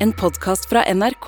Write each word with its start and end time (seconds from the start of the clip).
En 0.00 0.12
podkast 0.14 0.68
fra 0.70 0.84
NRK. 0.94 1.26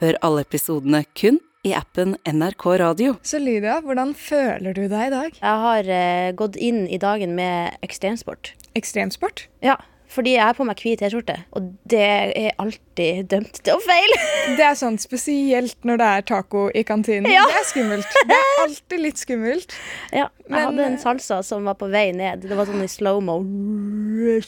Hør 0.00 0.16
alle 0.26 0.42
episodene 0.42 1.04
kun 1.14 1.36
i 1.62 1.70
appen 1.78 2.16
NRK 2.26 2.64
Radio. 2.82 3.12
Så 3.22 3.38
Lydia, 3.38 3.76
hvordan 3.84 4.10
føler 4.18 4.74
du 4.74 4.88
deg 4.90 5.04
i 5.04 5.12
dag? 5.12 5.36
Jeg 5.38 5.60
har 5.64 5.90
eh, 5.94 6.30
gått 6.34 6.58
inn 6.58 6.88
i 6.90 6.98
dagen 6.98 7.36
med 7.38 7.78
ekstremsport. 7.86 8.56
Ekstremsport? 8.74 9.44
Ja, 9.62 9.76
fordi 10.10 10.34
jeg 10.34 10.42
har 10.48 10.58
på 10.58 10.66
meg 10.66 10.82
hvit 10.82 10.98
T-skjorte, 10.98 11.36
og 11.54 11.70
det 11.86 12.02
er 12.02 12.58
alltid 12.58 13.30
dømt 13.30 13.62
til 13.62 13.78
å 13.78 13.86
feile. 13.86 14.18
Det 14.58 14.66
er 14.66 14.76
sånn 14.80 14.98
spesielt 14.98 15.76
når 15.86 15.98
det 16.00 16.06
er 16.18 16.22
taco 16.32 16.62
i 16.74 16.82
kantinen. 16.88 17.30
Ja. 17.30 17.44
Det 17.46 17.58
er 17.60 17.66
skummelt. 17.70 18.14
Det 18.26 18.38
er 18.42 18.62
alltid 18.64 19.02
litt 19.04 19.20
skummelt. 19.20 19.74
Ja, 20.10 20.26
jeg 20.26 20.54
Men, 20.56 20.62
hadde 20.64 20.86
en 20.88 20.96
eh, 20.98 21.02
salsa 21.04 21.42
som 21.46 21.68
var 21.70 21.78
på 21.78 21.86
vei 21.92 22.08
ned. 22.16 22.48
Det 22.48 22.58
var 22.58 22.66
sånn 22.66 22.82
i 22.82 22.90
slow-mo. 22.90 23.42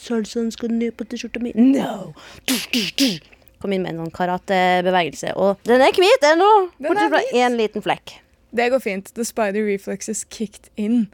Salsaen 0.01 0.51
skal 0.51 0.73
ned 0.75 0.97
på 0.99 1.07
T-skjorta 1.07 1.39
mi. 1.39 1.53
No! 1.55 2.11
Kom 3.61 3.73
inn 3.75 3.83
med 3.85 3.93
en 3.93 3.99
sånn 4.05 4.13
karatebevegelse, 4.15 5.35
og 5.37 5.57
den 5.69 5.81
er 5.85 5.93
hvit 5.93 6.23
ennå! 6.31 6.47
Er 6.81 6.87
Bortsett 6.87 7.11
fra 7.13 7.21
én 7.43 7.57
liten 7.59 7.83
flekk. 7.85 8.15
Det 8.51 8.69
går 8.73 8.81
fint. 8.83 9.11
The 9.15 9.23
spider 9.23 9.63
reflexes 9.67 10.25
kicked 10.29 10.69
in. 10.75 11.05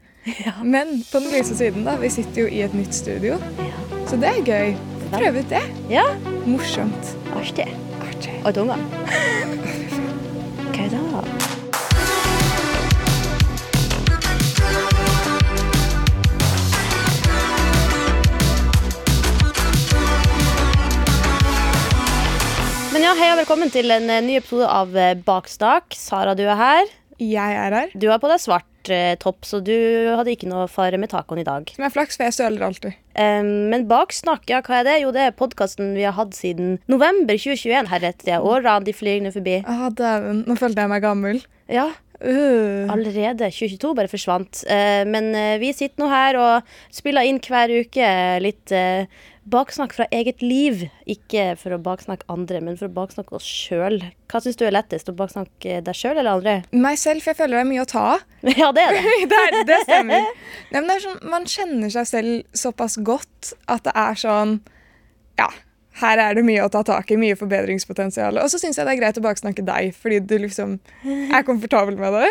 Men 0.64 1.04
på 1.12 1.20
den 1.24 1.30
lyse 1.32 1.56
siden, 1.56 1.84
da. 1.88 1.96
Vi 2.02 2.10
sitter 2.12 2.42
jo 2.42 2.48
i 2.52 2.62
et 2.66 2.74
nytt 2.76 2.94
studio, 2.96 3.38
Ja. 3.60 4.06
så 4.10 4.18
det 4.20 4.32
er 4.32 4.42
gøy. 4.44 4.78
Prøv 5.12 5.38
ut 5.40 5.50
det. 5.50 5.62
ja, 5.90 6.04
Morsomt. 6.46 7.14
artig. 7.36 7.68
Artig. 8.02 8.34
Og 8.46 8.54
tunga. 8.56 8.76
Hva 10.76 10.90
da? 10.92 11.37
Men 22.98 23.04
ja, 23.06 23.12
hei 23.14 23.28
og 23.30 23.38
velkommen 23.38 23.70
til 23.70 23.94
en 23.94 24.08
eh, 24.10 24.24
ny 24.26 24.40
episode 24.40 24.66
av 24.74 24.96
eh, 24.98 25.12
Bakstak. 25.22 25.94
Sara, 25.94 26.32
du 26.34 26.40
er 26.50 26.58
her. 26.58 26.88
Jeg 27.22 27.58
er 27.62 27.76
her. 27.78 27.92
Du 27.94 28.08
har 28.10 28.18
på 28.18 28.32
deg 28.32 28.42
svart 28.42 28.90
eh, 28.90 29.12
topp, 29.22 29.46
så 29.46 29.60
du 29.62 29.70
hadde 30.18 30.34
ikke 30.34 30.50
noe 30.50 30.64
fare 30.66 30.98
med 30.98 31.12
tacoen 31.12 31.44
i 31.44 31.46
dag. 31.46 31.70
Som 31.76 31.86
er 31.86 31.94
flaks, 31.94 32.18
for 32.18 32.26
jeg 32.26 32.34
søler 32.40 32.66
alltid. 32.66 32.98
Um, 33.14 33.70
men 33.70 33.86
Baksnakk, 33.86 34.50
ja, 34.50 34.64
hva 34.66 34.80
er 34.80 34.90
det? 34.90 34.98
Jo, 35.04 35.14
det 35.14 35.28
er 35.28 35.38
podkasten 35.38 35.94
vi 35.94 36.08
har 36.10 36.18
hatt 36.18 36.34
siden 36.34 36.80
november 36.90 37.38
2021. 37.38 38.18
Det 38.26 38.34
er 38.34 38.50
Årene 38.50 38.90
de 38.90 38.98
flyr 38.98 39.30
forbi. 39.38 39.60
Ah, 39.70 39.92
dæven. 39.94 40.42
Nå 40.50 40.58
følte 40.58 40.88
jeg 40.88 40.96
meg 40.96 41.06
gammel. 41.06 41.46
Ja, 41.70 41.92
Uh. 42.18 42.90
allerede 42.90 43.46
2022 43.54 43.94
bare 43.94 44.10
forsvant. 44.10 44.64
Eh, 44.66 45.04
men 45.06 45.36
eh, 45.38 45.60
vi 45.62 45.70
sitter 45.70 46.02
nå 46.02 46.08
her 46.10 46.40
og 46.42 46.72
spiller 46.90 47.28
inn 47.30 47.38
hver 47.38 47.70
uke 47.70 48.08
litt 48.42 48.74
eh, 48.74 49.06
baksnakk 49.52 49.94
fra 49.96 50.08
eget 50.14 50.42
liv. 50.44 50.86
Ikke 51.10 51.50
for 51.60 51.76
å 51.76 51.82
baksnakke 51.82 52.28
andre, 52.32 52.62
men 52.64 52.80
for 52.80 52.90
å 52.90 52.96
baksnakke 52.96 53.38
oss 53.38 53.48
sjøl. 53.48 54.00
Hva 54.32 54.42
syns 54.44 54.60
du 54.60 54.66
er 54.68 54.76
lettest? 54.76 55.10
Å 55.12 55.16
baksnakke 55.18 55.80
deg 55.86 55.98
sjøl 55.98 56.18
eller 56.18 56.38
andre? 56.38 56.56
Meg 56.76 57.00
selv, 57.02 57.24
for 57.24 57.34
jeg 57.34 57.42
føler 57.42 57.60
det 57.60 57.66
er 57.66 57.70
mye 57.72 57.86
å 57.86 57.92
ta 57.92 58.08
av. 58.16 58.26
ja, 58.62 58.72
det 58.76 58.88
er 58.88 58.98
det. 58.98 59.14
det, 59.34 59.44
er, 59.44 59.62
det 59.70 59.80
stemmer. 59.86 60.28
Nei, 60.74 60.82
det 60.82 60.98
er 60.98 61.06
sånn, 61.06 61.22
man 61.32 61.48
kjenner 61.52 61.94
seg 61.94 62.12
selv 62.12 62.60
såpass 62.66 63.00
godt 63.08 63.54
at 63.72 63.88
det 63.88 63.96
er 63.98 64.20
sånn 64.20 64.60
Ja, 65.40 65.48
her 66.02 66.22
er 66.22 66.38
det 66.38 66.44
mye 66.46 66.66
å 66.66 66.70
ta 66.74 66.84
tak 66.86 67.10
i, 67.14 67.18
mye 67.18 67.38
forbedringspotensial. 67.38 68.38
Og 68.42 68.52
så 68.54 68.60
syns 68.62 68.78
jeg 68.78 68.86
det 68.86 68.94
er 68.94 69.00
greit 69.00 69.18
å 69.18 69.24
baksnakke 69.26 69.66
deg, 69.66 69.96
fordi 69.98 70.20
du 70.30 70.36
liksom 70.44 70.78
er 71.06 71.46
komfortabel 71.48 71.98
med 71.98 72.14
det. 72.14 72.30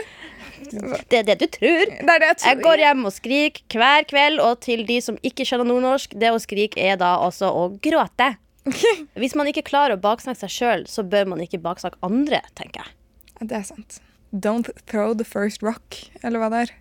Det 1.10 1.18
er 1.20 1.26
det 1.28 1.36
du 1.42 1.46
tror. 1.58 1.92
Det 1.92 2.06
det 2.06 2.28
jeg 2.30 2.38
tror. 2.40 2.48
Jeg 2.48 2.62
går 2.64 2.82
hjem 2.84 3.04
og 3.08 3.14
skriker 3.14 3.80
hver 3.80 4.08
kveld, 4.10 4.40
og 4.42 4.60
til 4.64 4.84
de 4.88 4.98
som 5.04 5.18
ikke 5.26 5.46
skjønner 5.48 5.68
nordnorsk, 5.70 6.16
det 6.18 6.32
å 6.32 6.40
skrike 6.42 6.80
er 6.82 6.98
da 7.00 7.16
også 7.24 7.50
å 7.52 7.68
gråte. 7.82 8.32
Hvis 9.20 9.36
man 9.38 9.50
ikke 9.50 9.66
klarer 9.68 9.96
å 9.96 10.02
baksnakke 10.02 10.42
seg 10.44 10.54
sjøl, 10.56 10.86
så 10.90 11.04
bør 11.06 11.28
man 11.34 11.42
ikke 11.44 11.62
baksnakke 11.62 12.00
andre, 12.06 12.42
tenker 12.58 12.82
jeg. 12.82 12.96
Det 13.46 13.60
er 13.60 13.68
sant. 13.68 14.00
Don't 14.32 14.72
throw 14.90 15.14
the 15.14 15.26
first 15.26 15.62
rock, 15.62 16.00
eller 16.22 16.42
hva 16.42 16.50
det 16.52 16.64
er. 16.66 16.74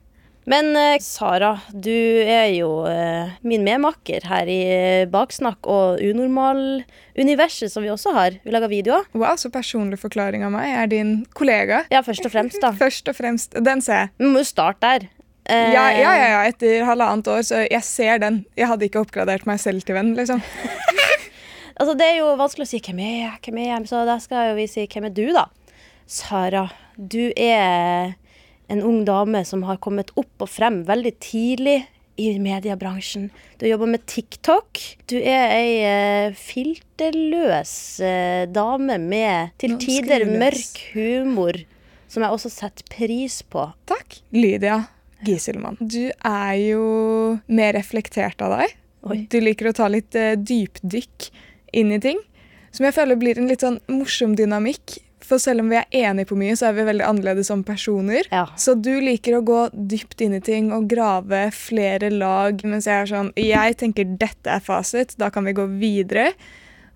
Men 0.46 0.76
eh, 0.78 1.00
Sara, 1.02 1.56
du 1.74 1.90
er 1.90 2.52
jo 2.54 2.84
eh, 2.86 3.32
min 3.42 3.64
medmakker 3.66 4.28
her 4.30 4.46
i 4.52 4.60
eh, 4.70 5.08
Baksnakk 5.10 5.66
og 5.66 6.04
Unormal-universet, 6.06 7.72
som 7.74 7.82
vi 7.86 7.90
også 7.90 8.14
har. 8.14 8.38
Vi 8.46 8.54
lager 8.54 8.70
videoer. 8.70 9.08
Wow, 9.18 9.34
så 9.42 9.50
personlig 9.54 9.98
forklaring 10.04 10.46
av 10.46 10.54
meg. 10.54 10.68
Jeg 10.70 10.82
er 10.84 10.92
din 10.92 11.14
kollega. 11.34 11.82
Ja, 11.94 12.04
først 12.06 12.28
og 12.30 12.34
fremst, 12.36 12.60
da. 12.62 12.70
Først 12.84 13.10
og 13.10 13.18
fremst. 13.18 13.58
Den 13.66 13.82
ser 13.82 14.04
jeg. 14.06 14.12
Vi 14.22 14.30
må 14.30 14.44
jo 14.44 14.50
starte 14.52 14.86
der. 14.86 15.08
Eh, 15.50 15.72
Ja, 15.74 15.88
ja, 15.94 16.12
ja, 16.14 16.28
ja, 16.36 16.44
etter 16.52 16.86
halvannet 16.86 17.28
år, 17.30 17.42
så 17.46 17.64
jeg 17.66 17.82
ser 17.86 18.22
den. 18.22 18.44
Jeg 18.58 18.70
hadde 18.70 18.86
ikke 18.86 19.02
oppgradert 19.02 19.46
meg 19.50 19.58
selv 19.64 19.86
til 19.86 19.98
venn, 19.98 20.14
liksom. 20.18 20.44
Altså, 21.76 21.92
det 22.00 22.06
er 22.08 22.22
jo 22.22 22.30
vanskelig 22.40 22.64
å 22.64 22.70
si 22.70 22.78
hvem 22.86 23.00
er 23.04 23.16
jeg, 23.20 23.32
hvem 23.44 23.58
er 23.60 23.66
jeg, 23.68 23.88
så 23.90 24.06
da 24.08 24.14
skal 24.24 24.46
jo 24.48 24.54
vi 24.62 24.64
si 24.72 24.86
hvem 24.88 25.10
er 25.10 25.12
du, 25.18 25.26
da. 25.36 25.42
Sara, 26.08 26.62
du 26.96 27.34
er 27.36 28.14
en 28.72 28.82
ung 28.82 29.04
dame 29.08 29.44
som 29.46 29.64
har 29.68 29.82
kommet 29.84 30.12
opp 30.20 30.46
og 30.46 30.50
frem 30.50 30.84
veldig 30.88 31.14
tidlig 31.24 31.80
i 32.16 32.30
mediebransjen. 32.40 33.30
Du 33.60 33.68
jobber 33.68 33.90
med 33.92 34.06
TikTok. 34.08 34.80
Du 35.12 35.18
er 35.20 35.52
ei 35.52 35.72
eh, 35.84 36.36
filterløs 36.40 37.74
eh, 38.00 38.44
dame 38.48 38.98
med 39.02 39.56
til 39.62 39.76
tider 39.82 40.26
mørk 40.30 40.80
humor, 40.94 41.60
som 42.08 42.24
jeg 42.24 42.38
også 42.38 42.52
setter 42.54 42.88
pris 42.92 43.42
på. 43.44 43.68
Takk. 43.90 44.22
Lydia 44.36 44.86
Giselmann. 45.26 45.80
Du 45.80 46.08
er 46.10 46.54
jo 46.62 46.86
mer 47.48 47.76
reflektert 47.76 48.42
av 48.46 48.60
deg. 48.62 48.78
Oi. 49.06 49.20
Du 49.30 49.38
liker 49.44 49.70
å 49.70 49.76
ta 49.76 49.90
litt 49.92 50.16
eh, 50.18 50.34
dypdykk 50.40 51.30
inn 51.76 51.94
i 51.94 52.02
ting. 52.02 52.22
Som 52.76 52.88
jeg 52.88 52.96
føler 52.96 53.20
blir 53.20 53.40
en 53.40 53.48
litt 53.48 53.64
sånn 53.64 53.78
morsom 53.92 54.34
dynamikk. 54.36 54.98
For 55.26 55.42
selv 55.42 55.64
om 55.64 55.72
vi 55.74 55.80
er 55.80 55.88
enige 56.06 56.30
på 56.30 56.38
mye, 56.40 56.56
så 56.58 56.70
er 56.70 56.78
vi 56.78 56.88
veldig 56.90 57.06
annerledes 57.08 57.50
som 57.52 57.64
personer. 57.66 58.28
Ja. 58.32 58.46
Så 58.60 58.76
du 58.78 58.94
liker 59.02 59.40
å 59.40 59.46
gå 59.46 59.62
dypt 59.74 60.22
inn 60.22 60.38
i 60.38 60.44
ting 60.44 60.72
og 60.76 60.90
grave 60.92 61.48
flere 61.56 62.12
lag, 62.14 62.62
mens 62.68 62.90
jeg 62.90 63.02
er 63.02 63.10
sånn 63.10 63.32
Jeg 63.40 63.80
tenker 63.82 64.16
dette 64.22 64.52
er 64.52 64.64
fasit, 64.64 65.16
da 65.22 65.32
kan 65.34 65.48
vi 65.48 65.56
gå 65.58 65.66
videre. 65.80 66.32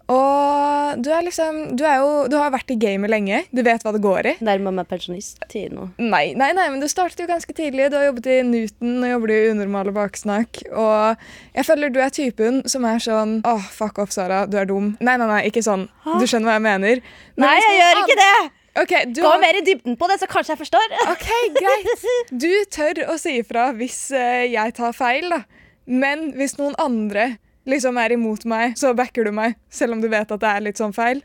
Og 0.09 0.99
du 1.03 1.09
er 1.13 1.21
liksom 1.25 1.77
Du, 1.77 1.83
er 1.85 1.99
jo, 2.01 2.11
du 2.31 2.35
har 2.39 2.49
vært 2.53 2.71
i 2.73 2.77
gamet 2.81 3.11
lenge. 3.11 3.43
Du 3.53 3.61
vet 3.65 3.83
hva 3.85 3.93
det 3.93 4.01
går 4.03 4.31
i. 4.31 4.33
Nærmer 4.45 4.73
meg 4.79 4.89
pensjonisttid 4.89 5.75
nå. 5.75 5.89
Nei, 6.01 6.31
nei, 6.39 6.49
nei, 6.57 6.67
men 6.73 6.81
du 6.81 6.87
startet 6.89 7.21
jo 7.23 7.29
ganske 7.29 7.53
tidlig. 7.55 7.91
Du 7.93 7.99
har 7.99 8.07
jobbet 8.09 8.29
i 8.33 8.39
Newton 8.47 9.03
og 9.03 9.11
jobber 9.13 9.35
i 9.35 9.39
Unormale 9.53 9.93
baksnakk. 9.95 10.63
Og 10.73 11.25
jeg 11.57 11.67
føler 11.67 11.93
du 11.93 11.99
er 12.01 12.13
typen 12.15 12.63
som 12.69 12.87
er 12.89 13.03
sånn 13.03 13.39
Åh, 13.47 13.67
fuck 13.73 14.01
off, 14.01 14.13
Sara, 14.15 14.45
du 14.49 14.57
er 14.59 14.69
dum. 14.69 14.95
Nei, 14.99 15.17
nei, 15.21 15.29
nei, 15.29 15.43
ikke 15.51 15.63
sånn. 15.65 15.87
Du 16.09 16.25
skjønner 16.25 16.49
hva 16.49 16.57
jeg 16.57 16.65
mener. 16.65 17.03
Men 17.37 17.45
Nei, 17.47 17.59
jeg 17.61 17.83
gjør 17.83 18.01
ikke 18.05 18.23
det! 18.23 18.31
Okay, 18.79 19.05
du 19.11 19.21
Gå 19.25 19.31
mer 19.41 19.57
i 19.57 19.63
dybden 19.65 19.97
på 19.99 20.07
det, 20.07 20.19
så 20.21 20.27
kanskje 20.29 20.53
jeg 20.53 20.61
forstår. 20.61 20.93
Ok, 21.13 21.29
greit. 21.57 22.05
Du 22.31 22.51
tør 22.71 23.01
å 23.11 23.17
si 23.19 23.39
ifra 23.41 23.69
hvis 23.75 23.97
eh, 24.15 24.45
jeg 24.53 24.75
tar 24.77 24.95
feil, 24.95 25.29
da. 25.33 25.41
Men 25.89 26.29
hvis 26.37 26.55
noen 26.59 26.77
andre 26.79 27.31
liksom 27.71 27.97
er 28.01 28.15
imot 28.15 28.45
meg, 28.49 28.77
så 28.79 28.93
backer 28.97 29.27
du 29.29 29.33
meg, 29.35 29.57
selv 29.73 29.95
om 29.95 30.01
du 30.03 30.09
vet 30.11 30.31
at 30.31 30.41
det 30.41 30.49
er 30.55 30.65
litt 30.69 30.79
sånn 30.81 30.95
feil. 30.95 31.21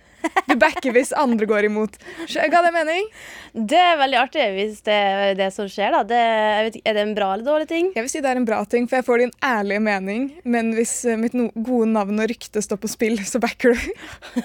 Du 0.48 0.54
backer 0.56 0.94
hvis 0.96 1.10
andre 1.20 1.44
går 1.44 1.66
imot. 1.68 1.98
Ga 2.32 2.60
det 2.64 2.70
mening? 2.72 3.08
Det 3.52 3.76
er 3.76 3.98
veldig 4.00 4.16
artig 4.22 4.44
hvis 4.54 4.78
det 4.86 4.94
er 4.96 5.34
det 5.36 5.50
som 5.52 5.68
skjer, 5.68 5.92
da. 5.92 6.00
Det, 6.08 6.20
vet, 6.64 6.78
er 6.88 6.96
det 6.96 7.02
en 7.04 7.12
bra 7.16 7.28
eller 7.34 7.44
dårlig 7.44 7.68
ting? 7.68 7.90
Jeg 7.92 8.06
vil 8.06 8.12
si 8.12 8.22
det 8.24 8.30
er 8.32 8.40
en 8.40 8.46
bra 8.48 8.62
ting, 8.64 8.86
for 8.88 8.96
jeg 9.02 9.04
får 9.04 9.20
din 9.20 9.34
ærlige 9.44 9.82
mening. 9.84 10.24
Men 10.48 10.72
hvis 10.78 10.94
eh, 11.04 11.18
mitt 11.20 11.36
no 11.36 11.50
gode 11.54 11.90
navn 11.92 12.24
og 12.24 12.30
rykte 12.32 12.62
står 12.64 12.80
på 12.80 12.88
spill, 12.94 13.20
så 13.28 13.40
backer 13.44 13.76
du. 13.76 14.40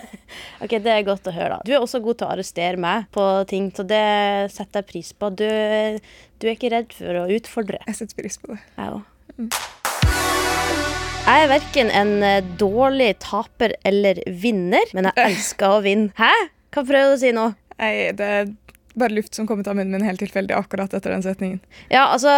Ok, 0.64 0.76
Det 0.84 0.92
er 0.92 1.08
godt 1.08 1.26
å 1.32 1.34
høre. 1.34 1.56
da. 1.56 1.64
Du 1.66 1.72
er 1.72 1.80
også 1.80 2.04
god 2.04 2.20
til 2.20 2.28
å 2.28 2.34
arrestere 2.36 2.78
meg 2.80 3.08
på 3.16 3.24
ting, 3.50 3.72
så 3.76 3.88
det 3.88 4.04
setter 4.52 4.84
jeg 4.84 4.90
pris 4.92 5.14
på. 5.16 5.32
Du, 5.32 5.48
du 5.48 6.50
er 6.50 6.58
ikke 6.58 6.74
redd 6.76 6.92
for 7.00 7.24
å 7.24 7.30
utfordre. 7.40 7.80
Jeg 7.88 8.02
setter 8.04 8.20
pris 8.20 8.38
på 8.44 8.52
det. 8.52 8.60
Jeg 8.76 9.00
òg. 9.00 10.38
Jeg 11.30 11.44
er 11.46 11.50
verken 11.52 11.92
en 11.94 12.24
eh, 12.26 12.46
dårlig 12.58 13.12
taper 13.22 13.76
eller 13.86 14.18
vinner, 14.42 14.90
men 14.98 15.12
jeg 15.12 15.22
elsker 15.28 15.76
å 15.76 15.84
vinne. 15.86 16.10
Hæ? 16.18 16.32
Hva 16.74 16.82
prøver 16.82 17.12
du 17.12 17.18
å 17.20 17.20
si 17.22 17.30
nå? 17.38 17.44
Nei, 17.78 17.92
det 18.18 18.30
er 18.40 18.50
bare 18.98 19.14
luft 19.14 19.38
som 19.38 19.46
kom 19.46 19.62
ut 19.62 19.70
av 19.70 19.78
munnen 19.78 19.94
min 19.94 20.08
helt 20.08 20.24
tilfeldig 20.24 20.58
akkurat 20.58 20.96
etter 20.98 21.14
den 21.14 21.22
setningen. 21.22 21.62
Ja, 21.94 22.08
altså, 22.16 22.34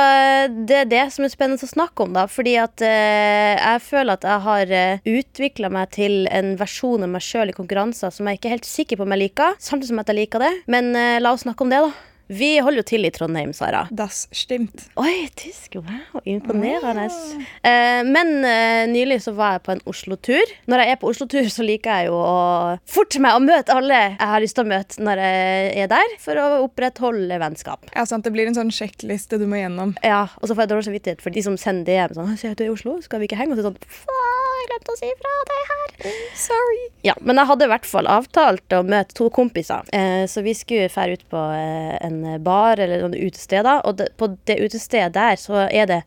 Det 0.67 0.81
er 0.81 0.91
det 0.91 1.05
som 1.15 1.23
er 1.23 1.31
spennende 1.31 1.63
å 1.63 1.71
snakke 1.71 2.03
om. 2.03 2.11
da 2.19 2.27
Fordi 2.27 2.57
at 2.59 2.83
eh, 2.83 3.55
jeg 3.55 3.81
føler 3.87 4.19
at 4.19 4.27
jeg 4.27 4.45
har 4.49 4.75
uh, 4.75 5.09
utvikla 5.15 5.71
meg 5.71 5.95
til 5.95 6.27
en 6.27 6.57
versjon 6.59 7.07
av 7.07 7.15
meg 7.15 7.23
sjøl 7.23 7.55
i 7.55 7.55
konkurranser 7.55 8.11
som 8.11 8.27
jeg 8.27 8.41
ikke 8.41 8.51
er 8.51 8.57
helt 8.59 8.71
sikker 8.75 8.99
på 8.99 9.07
om 9.07 9.15
jeg 9.15 9.23
liker. 9.29 9.55
Samtidig 9.55 9.95
som 9.95 10.03
at 10.03 10.11
jeg 10.11 10.19
liker 10.25 10.43
det. 10.43 10.53
Men 10.67 10.91
eh, 10.99 11.19
la 11.23 11.31
oss 11.31 11.47
snakke 11.47 11.63
om 11.63 11.71
det, 11.71 11.79
da. 11.87 12.10
Vi 12.31 12.51
holder 12.63 12.81
jo 12.81 12.87
til 12.87 13.07
i 13.07 13.11
Trondheim, 13.13 13.51
Sara. 13.55 13.83
Das 13.91 14.23
stimmt. 14.35 14.85
Oi, 14.99 15.27
tysk. 15.35 15.75
Wow, 15.81 16.21
imponerende. 16.29 17.07
Eh, 17.67 18.01
men 18.07 18.31
eh, 18.47 18.85
nylig 18.91 19.19
så 19.25 19.33
var 19.35 19.57
jeg 19.57 19.63
på 19.65 19.73
en 19.75 19.83
Oslo-tur. 19.91 20.53
Når 20.71 20.83
jeg 20.83 20.93
er 20.93 21.01
på 21.01 21.11
Oslo-tur, 21.11 21.49
så 21.51 21.65
liker 21.67 22.01
jeg 22.03 22.11
jo 22.11 22.19
å 22.21 22.37
forte 22.87 23.21
meg 23.23 23.35
å 23.35 23.43
møte 23.43 23.75
alle 23.75 23.99
jeg 24.01 24.29
har 24.31 24.43
lyst 24.43 24.57
til 24.57 24.65
å 24.65 24.71
møte 24.71 25.03
når 25.03 25.23
jeg 25.23 25.83
er 25.85 25.91
der, 25.91 26.15
for 26.23 26.39
å 26.39 26.47
opprettholde 26.67 27.41
vennskap. 27.41 27.91
Ja, 27.95 28.05
sant, 28.07 28.23
Det 28.25 28.33
blir 28.35 28.47
en 28.47 28.55
sånn 28.55 28.71
sjekkliste 28.73 29.39
du 29.41 29.47
må 29.49 29.59
gjennom. 29.59 29.95
Ja, 30.05 30.27
Og 30.39 30.47
så 30.47 30.55
får 30.55 30.65
jeg 30.65 30.73
dårlig 30.75 30.87
samvittighet 30.87 31.23
for 31.23 31.35
de 31.35 31.43
som 31.43 31.57
sender 31.59 31.89
DM 31.89 32.15
sånn 32.15 32.31
«Å, 32.31 32.37
at 32.37 32.59
du 32.59 32.63
er 32.65 32.69
i 32.69 32.73
Oslo, 32.73 32.99
skal 33.03 33.21
vi 33.21 33.27
ikke 33.27 33.39
henge?' 33.41 33.57
Og 33.57 33.59
så 33.59 33.67
sånn 33.67 33.71
sånn 33.71 34.40
jeg 34.61 34.71
glemte 34.71 34.93
å 34.95 34.99
si 34.99 35.11
fra 35.19 35.35
deg 35.51 35.69
her. 35.71 36.15
Sorry. 36.39 36.87
Ja, 37.07 37.15
men 37.21 37.41
jeg 37.41 37.49
hadde 37.51 37.67
i 37.67 37.71
hvert 37.73 37.87
fall 37.89 38.09
avtalt 38.09 38.77
å 38.77 38.81
møte 38.87 39.17
to 39.17 39.29
kompiser. 39.33 39.87
Eh, 39.95 40.25
så 40.29 40.43
vi 40.45 40.55
skulle 40.57 40.89
dra 40.93 41.07
ut 41.11 41.27
på 41.31 41.45
eh, 41.57 41.95
en 42.05 42.23
bar 42.45 42.81
eller 42.81 43.03
noen 43.03 43.17
utesteder. 43.17 43.83
Og 43.89 44.01
det, 44.01 44.11
på 44.21 44.33
det 44.49 44.61
utestedet 44.63 45.13
der 45.17 45.39
så 45.41 45.65
er 45.67 45.89
det 45.89 46.01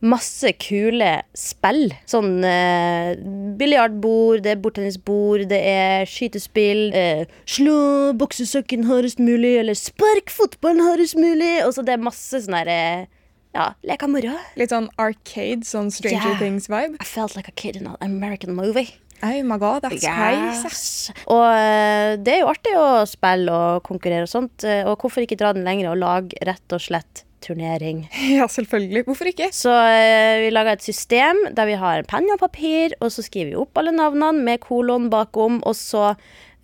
masse 0.00 0.52
kule 0.60 1.10
spill. 1.36 1.90
Sånn 2.08 2.40
eh, 2.46 3.12
biljardbord, 3.60 4.42
det 4.44 4.54
er 4.54 4.62
bordtennisbord, 4.64 5.46
det 5.50 5.60
er 5.60 6.08
skytespill. 6.08 6.86
Eh, 6.96 7.24
slå 7.44 8.12
boksesokken 8.20 8.88
hardest 8.88 9.20
mulig, 9.22 9.58
eller 9.60 9.76
spark 9.78 10.32
fotballen 10.32 10.84
hardest 10.88 11.18
mulig. 11.20 11.58
Og 11.66 11.74
så 11.76 11.84
det 11.84 11.96
er 11.96 12.06
masse 12.08 12.42
sånn 12.44 12.56
her 12.62 12.72
eh, 12.72 13.08
Ja, 13.54 13.72
leke 13.82 14.06
moro. 14.06 14.36
Litt 14.60 14.70
sånn 14.70 14.88
arcade, 15.00 15.64
sånn 15.66 15.90
Stranger 15.90 16.30
Yeah. 16.36 16.38
Things-vibe. 16.38 16.96
I 17.00 17.04
felt 17.04 17.34
like 17.36 17.48
a 17.48 17.54
kid 17.56 17.76
in 17.76 17.86
an 17.88 17.96
American 18.00 18.54
movie. 18.54 18.94
Oh 19.22 19.42
my 19.44 19.58
god, 19.60 19.82
that's 19.84 20.00
crazy. 20.06 21.12
Og 21.28 21.42
eh, 21.52 22.14
det 22.24 22.36
er 22.36 22.38
jo 22.40 22.46
artig 22.52 22.72
å 22.78 23.02
spille 23.10 23.52
og 23.52 23.82
konkurrere 23.84 24.24
og 24.24 24.30
sånt. 24.32 24.64
eh, 24.64 24.84
Og 24.88 24.96
hvorfor 25.02 25.26
ikke 25.26 25.36
dra 25.36 25.50
den 25.52 25.66
lenger 25.66 25.90
og 25.92 25.98
lage 26.00 26.38
rett 26.46 26.72
og 26.72 26.80
slett 26.80 27.24
turnering? 27.44 28.06
Ja, 28.38 28.46
selvfølgelig. 28.48 29.04
Hvorfor 29.08 29.28
ikke? 29.28 29.50
Så 29.52 29.74
eh, 29.74 30.46
vi 30.46 30.50
laga 30.54 30.72
et 30.78 30.86
system 30.86 31.42
der 31.52 31.68
vi 31.68 31.76
har 31.82 32.06
penn 32.08 32.30
og 32.32 32.38
papir, 32.40 32.94
og 33.02 33.10
så 33.12 33.26
skriver 33.26 33.50
vi 33.52 33.60
opp 33.60 33.76
alle 33.82 33.92
navnene 33.92 34.40
med 34.46 34.62
kolon 34.64 35.10
bakom, 35.12 35.60
og 35.68 35.76
så 35.76 36.14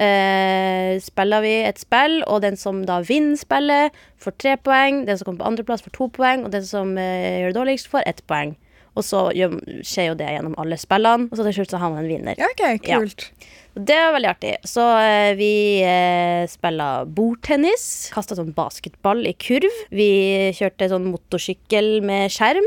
eh, 0.02 0.96
spiller 1.02 1.44
vi 1.44 1.54
et 1.66 1.80
spill, 1.80 2.20
og 2.26 2.42
den 2.44 2.58
som 2.60 2.84
da 2.88 3.00
vinner 3.06 3.38
spillet, 3.40 3.96
får 4.22 4.36
tre 4.42 4.54
poeng. 4.60 5.04
Den 5.08 5.18
som 5.18 5.30
kommer 5.30 5.44
på 5.44 5.50
andreplass, 5.52 5.84
får 5.86 5.96
to 5.96 6.08
poeng, 6.16 6.46
og 6.46 6.54
den 6.54 6.64
som 6.66 6.96
eh, 7.00 7.42
gjør 7.42 7.52
det 7.52 7.58
dårligst, 7.60 7.90
får 7.92 8.06
ett 8.06 8.24
poeng. 8.30 8.56
Og 8.96 9.04
så 9.04 9.26
gjør, 9.36 9.58
skjer 9.84 10.10
jo 10.10 10.16
det 10.16 10.30
gjennom 10.32 10.56
alle 10.60 10.78
spillene, 10.80 11.28
og 11.28 11.36
så 11.36 11.44
til 11.44 11.58
slutt 11.58 11.74
så 11.74 11.80
har 11.82 11.92
man 11.92 12.04
en 12.04 12.10
vinner. 12.10 12.40
Ja, 12.40 12.48
ok, 12.54 12.88
Ja. 12.88 13.02
Det 13.76 13.92
var 13.92 14.14
veldig 14.14 14.28
artig. 14.30 14.54
Så 14.64 14.80
eh, 15.04 15.34
vi 15.36 15.50
eh, 15.84 16.46
spilla 16.48 17.04
bordtennis. 17.04 18.08
Kasta 18.14 18.32
sånn 18.38 18.54
basketball 18.56 19.20
i 19.28 19.34
kurv. 19.36 19.68
Vi 19.92 20.06
kjørte 20.56 20.88
sånn 20.88 21.10
motorsykkel 21.12 21.98
med 22.08 22.32
skjerm. 22.32 22.64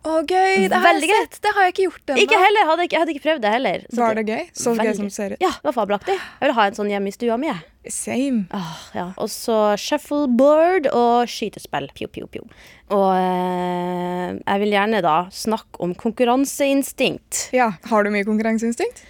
Å, 0.00 0.20
gøy. 0.24 0.68
Det 0.72 0.78
har 0.80 0.94
jeg 0.96 1.10
sett. 1.10 1.34
Det 1.44 1.50
har 1.52 1.66
jeg 1.66 1.74
ikke 1.74 1.84
gjort 1.84 2.12
ennå. 2.14 2.22
Ikke 2.24 2.38
heller, 2.40 2.68
hadde 2.70 2.84
ikke, 2.86 2.96
jeg 2.96 3.02
hadde 3.02 3.12
ikke 3.14 3.24
prøvd 3.26 3.42
det 3.44 3.50
heller. 3.52 3.82
Så 3.92 4.00
Var 4.00 4.14
det 4.16 4.24
gøy? 4.30 4.46
Så 4.56 4.72
gøy 4.78 4.92
som 4.96 5.10
ser 5.12 5.34
ut. 5.34 5.42
Ja, 5.44 5.50
det 5.52 5.68
var 5.68 5.76
fabelaktig. 5.76 6.16
Jeg 6.16 6.46
vil 6.48 6.56
ha 6.56 6.64
en 6.70 6.78
sånn 6.78 6.88
hjemme 6.92 7.12
i 7.12 7.16
stua 7.16 7.36
mi. 7.40 7.50
jeg. 7.50 7.92
Same. 7.92 8.46
Åh, 8.56 8.72
ja. 8.96 9.06
Og 9.20 9.28
så 9.32 9.58
shuffleboard 9.80 10.88
og 10.92 11.28
skytespill. 11.28 11.90
Pew, 11.96 12.08
pew, 12.12 12.26
pew. 12.32 12.48
Og 12.96 13.10
eh, 13.16 14.40
jeg 14.40 14.64
vil 14.64 14.74
gjerne 14.76 15.02
da 15.04 15.16
snakke 15.32 15.80
om 15.84 15.92
konkurranseinstinkt. 15.94 17.50
Ja, 17.56 17.72
Har 17.92 18.04
du 18.04 18.10
mye 18.12 18.24
konkurranseinstinkt? 18.28 19.04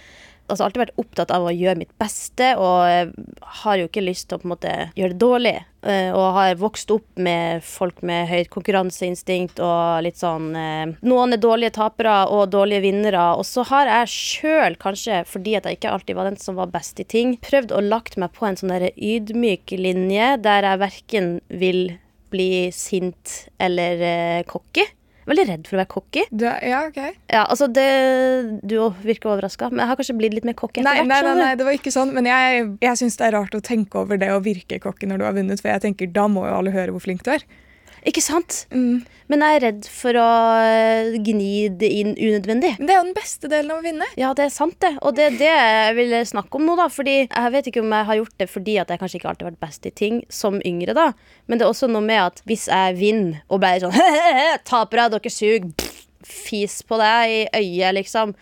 Altså 0.51 0.67
alltid 0.67 0.83
vært 0.85 1.01
opptatt 1.01 1.33
av 1.33 1.47
å 1.47 1.53
gjøre 1.55 1.79
mitt 1.79 1.93
beste, 2.01 2.53
og 2.59 2.85
eh, 2.87 3.11
har 3.61 3.79
jo 3.79 3.89
ikke 3.89 4.03
lyst 4.03 4.29
til 4.29 4.37
å 4.37 4.41
på 4.41 4.49
en 4.49 4.53
måte 4.55 4.73
gjøre 4.97 5.15
det 5.15 5.21
dårlig. 5.21 5.57
Eh, 5.81 6.11
og 6.13 6.35
har 6.35 6.59
vokst 6.61 6.91
opp 6.93 7.07
med 7.17 7.63
folk 7.65 8.03
med 8.05 8.27
høyt 8.29 8.51
konkurranseinstinkt 8.53 9.57
og 9.65 10.03
litt 10.05 10.19
sånn 10.19 10.51
eh, 10.53 10.91
Noen 11.01 11.33
er 11.33 11.41
dårlige 11.41 11.73
tapere 11.79 12.19
og 12.29 12.51
dårlige 12.53 12.83
vinnere. 12.85 13.23
Og 13.39 13.47
så 13.49 13.65
har 13.71 13.89
jeg 13.89 14.13
sjøl, 14.13 14.77
kanskje 14.81 15.23
fordi 15.29 15.57
at 15.57 15.65
jeg 15.65 15.79
ikke 15.79 15.95
alltid 15.95 16.19
var 16.19 16.29
den 16.29 16.39
som 16.41 16.59
var 16.59 16.69
best 16.73 17.01
i 17.01 17.07
ting, 17.07 17.33
prøvd 17.41 17.73
å 17.73 17.81
lagt 17.85 18.19
meg 18.21 18.35
på 18.35 18.45
en 18.47 18.59
sånn 18.59 18.75
der 18.75 18.91
ydmyk 18.93 19.73
linje 19.79 20.35
der 20.45 20.69
jeg 20.69 20.83
verken 20.85 21.33
vil 21.49 21.83
bli 22.31 22.71
sint 22.75 23.47
eller 23.59 24.05
eh, 24.05 24.43
cocky. 24.47 24.85
Veldig 25.31 25.45
redd 25.47 25.67
for 25.69 25.77
å 25.77 25.81
være 25.81 25.91
cocky. 25.93 26.23
Ja, 26.43 26.81
ok. 26.89 26.99
Ja, 27.31 27.45
altså 27.45 27.69
det, 27.71 27.87
Du 28.67 28.75
virker 29.05 29.31
overraska, 29.31 29.69
men 29.71 29.83
jeg 29.85 29.91
har 29.93 29.99
kanskje 29.99 30.17
blitt 30.19 30.35
litt 30.35 30.47
mer 30.47 30.57
cocky 30.59 30.81
etter 30.81 30.89
nei, 30.89 30.97
hvert. 30.99 31.11
nei, 31.11 31.21
nei, 31.23 31.35
nei, 31.39 31.51
det 31.59 31.67
var 31.67 31.77
ikke 31.77 31.93
sånn. 31.95 32.11
Men 32.15 32.27
jeg, 32.27 32.67
jeg 32.83 32.99
syns 32.99 33.15
det 33.21 33.29
er 33.29 33.37
rart 33.39 33.55
å 33.55 33.63
tenke 33.63 34.03
over 34.03 34.19
det 34.19 34.31
å 34.35 34.41
virke 34.43 34.81
cocky 34.83 35.07
når 35.07 35.21
du 35.21 35.27
har 35.29 35.37
vunnet, 35.39 35.63
for 35.63 35.71
jeg 35.71 35.85
tenker 35.87 36.11
da 36.11 36.27
må 36.31 36.43
jo 36.49 36.57
alle 36.59 36.75
høre 36.75 36.95
hvor 36.95 37.03
flink 37.07 37.23
du 37.27 37.31
er. 37.37 37.45
Ikke 38.07 38.23
sant? 38.23 38.63
Mm. 38.73 39.03
Men 39.31 39.43
jeg 39.45 39.57
er 39.57 39.63
redd 39.63 39.85
for 39.87 40.17
å 40.19 40.27
eh, 40.59 41.13
gni 41.23 41.69
det 41.79 41.87
inn 42.01 42.15
unødvendig. 42.17 42.73
Men 42.79 42.87
det 42.89 42.93
er 42.93 42.99
jo 42.99 43.05
den 43.05 43.15
beste 43.15 43.51
delen 43.51 43.71
av 43.71 43.79
å 43.79 43.85
vinne. 43.85 44.07
Ja, 44.19 44.33
det 44.35 44.47
er 44.47 44.53
sant, 44.53 44.75
det. 44.83 44.91
Og 45.05 45.15
det 45.15 45.27
er 45.29 45.37
det 45.39 45.51
jeg 45.51 45.97
vil 45.99 46.15
snakke 46.27 46.59
om 46.59 46.65
nå, 46.67 46.75
da. 46.79 46.89
Fordi 46.91 47.15
jeg 47.21 47.53
vet 47.53 47.69
ikke 47.71 47.83
om 47.85 47.95
jeg 47.95 48.09
har 48.09 48.19
gjort 48.19 48.35
det 48.41 48.49
fordi 48.51 48.77
at 48.81 48.91
jeg 48.91 49.01
kanskje 49.03 49.21
ikke 49.21 49.29
alltid 49.31 49.47
har 49.47 49.53
vært 49.53 49.63
best 49.67 49.87
i 49.87 49.93
ting 50.03 50.19
som 50.33 50.59
yngre, 50.67 50.95
da. 50.97 51.11
Men 51.47 51.61
det 51.61 51.67
er 51.67 51.71
også 51.71 51.91
noe 51.91 52.03
med 52.03 52.19
at 52.25 52.41
hvis 52.49 52.67
jeg 52.71 52.97
vinner 52.99 53.43
og 53.47 53.63
bare 53.63 53.85
sånn 53.85 53.95
Tapere, 54.71 55.07
dere 55.13 55.33
suger. 55.33 55.89
Fis 56.21 56.81
på 56.85 56.99
deg 57.01 57.31
i 57.31 57.39
øyet, 57.61 57.95
liksom. 57.97 58.35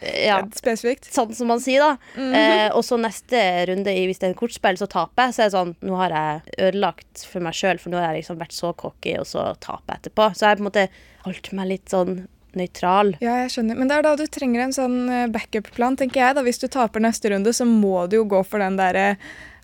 Ja. 0.00 0.40
Spesifikt. 0.56 1.08
Sånn 1.12 1.34
som 1.36 1.50
man 1.52 1.60
sier, 1.60 1.82
da. 1.84 2.22
eh, 2.22 2.68
og 2.72 2.82
så 2.86 2.96
neste 3.00 3.40
runde, 3.68 3.92
i, 3.92 4.06
hvis 4.08 4.18
det 4.22 4.28
er 4.30 4.32
en 4.34 4.38
kortspill, 4.38 4.78
så 4.80 4.88
taper 4.90 5.28
jeg. 5.28 5.34
Så 5.36 5.42
er 5.42 5.50
det 5.50 5.56
sånn 5.58 5.74
Nå 5.84 5.96
har 6.00 6.14
jeg 6.16 6.56
ødelagt 6.70 7.24
for 7.28 7.44
meg 7.44 7.56
sjøl, 7.58 7.78
for 7.82 7.92
nå 7.92 8.00
har 8.00 8.10
jeg 8.14 8.22
liksom 8.22 8.40
vært 8.40 8.56
så 8.56 8.72
cocky, 8.80 9.16
og 9.20 9.26
så 9.28 9.50
taper 9.60 9.94
jeg 9.96 10.00
etterpå. 10.04 10.30
Så 10.34 10.46
jeg 10.48 10.60
på 10.60 10.64
en 10.64 10.70
måte 10.70 10.86
holdt 11.26 11.52
meg 11.58 11.68
litt 11.74 11.92
sånn 11.92 12.22
nøytral. 12.56 13.12
Ja, 13.22 13.36
jeg 13.44 13.52
skjønner. 13.54 13.76
Men 13.78 13.86
det 13.90 13.96
er 14.00 14.02
da 14.08 14.16
du 14.18 14.24
trenger 14.26 14.64
en 14.64 14.74
sånn 14.74 14.96
eh, 15.12 15.26
backup-plan, 15.30 15.96
tenker 16.00 16.24
jeg. 16.24 16.34
da. 16.34 16.42
Hvis 16.42 16.58
du 16.58 16.66
taper 16.72 17.04
neste 17.04 17.30
runde, 17.30 17.52
så 17.54 17.66
må 17.68 18.08
du 18.10 18.16
jo 18.22 18.24
gå 18.32 18.40
for 18.46 18.58
den 18.62 18.76
derre 18.80 19.12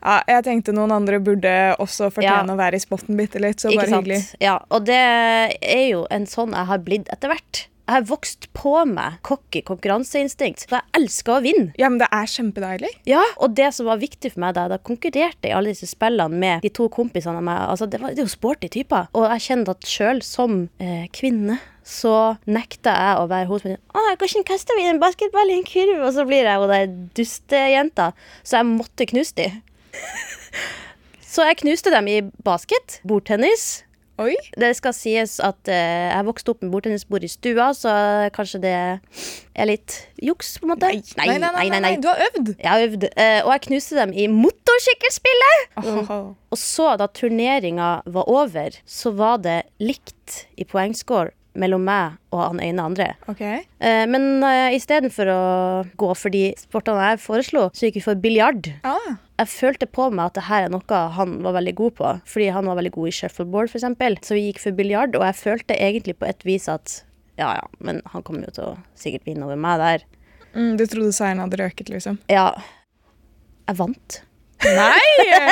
ja, 0.06 0.20
jeg 0.28 0.44
tenkte 0.46 0.74
noen 0.76 0.92
andre 0.94 1.18
burde 1.24 1.52
også 1.82 2.12
fortjene 2.14 2.52
Ja. 2.52 2.54
å 2.54 2.58
være 2.60 2.76
i 2.78 2.82
spotten 2.84 3.16
bitte 3.18 3.40
litt, 3.42 3.58
så 3.58 3.72
bare 3.74 3.88
hyggelig. 3.90 4.20
Ja, 4.44 4.58
og 4.70 4.84
det 4.86 4.98
er 5.00 5.86
jo 5.88 6.04
en 6.14 6.26
sånn 6.30 6.52
jeg 6.54 6.68
har 6.68 6.78
blitt 6.84 7.08
etter 7.10 7.32
hvert. 7.32 7.64
Jeg 7.86 8.00
har 8.00 8.06
vokst 8.08 8.48
på 8.56 8.72
meg 8.90 9.20
cocky 9.26 9.60
konkurranseinstinkt. 9.66 10.64
For 10.66 10.80
jeg 10.80 10.98
elsker 10.98 11.36
å 11.36 11.42
vinne. 11.44 11.70
Ja, 11.78 11.86
men 11.86 12.00
det 12.02 12.08
er 12.10 12.26
kjempedeilig. 12.32 12.90
Ja, 13.06 13.22
og 13.38 13.54
det 13.54 13.68
som 13.76 13.86
var 13.86 14.00
viktig 14.02 14.32
for 14.34 14.42
meg 14.42 14.56
da 14.56 14.66
jeg 14.72 14.82
konkurrerte 14.88 15.46
i 15.46 15.54
alle 15.54 15.70
disse 15.70 15.86
spillene 15.86 16.42
med 16.42 16.66
de 16.66 16.72
to 16.74 16.88
kompisene 16.90 17.44
meg, 17.46 17.62
altså 17.70 17.86
det, 17.86 18.02
var, 18.02 18.16
det 18.16 18.24
er 18.24 18.26
jo 18.26 18.34
sporty 18.34 18.72
typer. 18.74 19.06
Og 19.14 19.28
jeg 19.30 19.46
kjente 19.46 19.76
at 19.76 19.86
sjøl 19.86 20.24
som 20.26 20.64
eh, 20.82 21.06
kvinne 21.14 21.60
så 21.86 22.34
nekta 22.50 22.90
jeg 22.90 23.18
å 23.22 23.28
være 23.30 23.46
hos 23.46 23.66
Ah, 23.70 24.12
hvordan 24.18 24.44
kaster 24.48 24.74
vi 24.74 24.88
en 24.90 24.98
basketball 24.98 25.52
i 25.52 25.60
en 25.60 25.66
kurv? 25.66 26.02
Og 26.02 26.10
så 26.16 26.26
blir 26.26 26.42
jeg 26.42 26.58
jo 26.58 26.66
den 26.72 26.98
dustejenta. 27.14 28.10
Så 28.42 28.58
jeg 28.58 28.70
måtte 28.72 29.06
knuse 29.06 29.38
de. 29.38 29.48
så 31.36 31.46
jeg 31.46 31.62
knuste 31.62 31.94
dem 31.94 32.10
i 32.10 32.18
basket, 32.42 32.98
bordtennis. 33.06 33.85
Oi. 34.22 34.34
Det 34.56 34.70
skal 34.78 34.94
sies 34.96 35.36
at 35.44 35.68
eh, 35.68 36.08
jeg 36.08 36.26
vokste 36.28 36.54
opp 36.54 36.62
med 36.64 36.72
bordtennisbord 36.72 37.24
i 37.26 37.28
stua, 37.28 37.68
så 37.76 37.92
kanskje 38.36 38.60
det 38.62 38.74
er 38.76 39.68
litt 39.68 39.98
juks, 40.24 40.54
på 40.60 40.68
en 40.68 40.72
måte. 40.72 40.88
Nei, 41.20 41.26
nei, 41.34 41.36
nei, 41.42 41.66
nei, 41.74 41.80
nei. 41.84 41.92
Du 42.00 42.08
har 42.08 42.22
øvd. 42.30 42.54
Jeg 42.54 42.70
har 42.70 42.84
øvd, 42.86 43.08
eh, 43.12 43.40
og 43.44 43.52
jeg 43.52 43.64
knuste 43.68 43.98
dem 44.00 44.14
i 44.16 44.28
motorsykkelspillet! 44.32 45.66
Åh. 45.82 46.12
Og 46.54 46.60
så, 46.60 46.92
da 46.96 47.10
turneringa 47.12 47.90
var 48.08 48.30
over, 48.32 48.78
så 48.88 49.12
var 49.16 49.42
det 49.44 49.62
likt 49.82 50.46
i 50.56 50.64
poengscore 50.64 51.34
mellom 51.58 51.84
meg 51.86 52.16
og 52.34 52.42
han 52.42 52.62
ene 52.64 52.84
andre. 52.90 53.08
Okay. 53.30 53.62
Eh, 53.80 54.04
men 54.10 54.44
uh, 54.44 54.72
istedenfor 54.76 55.30
å 55.32 55.42
gå 55.98 56.10
for 56.18 56.34
de 56.34 56.50
sportene 56.60 57.12
jeg 57.12 57.22
foreslo, 57.24 57.68
så 57.72 57.88
gikk 57.88 58.00
vi 58.00 58.04
for 58.04 58.20
biljard. 58.20 58.70
Ah. 58.86 59.16
Jeg 59.40 59.52
følte 59.52 59.88
på 59.88 60.08
meg 60.12 60.30
at 60.30 60.38
det 60.38 60.46
her 60.48 60.66
er 60.66 60.72
noe 60.72 61.00
han 61.16 61.38
var 61.44 61.58
veldig 61.58 61.74
god 61.76 61.96
på. 61.98 62.12
Fordi 62.32 62.52
han 62.56 62.68
var 62.70 62.78
veldig 62.80 62.94
god 62.94 63.10
i 63.10 63.16
shuffleboard, 63.18 63.72
f.eks. 63.72 64.28
Så 64.28 64.36
vi 64.38 64.46
gikk 64.48 64.62
for 64.62 64.76
biljard, 64.76 65.16
og 65.18 65.26
jeg 65.28 65.40
følte 65.42 65.76
egentlig 65.76 66.16
på 66.20 66.28
et 66.28 66.46
vis 66.48 66.70
at 66.72 67.02
ja, 67.36 67.50
ja, 67.58 67.66
men 67.84 68.00
han 68.12 68.24
kommer 68.24 68.48
jo 68.48 68.54
til 68.56 68.68
å 68.70 68.76
sikkert 68.96 69.26
vinne 69.28 69.44
over 69.44 69.60
meg 69.60 69.82
der. 69.82 70.06
Mm, 70.56 70.78
du 70.80 70.86
trodde 70.88 71.12
seieren 71.12 71.42
hadde 71.42 71.60
røket, 71.60 71.92
liksom? 71.92 72.16
Ja. 72.32 72.48
Jeg 73.68 73.76
vant. 73.76 74.22
Nei! 74.64 75.02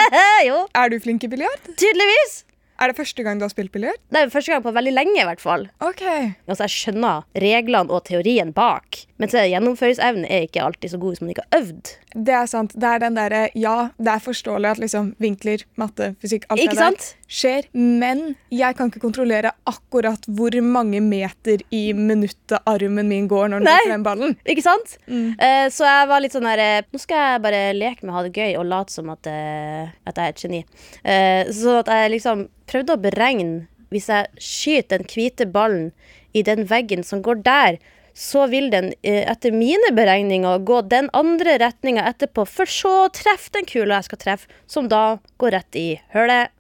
jo, 0.49 0.65
er 0.73 0.89
du 0.91 0.97
flink 1.05 1.27
i 1.27 1.31
biljard? 1.35 1.69
tydeligvis! 1.77 2.41
Er 2.83 2.91
det 2.91 2.97
første 2.99 3.23
gang 3.23 3.39
du 3.39 3.45
har 3.47 3.53
spilt 3.53 3.71
biljard? 3.75 4.01
Det 4.11 4.21
er 4.25 4.33
første 4.33 4.51
gang 4.51 4.65
på 4.65 4.73
veldig 4.75 4.93
lenge, 4.97 5.15
i 5.21 5.27
hvert 5.29 5.43
fall. 5.43 5.69
OK. 5.85 6.03
Altså, 6.49 6.65
jeg 6.67 6.75
skjønner 6.75 7.23
reglene 7.45 7.95
og 7.95 8.03
teorien 8.09 8.51
bak, 8.57 9.05
men 9.21 9.31
så 9.31 9.45
gjennomføringsevnen 9.47 10.25
er 10.27 10.49
ikke 10.49 10.63
alltid 10.65 10.91
så 10.91 10.99
god 10.99 11.15
hvis 11.15 11.21
man 11.23 11.31
ikke 11.31 11.45
har 11.45 11.61
øvd. 11.61 11.91
Det 12.27 12.35
er 12.35 12.49
sant. 12.51 12.73
Det 12.75 12.89
er 12.89 13.03
den 13.03 13.19
derre 13.19 13.43
Ja, 13.59 13.75
det 13.99 14.11
er 14.11 14.23
forståelig 14.23 14.71
at 14.73 14.81
liksom 14.83 15.13
vinkler, 15.23 15.63
matte, 15.79 16.13
fysikk, 16.23 16.49
alt 16.49 16.63
Ikke 16.63 16.75
det 16.75 16.81
der 16.81 16.97
sant? 16.97 17.07
skjer, 17.31 17.69
men 17.75 18.25
jeg 18.55 18.77
kan 18.79 18.91
ikke 18.91 19.03
kontrollere 19.03 19.53
akkurat 19.71 20.27
hvor 20.27 20.55
mange 20.67 21.01
meter 21.03 21.63
i 21.75 21.85
minuttet 21.95 22.59
armen 22.71 23.11
min 23.11 23.29
går 23.31 23.53
når 23.53 23.63
den 23.63 23.71
treffer 23.71 23.95
den 23.95 24.07
ballen. 24.07 24.35
Ikke 24.51 24.67
sant? 24.67 24.97
Mm. 25.07 25.35
Uh, 25.39 25.67
så 25.75 25.87
jeg 25.87 26.11
var 26.11 26.25
litt 26.25 26.35
sånn 26.35 26.49
her 26.51 26.63
eh, 26.63 26.89
Nå 26.91 27.03
skal 27.03 27.23
jeg 27.23 27.45
bare 27.47 27.63
leke 27.77 28.05
med 28.05 28.15
å 28.15 28.19
ha 28.19 28.25
det 28.27 28.35
gøy 28.35 28.59
og 28.59 28.69
late 28.71 28.95
som 28.95 29.15
at, 29.15 29.31
uh, 29.31 29.95
at 30.11 30.19
jeg 30.19 30.25
er 30.25 30.35
et 30.35 30.45
geni. 30.45 30.65
Uh, 31.07 31.55
så 31.55 31.79
at 31.85 31.95
jeg 31.95 32.15
liksom 32.17 32.49
prøvde 32.71 32.97
å 32.97 33.03
beregne 33.03 33.67
Hvis 33.95 34.11
jeg 34.11 34.43
skyter 34.43 35.03
den 35.03 35.11
hvite 35.11 35.47
ballen 35.47 35.93
i 36.35 36.43
den 36.43 36.65
veggen 36.67 37.05
som 37.07 37.21
går 37.23 37.45
der, 37.47 37.77
så 38.15 38.47
vil 38.47 38.71
den 38.71 38.93
eh, 39.03 39.25
etter 39.27 39.55
mine 39.55 39.91
beregninger 39.95 40.63
gå 40.67 40.81
den 40.87 41.11
andre 41.13 41.57
retninga 41.59 42.07
etterpå, 42.13 42.47
for 42.47 42.71
så 42.71 42.93
å 43.05 43.13
treffe 43.15 43.51
den 43.57 43.67
kula 43.69 43.99
jeg 43.99 44.09
skal 44.09 44.23
treffe, 44.23 44.61
som 44.71 44.89
da 44.91 45.19
går 45.43 45.57
rett 45.57 45.79
i 45.79 45.89
hølet. 46.15 46.55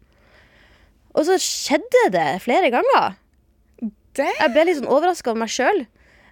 Og 1.15 1.29
så 1.29 1.39
skjedde 1.39 2.09
det 2.15 2.29
flere 2.43 2.73
ganger. 2.75 3.15
Det 4.19 4.27
Jeg 4.27 4.51
ble 4.55 4.67
litt 4.67 4.81
sånn 4.81 4.91
overraska 4.91 5.31
over 5.31 5.45
meg 5.45 5.55
sjøl. 5.55 5.85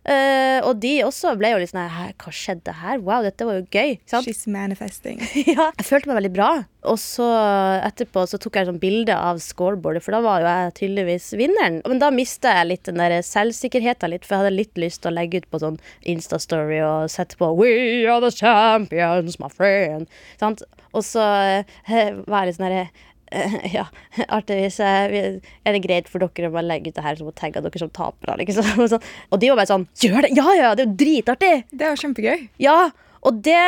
Eh, 0.02 0.58
og 0.66 0.80
de 0.82 0.96
også 1.06 1.36
ble 1.38 1.52
jo 1.52 1.60
litt 1.62 1.70
sånn 1.70 1.84
her, 1.86 2.10
Hva 2.18 2.32
skjedde 2.34 2.74
her? 2.80 2.98
Wow, 3.06 3.22
dette 3.22 3.46
var 3.46 3.60
jo 3.60 3.66
gøy. 3.70 4.00
Sant? 4.10 4.26
She's 4.26 4.48
manifesting. 4.50 5.22
ja, 5.54 5.68
jeg 5.78 5.86
følte 5.86 6.10
meg 6.10 6.18
veldig 6.22 6.32
bra. 6.34 6.50
Og 6.90 6.98
så 6.98 7.28
etterpå 7.86 8.24
så 8.26 8.40
tok 8.42 8.58
jeg 8.58 8.66
sånn 8.66 8.80
bilde 8.82 9.14
av 9.14 9.38
scoreboardet, 9.42 10.02
for 10.02 10.16
da 10.16 10.22
var 10.24 10.42
jo 10.42 10.50
jeg 10.50 10.74
tydeligvis 10.80 11.28
vinneren. 11.38 11.78
Men 11.86 12.02
da 12.02 12.10
mista 12.14 12.56
jeg 12.58 12.70
litt 12.72 12.90
den 12.90 12.98
der 12.98 13.14
selvsikkerheten 13.26 14.10
litt, 14.10 14.26
for 14.26 14.34
jeg 14.34 14.44
hadde 14.44 14.56
litt 14.56 14.82
lyst 14.82 15.04
til 15.04 15.12
å 15.12 15.16
legge 15.20 15.42
ut 15.42 15.50
på 15.52 15.62
sånn 15.62 15.78
Insta-story 16.10 16.82
og 16.82 17.12
sette 17.12 17.38
på 17.38 17.52
We 17.60 18.02
are 18.10 18.18
the 18.24 18.32
champions, 18.34 19.38
my 19.38 19.52
friend. 19.52 20.10
Sant? 20.42 20.66
Og 20.92 21.06
så 21.06 21.22
eh, 21.22 22.10
var 22.26 22.42
jeg 22.42 22.50
litt 22.50 22.58
sånn 22.58 22.68
herre 22.68 22.86
ja, 23.76 23.86
artigvis 24.28 24.78
er 24.84 25.38
det 25.42 25.84
greit 25.84 26.10
for 26.10 26.22
dere 26.22 26.50
å 26.50 26.54
bare 26.54 26.68
legge 26.68 26.92
ut 26.92 26.98
det 26.98 27.06
her 27.06 27.18
som 27.18 27.30
å 27.30 27.36
tagge 27.36 27.62
dere 27.64 27.82
som 27.82 27.92
tapere. 27.92 28.36
Liksom. 28.42 28.68
Og. 29.32 29.38
De 29.42 29.50
var 29.50 29.58
bare 29.58 29.70
sånn 29.70 29.88
Gjør 30.02 30.26
det! 30.26 30.34
Ja, 30.36 30.50
ja, 30.58 30.74
det 30.76 30.84
er 30.84 30.90
jo 30.90 30.98
dritartig! 31.00 31.54
Det 31.72 31.86
er 31.86 31.94
jo 31.94 32.02
kjempegøy. 32.04 32.46
Ja, 32.62 32.76
og 33.22 33.38
det 33.46 33.60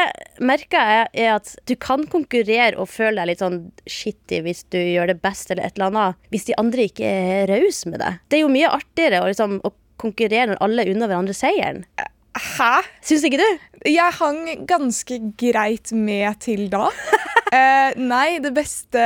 merker 0.42 0.88
jeg 0.90 1.26
er 1.26 1.36
at 1.36 1.52
du 1.70 1.76
kan 1.78 2.02
konkurrere 2.10 2.74
og 2.80 2.90
føle 2.90 3.20
deg 3.20 3.30
litt 3.30 3.42
sånn 3.44 3.60
shitty 3.86 4.40
hvis 4.42 4.64
du 4.74 4.80
gjør 4.80 5.12
det 5.12 5.20
best 5.22 5.52
eller 5.52 5.68
et 5.68 5.78
eller 5.78 5.92
annet, 5.92 6.26
hvis 6.34 6.48
de 6.48 6.56
andre 6.58 6.88
ikke 6.90 7.06
er 7.06 7.52
rause 7.52 7.90
med 7.90 8.02
det. 8.02 8.12
Det 8.28 8.40
er 8.40 8.42
jo 8.42 8.50
mye 8.54 8.72
artigere 8.74 9.22
å, 9.22 9.30
liksom, 9.30 9.60
å 9.62 9.70
konkurrere 10.02 10.50
når 10.50 10.62
alle 10.66 10.88
unner 10.90 11.10
hverandre 11.10 11.36
seieren. 11.38 11.84
Hæ? 12.34 12.82
Syns 13.04 13.24
ikke 13.28 13.38
du? 13.38 13.48
Jeg 13.86 14.12
hang 14.18 14.66
ganske 14.66 15.18
greit 15.38 15.92
med 15.92 16.40
til 16.40 16.68
da. 16.72 16.88
Eh, 17.54 17.92
nei, 18.00 18.40
det 18.42 18.50
beste 18.56 18.98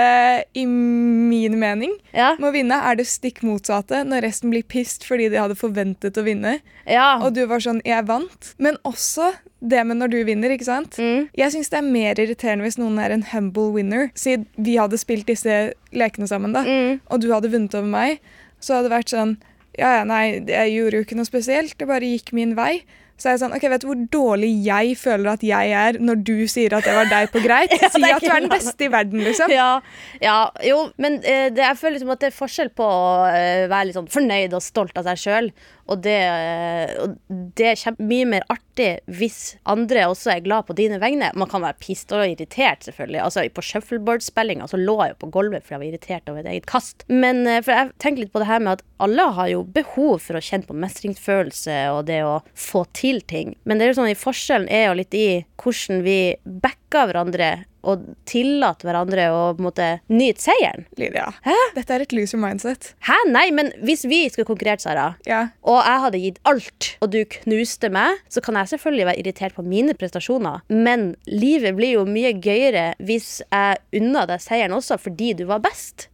i 0.56 0.62
min 0.64 1.58
mening 1.60 1.90
Ja. 2.16 2.30
med 2.40 2.46
å 2.48 2.52
vinne 2.54 2.78
er 2.80 2.96
det 2.96 3.04
stikk 3.04 3.42
motsatte, 3.44 3.98
når 4.08 4.22
resten 4.24 4.48
blir 4.48 4.62
pissed 4.64 5.04
fordi 5.04 5.26
de 5.28 5.36
hadde 5.36 5.56
forventet 5.58 6.16
å 6.16 6.24
vinne. 6.24 6.54
Ja. 6.88 7.18
Og 7.20 7.34
du 7.36 7.42
var 7.46 7.58
sånn 7.60 7.82
'jeg 7.84 8.06
vant'. 8.08 8.54
Men 8.56 8.78
også 8.88 9.34
det 9.60 9.84
med 9.86 9.98
når 9.98 10.08
du 10.10 10.24
vinner, 10.24 10.48
ikke 10.48 10.64
sant. 10.64 10.96
Mm. 10.96 11.28
Jeg 11.36 11.52
syns 11.52 11.68
det 11.68 11.78
er 11.78 11.92
mer 11.92 12.14
irriterende 12.14 12.64
hvis 12.64 12.78
noen 12.78 12.98
er 12.98 13.10
en 13.12 13.22
humble 13.34 13.70
winner. 13.72 14.10
Siden 14.14 14.46
vi 14.56 14.76
hadde 14.76 14.96
spilt 14.96 15.26
disse 15.26 15.74
lekene 15.92 16.26
sammen, 16.26 16.54
da, 16.54 16.62
Mm. 16.64 17.00
og 17.10 17.20
du 17.20 17.28
hadde 17.30 17.50
vunnet 17.52 17.74
over 17.74 17.86
meg, 17.88 18.18
så 18.62 18.76
hadde 18.76 18.88
det 18.88 18.96
vært 18.96 19.12
sånn 19.12 19.36
Ja, 19.78 19.98
ja, 19.98 20.04
nei, 20.04 20.40
jeg 20.46 20.72
gjorde 20.72 20.92
jo 20.92 21.04
ikke 21.04 21.16
noe 21.16 21.26
spesielt. 21.26 21.76
Det 21.76 21.86
bare 21.86 22.00
gikk 22.00 22.32
min 22.32 22.54
vei. 22.56 22.82
Så 23.18 23.28
er 23.28 23.34
jeg 23.34 23.42
sånn, 23.42 23.54
ok, 23.56 23.64
Vet 23.72 23.82
du 23.84 23.88
hvor 23.90 24.02
dårlig 24.14 24.50
jeg 24.64 24.94
føler 25.00 25.32
at 25.34 25.42
jeg 25.44 25.72
er 25.74 25.98
når 25.98 26.20
du 26.26 26.34
sier 26.50 26.76
at 26.78 26.86
det 26.86 26.94
var 26.94 27.10
deg 27.10 27.32
på 27.34 27.42
greit? 27.44 27.74
Ja, 27.82 27.90
Si 27.92 28.02
at 28.04 28.22
du 28.22 28.30
er 28.30 28.44
den 28.44 28.52
beste 28.52 28.86
i 28.86 28.90
verden, 28.92 29.22
liksom. 29.26 29.50
Ja, 29.52 29.80
ja, 30.22 30.38
jo, 30.66 30.84
men 31.02 31.18
eh, 31.22 31.48
det, 31.54 31.64
jeg 31.64 31.78
føler 31.80 31.96
liksom 31.98 32.12
at 32.14 32.22
det 32.22 32.30
er 32.30 32.36
forskjell 32.38 32.70
på 32.78 32.86
å 32.86 33.08
eh, 33.32 33.66
være 33.70 33.88
litt 33.90 33.98
sånn 33.98 34.10
fornøyd 34.12 34.54
og 34.56 34.64
stolt 34.64 34.98
av 34.98 35.08
seg 35.10 35.22
sjøl, 35.24 35.50
og 35.88 36.02
det, 36.04 36.16
eh, 36.20 36.90
og 37.00 37.14
det 37.56 37.70
er 37.72 37.94
mye 38.04 38.26
mer 38.28 38.44
artig 38.52 38.90
hvis 39.08 39.56
andre 39.72 40.04
også 40.10 40.34
er 40.34 40.42
glad 40.44 40.66
på 40.68 40.76
dine 40.76 40.98
vegne. 41.00 41.30
Man 41.38 41.48
kan 41.50 41.64
være 41.64 41.78
pissed 41.80 42.12
og 42.12 42.26
irritert, 42.26 42.84
selvfølgelig. 42.84 43.22
Altså, 43.24 43.46
på 43.56 43.64
shuffleboard-spillinga 43.64 44.68
så 44.68 44.80
lå 44.80 44.98
jeg 45.00 45.14
jo 45.14 45.20
på 45.24 45.30
gulvet 45.38 45.64
fordi 45.64 45.74
jeg 45.78 45.82
var 45.82 45.88
irritert 45.88 46.30
over 46.32 46.44
et 46.44 46.50
eget 46.52 46.68
kast. 46.68 47.06
Men 47.08 47.40
eh, 47.48 47.62
for 47.64 47.72
jeg 47.74 47.94
tenker 48.04 48.26
litt 48.26 48.34
på 48.34 48.42
det 48.44 48.50
her 48.50 48.62
med 48.62 48.76
at 48.76 48.84
alle 49.00 49.30
har 49.38 49.48
jo 49.54 49.64
behov 49.64 50.18
for 50.26 50.36
å 50.36 50.44
kjenne 50.44 50.68
på 50.68 50.76
mestringsfølelse 50.76 51.78
og 51.94 52.04
det 52.10 52.20
å 52.26 52.38
få 52.58 52.84
til 52.92 53.07
ting. 53.26 53.54
Men 53.64 53.78
det 53.80 53.86
er 53.86 53.92
jo 53.94 53.98
sånn, 54.02 54.12
forskjellen 54.18 54.68
er 54.70 54.86
jo 54.90 54.98
litt 55.00 55.14
i 55.16 55.26
hvordan 55.62 56.02
vi 56.04 56.18
backer 56.44 57.08
hverandre 57.10 57.48
og 57.88 58.02
tillater 58.28 58.88
hverandre 58.88 59.24
å 59.32 59.38
på 59.56 59.62
en 59.62 59.66
måte 59.68 59.86
nyte 60.12 60.42
seieren. 60.42 60.82
Lydia, 60.98 61.28
Hæ? 61.46 61.54
dette 61.76 61.94
er 61.94 62.02
et 62.04 62.12
loser 62.12 62.40
mindset. 62.42 62.90
Hæ? 63.06 63.16
Nei, 63.30 63.46
men 63.54 63.70
hvis 63.86 64.02
vi 64.10 64.18
skulle 64.28 64.48
konkurrert, 64.48 64.82
Sara, 64.82 65.14
Ja. 65.24 65.48
og 65.62 65.78
jeg 65.86 66.02
hadde 66.04 66.20
gitt 66.24 66.40
alt, 66.44 66.88
og 67.00 67.10
du 67.14 67.24
knuste 67.24 67.88
meg, 67.94 68.18
så 68.28 68.42
kan 68.44 68.58
jeg 68.60 68.72
selvfølgelig 68.74 69.06
være 69.08 69.18
irritert 69.22 69.54
på 69.56 69.64
mine 69.64 69.94
prestasjoner. 69.94 70.60
Men 70.68 71.14
livet 71.26 71.76
blir 71.78 71.94
jo 71.94 72.04
mye 72.04 72.34
gøyere 72.34 72.94
hvis 73.00 73.40
jeg 73.50 73.78
unna 74.02 74.26
deg 74.26 74.40
seieren 74.44 74.72
også, 74.76 74.98
fordi 75.00 75.34
du 75.38 75.46
var 75.46 75.60
best. 75.64 76.08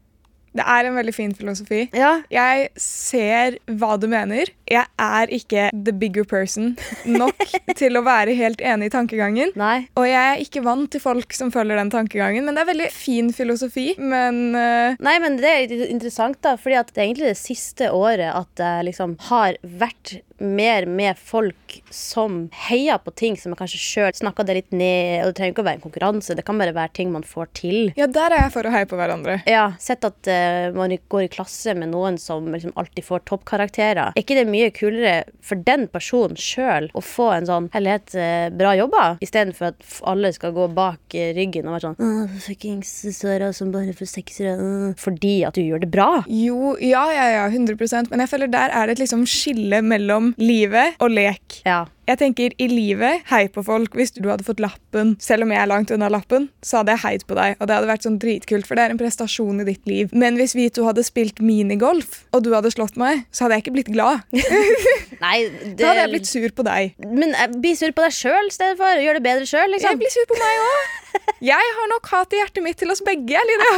Det 0.55 0.65
er 0.65 0.87
en 0.87 0.99
veldig 0.99 1.15
fin 1.15 1.33
filosofi. 1.35 1.89
Ja. 1.97 2.17
Jeg 2.33 2.69
ser 2.81 3.59
hva 3.81 3.97
du 3.99 4.07
mener. 4.11 4.51
Jeg 4.71 4.87
er 5.03 5.33
ikke 5.35 5.69
the 5.75 5.93
bigger 5.93 6.27
person 6.29 6.75
nok 7.05 7.43
til 7.81 7.99
å 7.99 8.05
være 8.07 8.37
helt 8.39 8.63
enig 8.65 8.89
i 8.91 8.95
tankegangen. 8.95 9.55
Nei. 9.59 9.89
Og 9.99 10.07
jeg 10.09 10.23
er 10.23 10.45
ikke 10.45 10.65
vant 10.65 10.91
til 10.95 11.03
folk 11.03 11.35
som 11.37 11.51
følger 11.55 11.81
den 11.81 11.93
tankegangen, 11.93 12.47
men 12.47 12.57
det 12.57 12.65
er 12.65 12.71
veldig 12.71 12.91
fin 12.95 13.33
filosofi. 13.35 13.91
Men 13.99 14.41
uh... 14.55 14.95
Nei, 15.03 15.17
men 15.23 15.41
det 15.43 15.51
er 15.51 15.75
interessant, 15.89 16.39
da, 16.47 16.55
fordi 16.61 16.79
at 16.79 16.95
det 16.95 17.03
er 17.03 17.09
egentlig 17.09 17.33
det 17.33 17.41
siste 17.41 17.91
året 17.95 18.31
at 18.31 18.65
jeg 18.65 18.89
liksom 18.91 19.19
har 19.31 19.59
vært 19.63 20.19
mer 20.43 20.87
med 20.87 21.19
folk 21.19 21.79
som 21.91 22.49
heier 22.69 22.99
på 23.03 23.12
ting 23.17 23.37
som 23.38 23.53
jeg 23.53 23.61
kanskje 23.61 23.81
sjøl 23.83 24.17
snakka 24.17 24.47
det 24.47 24.57
litt 24.59 24.75
ned. 24.75 25.25
Og 25.25 25.31
det 25.31 25.38
trenger 25.38 25.55
ikke 25.55 25.64
å 25.64 25.69
være 25.69 25.79
en 25.79 25.85
konkurranse, 25.85 26.37
det 26.37 26.45
kan 26.47 26.61
bare 26.61 26.75
være 26.76 26.95
ting 26.97 27.12
man 27.14 27.26
får 27.26 27.50
til. 27.61 27.79
ja, 27.99 28.07
der 28.11 28.35
er 28.35 28.47
jeg 28.47 28.55
for 28.55 28.67
å 28.67 28.73
heie 28.75 28.88
på 28.91 28.99
hverandre. 28.99 29.38
Ja, 29.50 29.67
sett 29.83 30.05
at 30.07 30.31
uh, 30.31 30.75
man 30.76 30.95
går 31.12 31.26
i 31.26 31.31
klasse 31.33 31.75
med 31.79 31.93
noen 31.93 32.19
som 32.21 32.47
liksom 32.53 32.75
alltid 32.81 33.07
får 33.07 33.25
toppkarakterer. 33.31 34.12
Er 34.14 34.23
ikke 34.25 34.38
det 34.38 34.47
mye 34.50 34.71
kulere 34.75 35.14
for 35.45 35.61
den 35.61 35.87
personen 35.93 36.38
sjøl 36.41 36.91
å 36.95 37.03
få 37.05 37.31
en 37.37 37.49
sånn 37.49 37.71
helhet 37.75 38.14
uh, 38.19 38.49
bra 38.55 38.75
jobba, 38.79 39.05
istedenfor 39.25 39.73
at 39.73 39.88
alle 40.11 40.33
skal 40.37 40.55
gå 40.57 40.69
bak 40.75 41.17
uh, 41.17 41.31
ryggen 41.37 41.69
og 41.69 41.76
være 41.76 41.87
sånn 41.88 41.99
«Åh, 42.05 42.38
Fuckings 42.45 42.93
Sara 43.17 43.53
som 43.57 43.73
bare 43.75 43.95
får 43.97 44.11
seksere. 44.17 44.57
øh», 44.59 44.95
Fordi 45.00 45.37
at 45.47 45.59
du 45.59 45.62
gjør 45.64 45.85
det 45.85 45.91
bra. 45.95 46.09
Jo, 46.31 46.75
ja, 46.83 47.05
ja, 47.14 47.26
ja, 47.38 47.45
100% 47.50 48.11
men 48.11 48.23
jeg 48.25 48.31
føler 48.33 48.50
der 48.53 48.73
er 48.75 48.87
det 48.88 48.97
et 48.97 49.05
liksom 49.05 49.25
skille 49.29 49.81
mellom 49.85 50.24
livet 50.40 50.97
og 51.04 51.12
lek. 51.12 51.61
Ja. 51.66 51.85
Jeg 52.04 52.21
tenker 52.21 52.52
i 52.61 52.66
livet, 52.69 53.23
hei 53.31 53.47
på 53.49 53.62
folk. 53.64 53.95
Hvis 53.97 54.12
du 54.12 54.26
hadde 54.28 54.45
fått 54.45 54.61
lappen, 54.61 55.14
selv 55.25 55.47
om 55.47 55.52
jeg 55.54 55.61
er 55.62 55.71
langt 55.71 55.93
unna 55.95 56.11
lappen, 56.12 56.50
så 56.61 56.83
hadde 56.83 56.93
jeg 56.93 57.02
heid 57.04 57.25
på 57.28 57.37
deg. 57.38 57.54
Og 57.57 57.69
det 57.69 57.78
hadde 57.78 57.88
vært 57.88 58.04
sånn 58.04 58.19
dritkult, 58.21 58.69
for 58.69 58.76
det 58.76 58.85
er 58.85 58.93
en 58.93 59.00
prestasjon 59.00 59.62
i 59.64 59.66
ditt 59.71 59.88
liv. 59.88 60.12
Men 60.12 60.37
hvis 60.37 60.52
vi 60.57 60.66
to 60.75 60.85
hadde 60.85 61.04
spilt 61.07 61.40
minigolf, 61.40 62.19
og 62.37 62.45
du 62.45 62.50
hadde 62.52 62.75
slått 62.75 62.99
meg, 63.00 63.25
så 63.33 63.47
hadde 63.47 63.57
jeg 63.57 63.64
ikke 63.64 63.76
blitt 63.78 63.93
glad. 63.95 64.21
Nei, 65.25 65.38
det 65.49 65.78
Da 65.81 65.95
hadde 65.95 66.04
jeg 66.04 66.12
blitt 66.19 66.28
sur 66.28 66.49
på 66.61 66.69
deg. 66.69 66.93
Men 67.09 67.33
eh, 67.33 67.57
bli 67.57 67.73
sur 67.78 67.97
på 67.97 68.04
deg 68.04 68.16
sjøl 68.19 68.52
i 68.52 68.54
stedet 68.59 68.76
for. 68.81 69.00
Gjør 69.00 69.21
det 69.21 69.25
bedre 69.25 69.49
sjøl, 69.49 69.64
Jeg 69.71 69.78
liksom. 69.78 70.04
blir 70.04 70.12
sur 70.12 70.28
på 70.28 70.40
meg 70.43 70.69
òg. 70.69 71.00
Jeg 71.54 71.75
har 71.78 71.90
nok 71.93 72.09
hat 72.11 72.35
i 72.35 72.40
hjertet 72.43 72.64
mitt 72.64 72.81
til 72.81 72.90
oss 72.93 73.00
begge. 73.07 73.40
Lydia. 73.49 73.76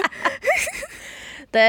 Det, 1.54 1.64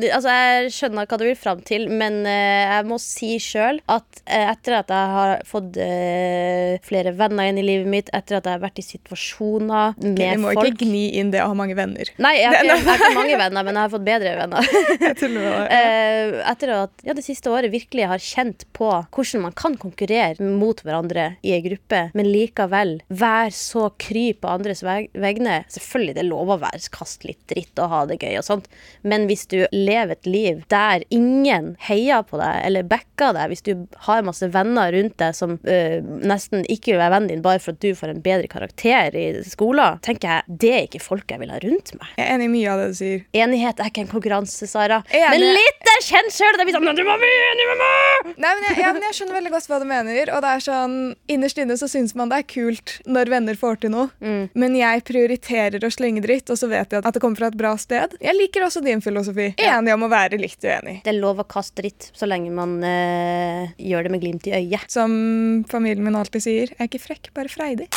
det, 0.00 0.10
altså, 0.14 0.32
jeg 0.32 0.72
skjønner 0.74 1.08
hva 1.08 1.18
du 1.20 1.24
vil 1.26 1.38
fram 1.38 1.62
til, 1.66 1.86
men 1.90 2.22
eh, 2.28 2.64
jeg 2.68 2.86
må 2.88 2.98
si 3.02 3.34
sjøl 3.42 3.80
at 3.90 4.22
eh, 4.24 4.46
etter 4.50 4.78
at 4.80 4.92
jeg 4.92 5.12
har 5.14 5.34
fått 5.48 5.78
eh, 5.80 6.76
flere 6.84 7.14
venner 7.16 7.50
inn 7.50 7.60
i 7.60 7.64
livet 7.66 7.90
mitt, 7.90 8.12
etter 8.14 8.38
at 8.38 8.48
jeg 8.48 8.56
har 8.56 8.62
vært 8.62 8.80
i 8.80 8.86
situasjoner 8.86 9.96
med 9.98 10.04
folk 10.04 10.20
Vi 10.20 10.42
må 10.42 10.54
folk 10.58 10.70
ikke 10.72 10.88
gni 10.88 11.04
inn 11.20 11.32
det 11.34 11.42
å 11.44 11.50
ha 11.52 11.58
mange 11.58 11.76
venner. 11.78 12.10
Nei, 12.22 12.34
jeg 12.40 12.50
har, 12.50 12.60
ikke, 12.60 12.76
jeg 12.76 12.86
har 12.86 13.02
ikke 13.02 13.18
mange 13.18 13.40
venner, 13.40 13.66
men 13.66 13.78
jeg 13.78 13.82
har 13.82 13.94
fått 13.94 14.06
bedre 14.10 14.36
venner. 14.42 14.72
Eh, 15.74 16.34
etter 16.46 16.70
at 16.74 17.02
ja, 17.06 17.14
det 17.16 17.24
siste 17.24 17.50
året 17.52 17.72
virkelig 17.72 18.06
har 18.08 18.22
kjent 18.22 18.64
på 18.76 18.88
hvordan 19.14 19.44
man 19.46 19.54
kan 19.56 19.76
konkurrere 19.80 20.44
mot 20.44 20.78
hverandre 20.84 21.26
i 21.46 21.54
ei 21.56 21.62
gruppe, 21.64 22.00
men 22.16 22.28
likevel 22.30 22.96
være 23.08 23.52
så 23.56 23.88
kry 24.00 24.26
på 24.38 24.50
andres 24.50 24.84
vegne. 24.84 25.60
Selvfølgelig, 25.72 26.16
det 26.16 26.22
er 26.24 26.28
lov 26.28 26.52
å 26.54 26.58
være 26.62 26.82
kaste 26.94 27.28
litt 27.28 27.42
dritt 27.50 27.80
og 27.82 27.90
ha 27.92 28.02
det 28.10 28.20
gøy 28.20 28.38
og 28.40 28.46
sånt, 28.46 28.68
men 29.02 29.13
hvis 29.28 29.46
du 29.50 29.60
lever 29.72 30.14
et 30.16 30.28
liv 30.28 30.62
der 30.72 31.04
ingen 31.14 31.74
heier 31.86 32.24
på 32.26 32.38
deg 32.40 32.60
eller 32.66 32.86
backer 32.88 33.34
deg, 33.36 33.52
hvis 33.52 33.64
du 33.66 33.86
har 34.06 34.24
masse 34.26 34.48
venner 34.54 34.92
rundt 34.94 35.16
deg 35.22 35.36
som 35.36 35.56
øh, 35.62 35.98
nesten 36.24 36.66
ikke 36.70 36.94
vil 36.94 37.02
være 37.02 37.14
vennen 37.16 37.32
din 37.32 37.44
bare 37.44 37.62
for 37.62 37.76
at 37.76 37.82
du 37.84 37.94
får 37.96 38.12
en 38.12 38.22
bedre 38.24 38.50
karakter 38.50 39.16
i 39.18 39.26
skolen, 39.46 40.00
tenker 40.04 40.30
jeg 40.30 40.58
det 40.64 40.72
er 40.74 40.88
ikke 40.88 41.02
folk 41.02 41.30
jeg 41.30 41.42
vil 41.42 41.52
ha 41.54 41.60
rundt 41.62 41.94
meg. 41.98 42.10
Jeg 42.18 42.26
er 42.26 42.36
enig 42.36 42.48
i 42.50 42.54
mye 42.54 42.72
av 42.72 42.82
det 42.82 42.90
du 42.92 42.98
sier. 42.98 43.24
Enighet 43.44 43.80
er 43.80 43.90
ikke 43.90 44.04
en 44.04 44.12
konkurranse, 44.12 44.68
Sara. 44.70 45.00
Enig. 45.10 45.30
Men 45.34 45.56
litt 45.58 45.90
er 45.94 46.04
kjent 46.04 46.34
sjøl. 46.34 46.58
Det 46.58 46.66
blir 46.66 46.76
sånn 46.76 46.90
Du 46.98 47.04
må 47.06 47.16
bli 47.20 47.32
enig 47.50 47.68
med 47.70 47.80
meg! 47.82 48.32
Nei, 48.44 48.52
men 48.56 48.66
jeg, 48.68 48.78
ja, 48.82 48.92
jeg 49.06 49.18
skjønner 49.18 49.38
veldig 49.38 49.52
godt 49.54 49.70
hva 49.70 49.80
du 49.82 49.86
mener. 49.88 50.32
Og 50.34 50.44
det 50.44 50.52
er 50.52 50.64
sånn, 50.64 50.96
Innerst 51.30 51.60
inne 51.60 51.76
så 51.80 51.88
syns 51.90 52.14
man 52.18 52.32
det 52.32 52.42
er 52.42 52.48
kult 52.54 52.96
når 53.06 53.32
venner 53.32 53.58
får 53.58 53.82
til 53.84 53.94
noe. 53.94 54.10
Mm. 54.24 54.48
Men 54.58 54.78
jeg 54.78 55.04
prioriterer 55.08 55.84
å 55.84 55.92
slenge 55.92 56.24
dritt, 56.24 56.50
og 56.52 56.60
så 56.60 56.70
vet 56.70 56.94
jeg 56.94 57.04
at 57.04 57.16
det 57.16 57.22
kommer 57.22 57.42
fra 57.42 57.50
et 57.52 57.58
bra 57.58 57.74
sted. 57.80 58.16
Jeg 58.22 58.38
liker 58.38 58.66
også 58.66 58.82
din 58.84 59.03
filosofi. 59.04 59.50
Enig 59.60 59.94
om 59.94 60.06
å 60.06 60.10
være 60.12 60.40
litt 60.40 60.64
uenig. 60.64 60.98
Det 61.04 61.12
er 61.12 61.20
lov 61.20 61.42
å 61.42 61.48
kaste 61.48 61.82
dritt 61.82 62.10
så 62.16 62.28
lenge 62.30 62.52
man 62.54 62.78
eh, 62.86 63.72
gjør 63.78 64.08
det 64.08 64.14
med 64.14 64.24
glimt 64.24 64.48
i 64.50 64.56
øyet. 64.56 64.88
Som 64.92 65.64
familien 65.70 66.04
min 66.04 66.18
alltid 66.18 66.44
sier, 66.44 66.74
jeg 66.74 66.80
er 66.80 66.90
ikke 66.90 67.04
frekk, 67.06 67.32
bare 67.36 67.52
freidig. 67.52 67.90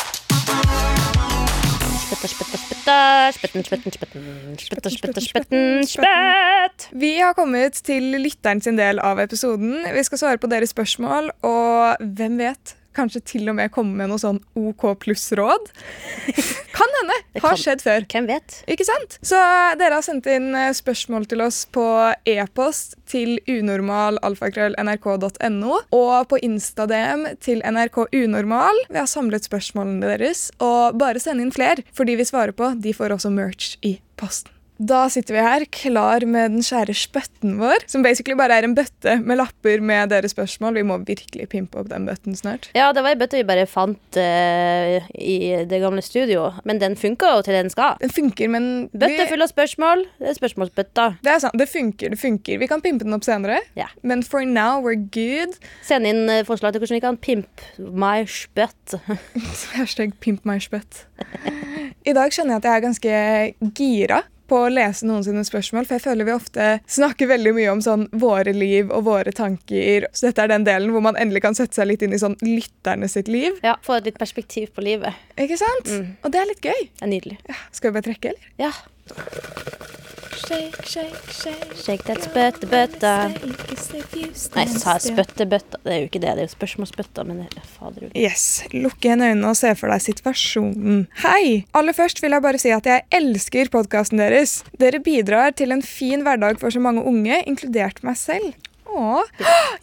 Spytter, 2.08 2.30
spytter, 2.32 2.58
spytter. 2.62 3.34
Spytter, 4.58 5.20
spytter. 5.20 6.88
Vi 6.96 7.12
har 7.20 7.34
kommet 7.36 7.76
til 7.84 8.14
lytteren 8.16 8.62
sin 8.64 8.78
del 8.80 9.02
av 9.04 9.20
episoden. 9.20 9.82
Vi 9.92 10.04
skal 10.06 10.22
svare 10.22 10.40
på 10.40 10.48
deres 10.50 10.72
spørsmål, 10.72 11.30
og 11.44 12.08
hvem 12.16 12.40
vet? 12.40 12.77
Kanskje 12.96 13.20
til 13.34 13.50
og 13.50 13.54
med 13.58 13.72
komme 13.74 13.92
med 13.98 14.08
noe 14.10 14.20
sånn 14.20 14.40
OK 14.58 14.82
pluss-råd? 15.02 15.64
kan 16.78 16.90
hende! 17.00 17.16
Har 17.44 17.56
skjedd 17.60 17.80
før. 17.84 18.00
Hvem 18.10 18.24
vet? 18.30 18.48
Ikke 18.70 18.86
sant? 18.88 19.10
Så 19.22 19.36
dere 19.78 19.94
har 19.98 20.04
sendt 20.06 20.26
inn 20.30 20.54
eh, 20.56 20.76
spørsmål 20.76 21.24
til 21.30 21.40
oss 21.44 21.58
på 21.74 21.84
e-post 22.28 22.96
til 23.08 23.30
unormal.alfakrøll.nrk.no 23.46 25.74
og 25.94 26.28
på 26.32 26.36
Insta-DM 26.48 27.22
til 27.44 27.58
NRK 27.62 27.96
Unormal. 28.18 28.76
Vi 28.90 28.98
har 29.00 29.08
samlet 29.10 29.44
spørsmålene 29.48 30.06
deres, 30.16 30.40
og 30.58 30.98
bare 31.00 31.20
send 31.22 31.38
inn 31.44 31.54
flere, 31.54 31.80
for 31.94 32.04
de 32.08 32.14
vi 32.18 32.28
svarer 32.28 32.54
på, 32.56 32.64
de 32.78 32.92
får 32.96 33.10
også 33.18 33.30
merch 33.34 33.66
i 33.86 33.92
posten. 34.18 34.57
Da 34.78 35.08
sitter 35.10 35.34
vi 35.34 35.42
her 35.42 35.64
klar 35.74 36.22
med 36.22 36.52
den 36.54 36.62
kjære 36.62 36.94
spøtten 36.94 37.56
vår, 37.58 37.82
som 37.90 38.04
basically 38.06 38.36
bare 38.38 38.60
er 38.60 38.66
en 38.68 38.76
bøtte 38.78 39.16
med 39.26 39.40
lapper 39.40 39.80
med 39.82 40.12
deres 40.12 40.30
spørsmål. 40.36 40.76
Vi 40.78 40.84
må 40.86 41.00
virkelig 41.02 41.48
pimpe 41.50 41.80
opp 41.80 41.88
den 41.90 42.06
bøtten 42.06 42.36
snart. 42.38 42.68
Ja, 42.78 42.92
det 42.94 43.02
var 43.02 43.16
ei 43.16 43.18
bøtte 43.18 43.40
vi 43.40 43.46
bare 43.48 43.64
fant 43.66 44.18
uh, 44.20 45.08
i 45.18 45.38
det 45.66 45.80
gamle 45.82 46.04
studio, 46.06 46.52
men 46.68 46.78
den 46.78 46.94
funka 47.00 47.32
jo 47.34 47.42
til 47.42 47.56
det 47.56 47.64
den 47.66 47.74
skal. 47.74 47.98
Den 48.04 48.14
funker, 48.14 48.52
men 48.54 48.70
Bøtte 48.94 49.26
full 49.32 49.42
av 49.42 49.50
spørsmål. 49.50 50.06
Det 50.22 50.30
er 50.30 50.38
spørsmålsbøtta. 50.38 51.08
Det 51.26 51.34
er 51.34 51.42
sant, 51.42 51.58
det 51.58 51.68
funker, 51.72 52.14
det 52.14 52.22
funker. 52.22 52.62
Vi 52.62 52.70
kan 52.70 52.84
pimpe 52.84 53.02
den 53.02 53.18
opp 53.18 53.26
senere, 53.26 53.58
Ja. 53.74 53.90
men 54.06 54.22
for 54.22 54.46
now 54.46 54.78
we're 54.78 54.94
good. 54.94 55.58
Send 55.82 56.06
inn 56.06 56.28
eh, 56.30 56.44
forslag 56.46 56.76
til 56.76 56.84
hvordan 56.86 57.00
vi 57.00 57.04
kan 57.08 57.18
pimpe 57.18 57.90
my 57.98 58.22
spøtt. 58.30 58.94
Hashtag 59.74 60.14
pimp 60.22 60.46
my 60.46 60.60
spøtt. 60.62 61.02
I 62.06 62.14
dag 62.14 62.30
kjenner 62.30 62.56
jeg 62.56 62.62
at 62.62 62.68
jeg 62.70 62.76
er 62.78 62.88
ganske 62.88 63.74
gira 63.74 64.22
på 64.48 64.58
å 64.64 64.70
lese 64.72 65.06
noen 65.08 65.24
sine 65.26 65.44
spørsmål, 65.46 65.86
for 65.88 65.98
jeg 65.98 66.04
føler 66.06 66.28
vi 66.28 66.34
ofte 66.34 66.68
snakker 66.90 67.30
veldig 67.30 67.54
mye 67.56 67.72
om 67.74 67.82
sånn 67.84 68.06
våre 68.18 68.54
liv 68.56 68.90
og 68.94 69.04
våre 69.08 69.32
tanker. 69.36 70.08
Så 70.16 70.28
dette 70.30 70.44
er 70.46 70.52
den 70.54 70.66
delen 70.68 70.92
hvor 70.94 71.04
man 71.04 71.18
endelig 71.20 71.44
kan 71.44 71.56
sette 71.58 71.78
seg 71.78 71.90
litt 71.90 72.04
inn 72.06 72.16
i 72.16 72.20
sånn 72.22 72.38
lytterne 72.44 73.08
sitt 73.12 73.28
liv. 73.32 73.58
Ja, 73.64 73.76
Få 73.84 73.98
et 73.98 74.08
litt 74.08 74.18
perspektiv 74.20 74.72
på 74.76 74.84
livet. 74.84 75.16
Ikke 75.38 75.58
sant? 75.60 75.90
Og 76.24 76.32
det 76.34 76.40
er 76.40 76.48
litt 76.50 76.64
gøy. 76.64 76.86
Det 76.98 77.04
er 77.06 77.12
nydelig. 77.12 77.38
Ja, 77.48 77.58
skal 77.72 77.90
vi 77.92 77.98
bare 78.00 78.08
trekke, 78.10 78.32
eller? 78.34 78.52
Ja. 78.60 78.72
Shake, 80.48 80.80
shake, 80.86 81.16
shake. 81.28 81.74
Shake 81.76 82.04
that 82.08 82.22
spøttebøtta. 82.24 83.10
Nei, 83.34 84.64
sa 84.72 84.94
jeg 84.96 85.02
spøttebøtta? 85.10 85.80
Det 85.84 85.92
er 85.92 85.98
jo 85.98 86.06
ikke 86.08 86.22
det. 86.22 86.30
Det 86.38 86.44
er 86.44 86.46
jo 86.46 86.52
spørsmålsbøtta, 86.54 87.24
men 87.28 87.42
det 87.42 87.58
er 87.60 87.66
fader. 87.68 88.06
Yes, 88.16 88.46
Lukk 88.72 89.04
igjen 89.04 89.20
øynene 89.26 89.50
og 89.50 89.58
se 89.60 89.74
for 89.76 89.92
deg 89.92 90.00
situasjonen. 90.06 91.02
Hei! 91.20 91.66
Aller 91.76 91.96
først 91.96 92.22
vil 92.24 92.32
jeg 92.32 92.44
bare 92.46 92.62
si 92.62 92.72
at 92.72 92.88
jeg 92.88 93.04
elsker 93.20 93.68
podkasten 93.74 94.22
deres. 94.22 94.62
Dere 94.80 95.02
bidrar 95.04 95.52
til 95.58 95.74
en 95.76 95.84
fin 95.84 96.24
hverdag 96.24 96.56
for 96.62 96.72
så 96.72 96.80
mange 96.80 97.04
unge, 97.04 97.42
inkludert 97.44 98.00
meg 98.06 98.16
selv. 98.16 98.56
Åh. 98.88 99.20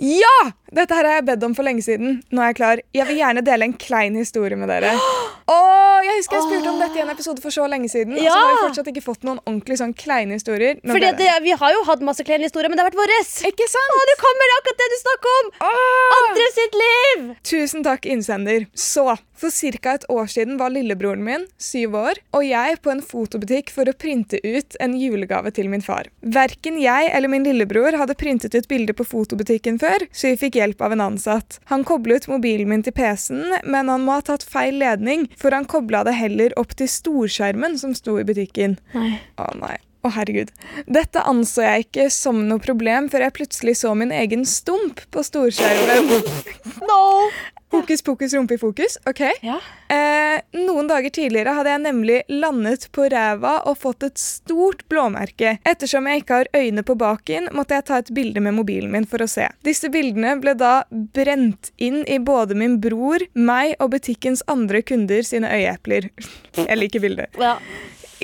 Ja! 0.02 0.38
Dette 0.76 0.98
her 0.98 1.06
har 1.08 1.20
jeg 1.20 1.28
bedt 1.30 1.44
om 1.46 1.54
for 1.56 1.68
lenge 1.68 1.86
siden. 1.86 2.18
Nå 2.34 2.42
er 2.42 2.50
jeg 2.52 2.58
klar. 2.58 2.82
Jeg 2.96 3.06
vil 3.08 3.22
gjerne 3.22 3.46
dele 3.46 3.70
en 3.70 3.78
klein 3.80 4.18
historie 4.18 4.58
med 4.60 4.72
dere. 4.74 4.96
Åh, 5.46 6.00
jeg 6.02 6.16
husker 6.18 6.40
jeg 6.40 6.46
spurte 6.48 6.72
om 6.72 6.80
dette 6.82 6.98
i 6.98 7.02
en 7.04 7.12
episode 7.14 7.42
for 7.44 7.54
så 7.54 7.68
lenge 7.70 7.90
siden. 7.92 8.16
Og 8.16 8.20
så 8.20 8.26
Ja! 8.26 8.34
har 8.34 8.48
vi 8.56 8.62
fortsatt 8.66 8.88
ikke 8.90 9.04
fått 9.06 9.26
noen 9.28 9.38
ordentlig 9.46 9.78
sånn 9.78 9.94
kleine 9.94 10.34
historier. 10.40 10.80
Fordi 10.82 11.12
det, 11.20 11.30
Vi 11.46 11.52
har 11.54 11.72
jo 11.76 11.84
hatt 11.86 12.02
masse 12.02 12.24
kleine 12.26 12.48
historier, 12.50 12.70
men 12.70 12.78
det 12.80 12.84
har 12.86 12.90
vært 12.90 12.98
våres. 13.04 13.30
Ikke 13.46 13.68
sant? 13.70 13.94
Å, 13.94 14.02
det 14.10 14.18
kommer 14.24 14.56
akkurat 14.58 14.82
det 14.82 14.90
du 14.90 14.98
snakker 15.04 15.38
om! 15.42 15.52
Oh. 15.70 16.18
Andre 16.18 16.50
sitt 16.56 16.80
liv! 16.82 17.36
Tusen 17.46 17.86
takk, 17.86 18.06
innsender. 18.10 18.66
Så, 18.74 19.06
for 19.36 19.52
ca. 19.52 19.94
et 19.94 20.06
år 20.10 20.26
siden 20.32 20.58
var 20.58 20.72
lillebroren 20.74 21.22
min, 21.24 21.46
syv 21.60 21.94
år, 22.00 22.18
og 22.34 22.46
jeg 22.48 22.80
på 22.82 22.90
en 22.94 23.02
fotobutikk 23.04 23.70
for 23.70 23.86
å 23.86 23.94
printe 23.94 24.40
ut 24.42 24.78
en 24.80 24.96
julegave 24.98 25.52
til 25.54 25.70
min 25.70 25.84
far. 25.86 26.08
Verken 26.24 26.80
jeg 26.82 27.12
eller 27.14 27.30
min 27.30 27.44
lillebror 27.44 27.94
hadde 28.00 28.16
printet 28.16 28.56
ut 28.56 28.68
bilder 28.72 28.96
på 28.98 29.06
fotobutikken 29.06 29.78
før, 29.78 30.08
så 30.16 30.32
vi 30.32 30.40
fikk 30.48 30.56
hjelp 30.58 30.82
av 30.82 30.96
en 30.96 31.02
ansatt. 31.12 31.60
Han 31.70 31.84
koblet 31.84 32.28
mobilen 32.32 32.70
min 32.72 32.82
til 32.88 32.96
PC-en, 32.96 33.60
men 33.68 33.92
han 33.92 34.02
må 34.08 34.18
ha 34.18 34.22
tatt 34.26 34.44
feil 34.48 34.80
ledning, 34.80 35.28
for 35.40 35.56
han 35.56 35.68
kobla 35.70 36.04
det 36.08 36.16
heller 36.18 36.56
opp 36.60 36.76
til 36.80 36.90
storskjermen 36.92 37.78
som 37.82 37.96
sto 37.98 38.18
i 38.22 38.26
butikken. 38.28 38.78
Nei. 38.96 39.18
Å 39.42 39.52
nei. 39.60 39.76
Å 40.06 40.12
herregud. 40.14 40.52
Dette 40.86 41.24
anså 41.26 41.64
jeg 41.66 41.88
ikke 41.88 42.10
som 42.14 42.44
noe 42.50 42.62
problem 42.62 43.08
før 43.10 43.26
jeg 43.26 43.34
plutselig 43.40 43.78
så 43.82 43.96
min 43.98 44.14
egen 44.14 44.46
stump 44.46 45.02
på 45.12 45.26
storskjermen. 45.26 46.12
No! 46.86 47.30
Hokus 47.74 48.04
pokus 48.06 48.34
rumpe 48.34 48.54
i 48.56 48.58
fokus. 48.62 48.98
Ok. 49.10 49.20
Ja. 49.44 49.56
Eh, 49.92 50.38
noen 50.62 50.88
dager 50.88 51.10
tidligere 51.12 51.56
hadde 51.58 51.72
jeg 51.74 51.82
nemlig 51.82 52.20
landet 52.32 52.86
på 52.96 53.08
ræva 53.12 53.56
og 53.68 53.80
fått 53.82 54.06
et 54.06 54.22
stort 54.22 54.84
blåmerke. 54.92 55.56
Ettersom 55.68 56.08
jeg 56.08 56.22
ikke 56.22 56.40
har 56.44 56.52
øyne 56.56 56.86
på 56.88 56.96
baken, 57.02 57.50
måtte 57.58 57.76
jeg 57.80 57.88
ta 57.90 57.98
et 58.04 58.14
bilde 58.16 58.44
med 58.46 58.56
mobilen 58.60 58.94
min 58.94 59.10
for 59.10 59.26
å 59.26 59.28
se. 59.32 59.50
Disse 59.66 59.90
bildene 59.92 60.36
ble 60.44 60.54
da 60.60 60.76
brent 61.18 61.74
inn 61.82 62.04
i 62.06 62.20
både 62.22 62.56
min 62.56 62.78
bror, 62.84 63.26
meg 63.34 63.74
og 63.82 63.96
butikkens 63.98 64.46
andre 64.52 64.84
kunder 64.86 65.26
sine 65.26 65.50
øyeepler. 65.52 66.12
Jeg 66.62 66.80
liker 66.80 67.04
bildet. 67.04 67.42
ja. 67.42 67.58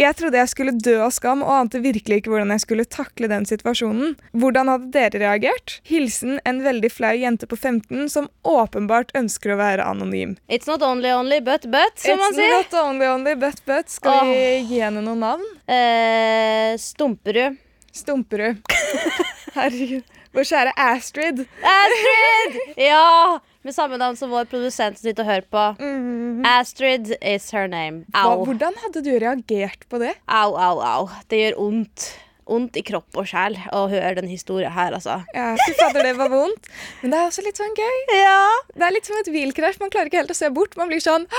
Jeg 0.01 0.15
trodde 0.17 0.39
jeg 0.39 0.49
skulle 0.49 0.71
dø 0.81 0.95
av 1.05 1.11
skam 1.13 1.43
og 1.45 1.51
ante 1.53 1.81
virkelig 1.83 2.21
ikke 2.21 2.31
hvordan 2.33 2.53
jeg 2.55 2.63
skulle 2.63 2.85
takle 2.89 3.27
den 3.29 3.45
situasjonen. 3.45 4.15
Hvordan 4.33 4.71
hadde 4.71 4.89
dere 4.95 5.21
reagert? 5.21 5.75
Hilsen 5.85 6.39
en 6.47 6.61
veldig 6.65 6.89
flau 6.89 7.11
jente 7.13 7.45
på 7.49 7.59
15 7.59 8.07
som 8.09 8.29
åpenbart 8.47 9.13
ønsker 9.17 9.53
å 9.53 9.59
være 9.61 9.85
anonym. 9.85 10.33
It's 10.49 10.69
not 10.69 10.81
only 10.81 11.11
only, 11.13 11.37
but 11.45 11.67
but, 11.69 12.01
som 12.01 12.17
man 12.17 12.33
sier. 12.33 12.49
It's 12.63 12.73
not 12.73 12.79
only 12.81 13.11
only, 13.11 13.35
but 13.37 13.61
but. 13.69 13.93
Skal 13.93 14.25
vi 14.31 14.41
gi 14.71 14.81
henne 14.81 15.05
noen 15.05 15.21
navn? 15.21 15.45
Eh, 15.69 16.73
Stumperud. 16.81 17.61
Stumperud. 17.93 18.65
Herregud. 19.59 20.17
Vår 20.33 20.47
kjære 20.47 20.73
Astrid. 20.79 21.45
Astrid! 21.67 22.59
Ja! 22.79 23.37
Med 23.63 23.75
samme 23.75 23.97
navn 24.01 24.15
som 24.17 24.31
vår 24.33 24.47
produsent 24.49 24.97
som 24.97 25.05
sitter 25.05 25.21
og 25.25 25.29
hører 25.29 25.45
på. 25.53 25.63
Mm. 25.83 26.41
Astrid 26.49 27.11
is 27.21 27.51
her 27.53 27.67
name. 27.69 28.05
Au. 28.17 28.41
hvordan 28.47 28.73
hadde 28.81 29.03
du 29.05 29.11
reagert 29.21 29.85
på 29.91 29.99
det? 30.01 30.15
Au, 30.25 30.55
au, 30.57 30.81
au. 30.81 31.09
Det 31.29 31.43
gjør 31.43 31.59
vondt. 31.59 32.07
Vondt 32.51 32.75
i 32.75 32.81
kropp 32.83 33.15
og 33.21 33.27
sjel 33.29 33.53
å 33.71 33.83
høre 33.87 34.15
den 34.17 34.27
historien 34.27 34.73
her, 34.73 34.91
altså. 34.97 35.19
Ja, 35.37 35.51
Fy 35.61 35.75
fader, 35.77 36.03
det 36.09 36.15
var 36.17 36.31
vondt. 36.33 36.65
Men 37.03 37.13
det 37.13 37.19
er 37.21 37.29
også 37.29 37.45
litt 37.45 37.61
sånn 37.61 37.77
gøy. 37.77 37.99
Ja. 38.17 38.41
Det 38.73 38.87
er 38.87 38.95
litt 38.97 39.07
som 39.07 39.19
et 39.21 39.29
bilkrasj. 39.31 39.77
Man 39.79 39.93
klarer 39.93 40.09
ikke 40.09 40.19
helt 40.23 40.33
å 40.33 40.39
se 40.41 40.49
bort. 40.51 40.73
Man 40.81 40.89
blir 40.91 40.99
sånn 41.05 41.29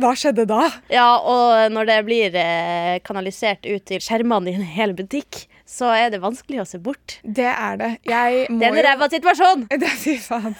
Hva 0.00 0.14
skjedde 0.18 0.48
da? 0.50 0.64
ja, 0.90 1.06
og 1.20 1.68
når 1.76 1.92
det 1.92 1.98
blir 2.08 2.40
eh, 2.40 2.96
kanalisert 3.06 3.68
ut 3.68 3.84
til 3.92 4.02
skjermene 4.02 4.50
i 4.50 4.56
en 4.58 4.66
hel 4.72 4.96
butikk, 4.98 5.44
så 5.68 5.90
er 5.92 6.12
det 6.14 6.22
vanskelig 6.22 6.62
å 6.62 6.66
se 6.68 6.78
bort. 6.80 7.18
Det 7.22 7.48
er 7.50 7.76
det. 7.80 7.90
Jeg 8.08 8.46
må 8.48 8.60
Det 8.62 8.68
er 8.70 8.76
en 8.78 8.86
ræva 8.86 9.08
situasjon! 9.12 9.66
Det 9.82 9.90
fy 10.00 10.14
faen. 10.22 10.56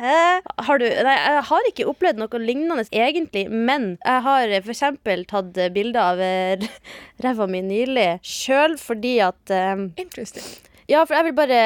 Har 0.66 0.80
du 0.82 0.86
Nei, 0.90 1.16
jeg 1.16 1.44
har 1.50 1.68
ikke 1.70 1.86
opplevd 1.90 2.18
noe 2.20 2.40
lignende 2.42 2.84
egentlig, 2.90 3.46
men 3.50 3.92
jeg 4.02 4.24
har 4.26 4.56
eksempel 4.60 5.22
tatt 5.30 5.58
bilde 5.74 6.02
av 6.02 6.20
eh, 6.24 6.66
ræva 7.24 7.46
mi 7.50 7.62
nylig 7.64 8.08
sjøl 8.26 8.76
fordi 8.80 9.18
at 9.24 9.54
um, 9.54 9.90
Interesting. 10.00 10.69
Ja, 10.90 11.04
for 11.06 11.14
jeg 11.14 11.28
vil 11.28 11.34
bare 11.38 11.58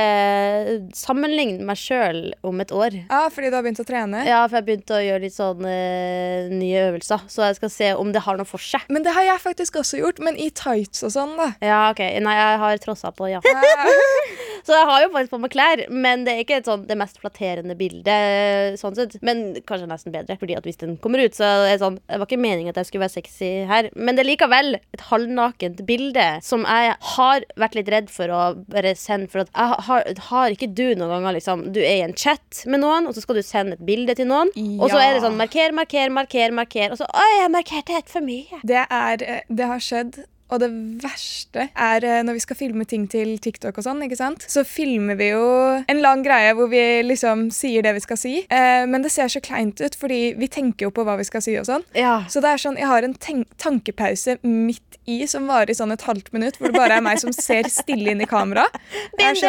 sammenligne 0.97 1.65
meg 1.65 1.79
sjøl 1.81 2.35
om 2.45 2.61
et 2.61 2.73
år. 2.77 2.97
Ja, 3.07 3.23
fordi 3.33 3.49
du 3.49 3.57
har 3.57 3.65
begynt 3.65 3.81
å 3.81 3.87
trene? 3.89 4.21
Ja, 4.29 4.43
for 4.51 4.59
jeg 4.61 4.67
begynte 4.67 4.99
å 4.99 5.01
gjøre 5.01 5.23
litt 5.25 5.37
sånn 5.37 5.65
eh, 5.69 6.51
nye 6.53 6.83
øvelser, 6.91 7.25
så 7.33 7.47
jeg 7.49 7.57
skal 7.57 7.73
se 7.73 7.89
om 7.97 8.13
det 8.13 8.25
har 8.27 8.37
noe 8.37 8.49
for 8.49 8.61
seg. 8.61 8.85
Men 8.93 9.07
det 9.07 9.15
har 9.17 9.25
jeg 9.25 9.41
faktisk 9.47 9.81
også 9.81 10.03
gjort, 10.03 10.21
men 10.25 10.37
i 10.37 10.51
tights 10.53 11.07
og 11.09 11.15
sånn, 11.17 11.33
da. 11.41 11.49
Ja, 11.65 11.81
OK. 11.95 12.05
Nei, 12.25 12.37
jeg 12.37 12.61
har 12.67 12.83
trossa 12.85 13.15
på, 13.17 13.31
ja. 13.33 13.41
Så 14.65 14.73
jeg 14.73 14.89
har 14.89 15.03
jo 15.05 15.11
faktisk 15.13 15.35
på 15.35 15.41
meg 15.43 15.53
klær, 15.53 15.83
men 15.93 16.25
det 16.25 16.33
er 16.35 16.43
ikke 16.45 16.59
et 16.63 16.69
sånn, 16.69 16.87
det 16.89 16.97
mest 16.97 17.19
flatterende 17.21 17.77
bildet. 17.77 18.79
Sånn 18.81 18.97
sett. 18.97 19.19
Men 19.25 19.43
kanskje 19.69 19.89
nesten 19.91 20.15
bedre, 20.15 20.39
Fordi 20.41 20.57
at 20.57 20.65
hvis 20.67 20.81
den 20.81 20.97
kommer 21.05 21.21
ut, 21.21 21.37
så 21.37 21.45
er 21.67 21.75
det 21.75 21.83
sånn 21.83 21.99
Det 22.01 22.19
var 22.21 22.29
ikke 22.29 22.41
meningen 22.41 22.73
at 22.73 22.81
jeg 22.81 22.89
skulle 22.89 23.05
være 23.05 23.17
sexy 23.19 23.51
her, 23.69 23.91
men 23.95 24.17
det 24.17 24.25
er 24.25 24.31
likevel 24.31 24.79
et 24.79 25.05
halvnakent 25.11 25.85
bilde 25.87 26.27
som 26.45 26.65
jeg 26.65 26.95
har 27.15 27.45
vært 27.61 27.77
litt 27.79 27.91
redd 27.93 28.11
for 28.13 28.33
å 28.33 28.41
bare 28.73 28.95
sende. 28.99 29.29
For 29.33 29.45
at 29.45 29.53
jeg 29.53 29.87
har, 29.89 30.09
har 30.31 30.57
ikke 30.57 30.71
du 30.73 30.87
noen 30.95 31.13
ganger 31.13 31.37
liksom 31.39 31.67
Du 31.75 31.81
er 31.83 31.99
i 32.01 32.05
en 32.07 32.17
chat 32.17 32.65
med 32.71 32.83
noen, 32.85 33.09
og 33.09 33.15
så 33.17 33.25
skal 33.25 33.39
du 33.39 33.45
sende 33.47 33.77
et 33.79 33.85
bilde 33.87 34.17
til 34.17 34.29
noen, 34.31 34.53
og 34.81 34.89
så 34.91 35.01
er 35.01 35.15
det 35.17 35.25
sånn 35.25 35.39
marker, 35.39 35.75
marker, 35.77 36.13
marker, 36.15 36.55
marker, 36.57 36.95
og 36.95 37.01
så 37.01 37.09
Oi, 37.15 37.31
jeg 37.43 37.51
markerte 37.53 37.95
helt 37.95 38.11
for 38.11 38.25
mye. 38.25 38.63
Det 38.67 38.81
er 38.89 39.23
eh, 39.23 39.43
Det 39.49 39.69
har 39.71 39.83
skjedd. 39.83 40.25
Og 40.53 40.61
det 40.61 40.69
verste 41.03 41.69
er 41.73 42.05
eh, 42.05 42.21
når 42.27 42.37
vi 42.37 42.43
skal 42.45 42.59
filme 42.59 42.85
ting 42.89 43.07
til 43.11 43.37
TikTok 43.43 43.79
og 43.81 43.87
sånn, 43.87 44.03
ikke 44.05 44.19
sant? 44.19 44.45
Så 44.51 44.65
filmer 44.69 45.17
vi 45.19 45.31
jo 45.33 45.45
en 45.91 46.03
lang 46.05 46.25
greie 46.27 46.53
hvor 46.57 46.69
vi 46.73 46.83
liksom 47.07 47.49
sier 47.55 47.85
det 47.87 47.95
vi 47.97 48.05
skal 48.05 48.21
si. 48.21 48.35
Eh, 48.53 48.85
men 48.91 49.05
det 49.05 49.13
ser 49.15 49.33
så 49.33 49.43
kleint 49.45 49.81
ut, 49.81 49.97
fordi 49.99 50.35
vi 50.39 50.51
tenker 50.53 50.89
jo 50.89 50.95
på 50.95 51.07
hva 51.07 51.17
vi 51.21 51.27
skal 51.27 51.45
si 51.45 51.57
og 51.61 51.69
sånn. 51.69 51.87
Ja. 51.97 52.21
Så 52.31 52.45
det 52.45 52.53
er 52.53 52.61
sånn, 52.61 52.79
jeg 52.81 52.91
har 52.91 53.07
en 53.07 53.17
tankepause 53.17 54.39
midt 54.45 55.01
i 55.11 55.25
som 55.29 55.49
varer 55.49 55.73
i 55.73 55.77
sånn 55.77 55.93
et 55.93 56.05
halvt 56.07 56.31
minutt, 56.37 56.61
hvor 56.61 56.73
det 56.73 56.79
bare 56.79 56.99
er 56.99 57.05
meg 57.05 57.21
som 57.21 57.33
ser 57.35 57.69
stille 57.73 58.15
inn 58.15 58.23
i 58.25 58.29
kamera. 58.29 58.67
Det 59.19 59.31
er 59.33 59.41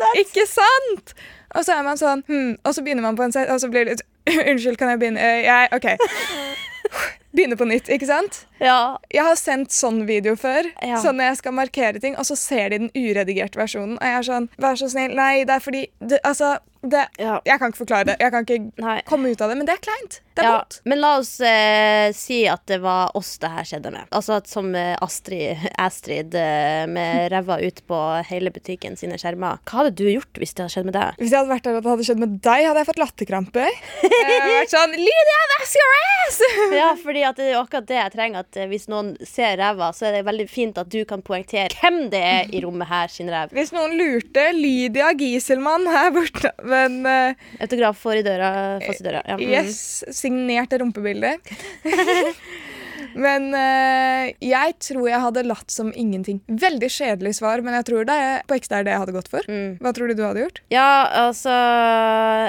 that. 0.00 0.22
Ikke 0.22 0.46
sant? 0.50 1.14
Og 1.54 1.66
så 1.66 1.76
er 1.76 1.84
man 1.86 1.98
sånn 2.00 2.24
hm, 2.26 2.56
Og 2.66 2.74
så 2.74 2.82
begynner 2.82 3.04
man 3.04 3.18
på 3.18 3.22
en 3.26 3.34
set, 3.34 3.50
og 3.52 3.60
så 3.62 3.70
blir 3.70 3.86
det 3.86 3.94
litt 3.94 4.06
Unnskyld, 4.50 4.78
kan 4.80 4.90
jeg 4.94 5.02
begynne? 5.02 5.20
Uh, 5.20 5.44
jeg, 5.44 5.68
OK. 5.76 7.20
Begynne 7.34 7.56
på 7.58 7.66
nytt, 7.66 7.88
ikke 7.90 8.06
sant? 8.06 8.44
ja. 8.60 8.96
Jeg 9.12 9.24
har 9.26 9.34
sendt 9.34 9.70
sånn 9.74 10.04
video 10.06 10.36
før, 10.36 10.64
Ja. 10.82 10.96
sånn 11.02 11.16
når 11.18 11.30
jeg 11.32 11.36
skal 11.42 11.52
markere 11.52 12.00
ting, 12.00 12.14
og 12.16 12.24
så 12.24 12.36
ser 12.38 12.68
de 12.70 12.78
den 12.78 12.90
uredigerte 12.94 13.58
versjonen, 13.58 13.96
og 13.98 14.02
jeg 14.06 14.18
er 14.18 14.22
sånn 14.28 14.48
Vær 14.58 14.74
så 14.78 14.88
snill. 14.90 15.14
Nei, 15.16 15.44
det 15.44 15.50
er 15.56 15.60
fordi 15.60 15.86
det, 16.00 16.20
Altså, 16.24 16.58
det 16.90 17.06
Ja. 17.18 17.40
Jeg 17.46 17.58
kan 17.60 17.70
ikke 17.72 17.82
forklare 17.84 18.04
det. 18.10 18.16
Jeg 18.20 18.32
kan 18.34 18.44
ikke 18.46 18.72
Nei. 18.82 19.00
komme 19.08 19.30
ut 19.32 19.40
av 19.40 19.50
det, 19.52 19.56
men 19.60 19.66
det 19.66 19.74
er 19.76 19.82
kleint. 19.84 20.20
Det 20.34 20.42
er 20.42 20.48
Ja, 20.48 20.54
vondt. 20.58 20.80
men 20.84 20.98
la 21.00 21.12
oss 21.20 21.40
eh, 21.40 22.10
si 22.12 22.40
at 22.50 22.64
det 22.66 22.80
var 22.82 23.12
oss 23.14 23.36
det 23.38 23.50
her 23.52 23.62
skjedde 23.68 23.92
med. 23.94 24.08
Altså 24.10 24.34
at 24.40 24.48
som 24.50 24.72
eh, 24.74 24.96
Astrid, 25.04 25.56
Astrid 25.78 26.34
eh, 26.34 26.86
med 26.90 27.30
ræva 27.34 27.60
ut 27.62 27.82
på 27.86 28.00
hele 28.28 28.50
butikken 28.50 28.96
sine 28.98 29.18
skjermer. 29.20 29.60
Hva 29.64 29.82
hadde 29.84 29.94
du 29.94 30.04
gjort 30.10 30.40
hvis 30.42 30.54
det 30.54 30.64
hadde 30.64 30.74
skjedd 30.74 30.88
med 30.90 30.96
deg? 30.98 31.14
Hvis 31.22 31.30
jeg 31.30 31.38
hadde 31.38 31.52
vært 31.54 31.68
der 31.68 31.78
og 31.78 31.82
det 31.86 31.92
hadde 31.94 32.08
skjedd 32.10 32.22
med 32.24 32.34
deg, 32.42 32.66
hadde 32.68 32.82
jeg 32.82 32.90
fått 32.90 33.02
latterkrampe. 33.04 33.68
Vært 34.54 34.70
sånn 34.72 34.92
Lydia, 34.96 35.38
that's 35.54 35.74
your 35.78 35.94
ass! 36.00 36.40
Ja, 36.74 36.88
fordi 37.00 37.22
at 37.26 37.36
det 37.38 37.50
er 37.52 37.58
akkurat 37.60 37.86
det 37.88 37.96
jeg 37.98 38.12
trenger. 38.14 38.44
At 38.44 38.56
eh, 38.60 38.66
hvis 38.70 38.86
noen 38.90 39.14
ser 39.26 39.56
ræva, 39.60 39.90
så 39.94 40.08
er 40.08 40.18
det 40.18 40.24
veldig 40.26 40.46
fint 40.50 40.78
at 40.80 40.90
du 40.92 41.00
kan 41.08 41.22
poengtere 41.24 41.70
hvem 41.80 42.08
det 42.12 42.20
er 42.24 42.50
i 42.54 42.60
rommet 42.64 42.88
her 42.90 43.12
sin 43.12 43.30
ræv. 43.32 43.52
Hvis 43.54 43.72
noen 43.76 43.94
lurte, 43.98 44.48
Lydia 44.56 45.12
Gieselmann 45.18 45.86
her 45.90 46.10
borte. 46.14 46.52
Men 46.74 47.00
uh, 47.06 47.48
Autograf 47.62 48.02
for 48.02 48.18
i 48.18 48.24
døra, 48.26 48.50
fast 48.84 49.02
i 49.02 49.06
døra. 49.06 49.22
Ja. 49.28 49.38
mm. 49.38 49.48
yes, 49.50 50.04
Signerte 50.14 50.82
rumpebilde. 50.82 51.36
Men 53.18 53.50
eh, 53.58 54.34
jeg 54.44 54.76
tror 54.82 55.08
jeg 55.08 55.22
hadde 55.24 55.46
latt 55.46 55.74
som 55.74 55.92
ingenting. 55.94 56.40
Veldig 56.48 56.90
kjedelig 56.92 57.36
svar, 57.40 57.64
men 57.64 57.76
jeg 57.78 57.88
tror 57.90 58.08
det 58.08 58.18
er, 58.26 58.44
på 58.48 58.58
ekte 58.58 58.80
er 58.80 58.86
det 58.86 58.94
jeg 58.94 59.04
hadde 59.04 59.16
gått 59.16 59.32
for. 59.32 59.48
Mm. 59.50 59.76
Hva 59.82 59.94
tror 59.96 60.10
du 60.10 60.18
du 60.18 60.24
hadde 60.26 60.44
gjort? 60.44 60.62
Ja, 60.74 60.88
altså 61.26 61.54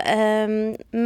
um, 0.05 0.55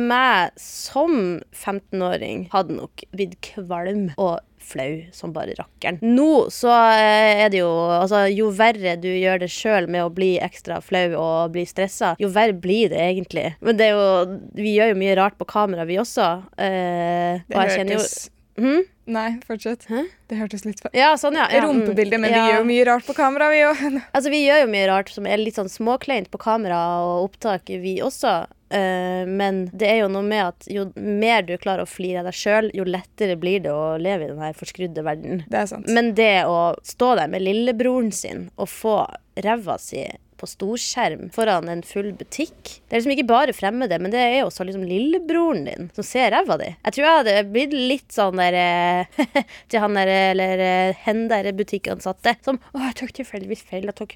Meg 0.10 0.54
som 0.60 1.41
15-åring 1.54 2.48
hadde 2.54 2.78
nok 2.80 3.04
blitt 3.15 3.39
kvalm 3.45 4.12
og 4.17 4.39
flau 4.69 5.00
som 5.15 5.34
bare 5.34 5.56
rakkeren. 5.58 6.00
Nå 6.04 6.50
så 6.54 6.72
eh, 6.93 7.43
er 7.45 7.52
det 7.54 7.62
jo 7.62 7.69
Altså, 7.89 8.26
jo 8.30 8.50
verre 8.56 8.95
du 9.02 9.10
gjør 9.10 9.41
det 9.43 9.52
sjøl 9.54 9.89
med 9.91 10.06
å 10.06 10.12
bli 10.13 10.34
ekstra 10.43 10.80
flau 10.84 11.08
og 11.17 11.56
bli 11.56 11.65
stressa, 11.69 12.13
jo 12.22 12.30
verre 12.34 12.54
blir 12.54 12.91
det 12.93 13.02
egentlig. 13.02 13.48
Men 13.65 13.80
det 13.80 13.89
er 13.89 13.98
jo 13.98 14.39
Vi 14.60 14.76
gjør 14.78 14.93
jo 14.93 15.00
mye 15.02 15.15
rart 15.19 15.39
på 15.39 15.48
kamera, 15.50 15.88
vi 15.89 16.00
også. 16.02 16.30
Eh, 16.60 17.41
Det 17.48 17.58
og 17.58 17.74
kjenner 17.74 17.98
jo 17.98 18.04
hørtes 18.04 18.30
Hm? 18.60 18.82
Nei, 19.10 19.39
fortsett. 19.48 19.88
Hæ? 19.89 20.04
Det 20.30 20.38
hørtes 20.38 20.65
litt 20.67 20.82
feil 20.84 20.93
Ja, 20.93 21.15
sånn, 21.17 21.38
ja. 21.39 21.48
ja. 21.50 21.63
mm. 21.63 21.69
Rumpebilde, 21.72 22.19
men 22.22 22.30
Ja. 22.32 22.43
vi 22.45 22.52
gjør 22.54 22.62
jo 22.62 22.67
mye 22.69 22.86
rart 22.91 23.08
på 23.08 23.15
kamera, 23.17 23.50
vi 23.50 23.63
òg. 23.65 23.82
Altså, 24.13 24.30
vi 24.30 24.43
gjør 24.45 24.62
jo 24.63 24.69
mye 24.76 24.86
rart 24.91 25.10
som 25.13 25.26
er 25.26 25.41
litt 25.41 25.58
sånn 25.58 25.72
småkleint 25.72 26.30
på 26.30 26.41
kamera 26.41 26.78
og 27.08 27.30
opptak, 27.30 27.72
vi 27.82 27.95
også. 28.06 28.36
Uh, 28.69 29.26
men 29.26 29.63
det 29.74 29.88
er 29.89 29.98
jo 30.04 30.12
noe 30.13 30.22
med 30.22 30.43
at 30.45 30.67
jo 30.69 30.84
mer 30.93 31.41
du 31.41 31.56
klarer 31.58 31.88
å 31.88 31.89
flire 31.89 32.22
av 32.22 32.28
deg 32.30 32.38
sjøl, 32.38 32.69
jo 32.78 32.86
lettere 32.86 33.34
blir 33.41 33.63
det 33.65 33.74
å 33.74 33.98
leve 33.98 34.28
i 34.28 34.30
denne 34.30 34.52
forskrudde 34.54 35.02
verden. 35.08 35.41
Det 35.50 35.63
er 35.63 35.69
sant. 35.72 35.89
Men 35.89 36.13
det 36.13 36.45
å 36.45 36.76
stå 36.86 37.15
der 37.17 37.32
med 37.34 37.41
lillebroren 37.48 38.12
sin 38.13 38.52
og 38.62 38.69
få 38.69 39.00
ræva 39.41 39.80
si 39.82 40.06
på 40.39 40.49
storskjerm 40.49 41.30
foran 41.36 41.69
en 41.71 41.84
full 41.86 42.12
butikk 42.17 42.80
Det 42.88 42.95
er 42.95 43.02
liksom 43.02 43.13
ikke 43.15 43.28
bare 43.30 43.56
fremmede, 43.56 43.99
men 44.02 44.13
det 44.13 44.21
er 44.21 44.39
også 44.45 44.65
liksom 44.67 44.86
lillebroren 44.88 45.65
din 45.67 45.89
som 45.95 46.06
ser 46.06 46.32
ræva 46.34 46.58
di. 46.62 46.69
Jeg 46.86 46.95
tror 46.95 47.08
jeg 47.08 47.19
hadde 47.19 47.36
blitt 47.54 47.75
litt 47.75 48.15
sånn 48.15 48.39
der 48.39 48.58
eh, 48.60 49.19
til 49.71 49.84
han 49.84 49.99
der 49.99 50.13
eller 50.32 50.63
eh, 50.63 51.04
hen 51.06 51.28
der 51.32 51.52
butikkansatte 51.58 52.38
som 52.45 52.60
Å, 52.73 52.82
jeg 52.88 52.97
tok 53.02 53.13
tilfeldigvis 53.19 53.65
feil. 53.67 53.89
Jeg 53.89 53.97
tok 53.97 54.15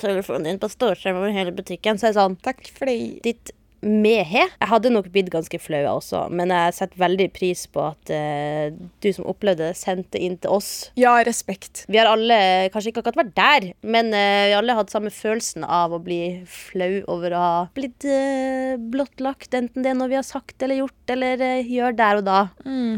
telefonen 0.00 0.48
din 0.48 0.62
på 0.62 0.70
storskjerm 0.72 1.20
over 1.20 1.34
hele 1.34 1.54
butikken. 1.54 1.98
Så 1.98 2.08
er 2.08 2.14
det 2.14 2.20
sånn 2.20 2.40
Takk 2.44 2.66
for 2.74 2.90
det. 2.90 2.98
Ditt 3.24 3.54
mehe. 3.84 4.44
Jeg 4.48 4.70
hadde 4.70 4.92
nok 4.92 5.10
blitt 5.14 5.30
ganske 5.32 5.58
flau 5.62 5.82
også, 5.94 6.24
men 6.34 6.52
jeg 6.54 6.74
setter 6.76 7.00
veldig 7.02 7.28
pris 7.36 7.64
på 7.70 7.82
at 7.90 8.12
uh, 8.14 8.74
du 9.04 9.10
som 9.14 9.28
opplevde 9.30 9.68
det, 9.68 9.78
sendte 9.78 10.20
inn 10.20 10.38
til 10.42 10.56
oss. 10.56 10.70
Ja, 10.98 11.14
respekt. 11.26 11.84
Vi 11.88 12.00
har 12.00 12.10
alle 12.10 12.38
kanskje 12.74 12.92
ikke 12.92 13.04
akkurat 13.04 13.20
vært 13.22 13.34
der, 13.38 13.68
men 13.86 14.10
uh, 14.14 14.48
vi 14.48 14.56
alle 14.58 14.78
hatt 14.78 14.92
samme 14.94 15.12
følelsen 15.14 15.66
av 15.66 15.94
å 15.94 16.00
bli 16.02 16.20
flau 16.50 17.02
over 17.12 17.36
å 17.36 17.44
ha 17.44 17.54
blitt 17.76 18.08
uh, 18.08 18.74
blottlagt, 18.78 19.52
enten 19.54 19.84
det 19.84 19.92
er 19.92 19.98
noe 20.00 20.10
vi 20.12 20.18
har 20.18 20.26
sagt 20.26 20.64
eller 20.64 20.82
gjort, 20.82 21.00
eller 21.14 21.46
gjør 21.62 21.96
der 21.98 22.20
og 22.20 22.28
da. 22.28 22.40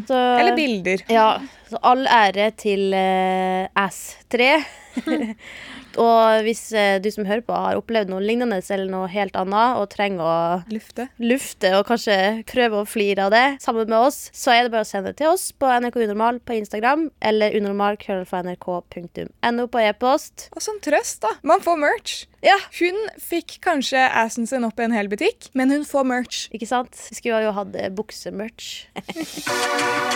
Så, 0.06 0.16
Eller 0.16 0.56
bilder. 0.56 1.02
ja, 1.10 1.28
så 1.68 1.80
all 1.86 2.06
ære 2.06 2.50
til 2.60 2.94
uh, 2.94 3.66
Ass3. 3.86 4.52
og 6.00 6.42
hvis 6.46 6.72
eh, 6.76 6.98
du 7.02 7.10
som 7.12 7.26
hører 7.28 7.44
på 7.46 7.54
har 7.56 7.76
opplevd 7.78 8.08
noe 8.12 8.22
lignende 8.24 8.58
eller 8.62 8.90
noe 8.92 9.08
helt 9.12 9.36
annet 9.38 9.76
og 9.80 9.90
trenger 9.92 10.22
å 10.22 10.36
Lufte. 10.72 11.08
lufte 11.22 11.68
og 11.78 11.86
kanskje 11.88 12.16
prøve 12.48 12.74
å 12.82 12.88
flire 12.88 13.20
av 13.26 13.30
det 13.34 13.46
sammen 13.64 13.86
med 13.90 13.98
oss, 13.98 14.30
så 14.36 14.48
er 14.54 14.60
det 14.64 14.72
bare 14.74 14.84
å 14.86 14.88
sende 14.88 15.08
det 15.12 15.18
til 15.22 15.30
oss 15.32 15.44
på 15.56 15.66
NRK 15.66 15.96
Unormal 16.06 16.36
på 16.44 16.52
Instagram 16.60 17.02
eller 17.20 17.48
unormal.nrk.no 17.58 19.64
på 19.72 19.78
e-post. 19.82 20.34
Og 20.54 20.60
som 20.64 20.76
trøst, 20.84 21.18
da. 21.24 21.30
Man 21.46 21.60
får 21.64 21.76
merch. 21.80 22.12
Ja, 22.44 22.56
Hun 22.78 22.96
fikk 23.22 23.56
kanskje 23.64 24.02
assen 24.12 24.46
sin 24.46 24.64
opp 24.66 24.78
i 24.80 24.84
en 24.86 24.94
hel 24.94 25.08
butikk, 25.08 25.48
men 25.56 25.72
hun 25.72 25.84
får 25.88 26.04
merch. 26.06 26.42
ikke 26.54 26.68
sant? 26.68 26.92
Vi 27.10 27.16
skulle 27.18 27.40
jo 27.46 27.54
hatt 27.56 27.74
eh, 27.80 27.88
buksemerch. 27.94 28.86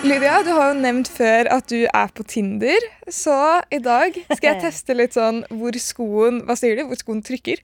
Lydia, 0.00 0.38
du 0.40 0.54
har 0.56 0.70
jo 0.72 0.80
nevnt 0.80 1.10
før 1.12 1.48
at 1.52 1.66
du 1.68 1.82
er 1.84 2.12
på 2.16 2.24
Tinder, 2.24 2.84
så 3.12 3.34
i 3.68 3.76
dag 3.84 4.14
skal 4.30 4.46
jeg 4.54 4.60
teste 4.64 4.94
litt 4.96 5.12
sånn 5.16 5.42
hvor 5.52 5.76
skoen 5.82 6.38
Hva 6.48 6.54
sier 6.56 6.78
du? 6.78 6.84
Hvor 6.88 6.96
skoen 6.96 7.20
trykker? 7.26 7.60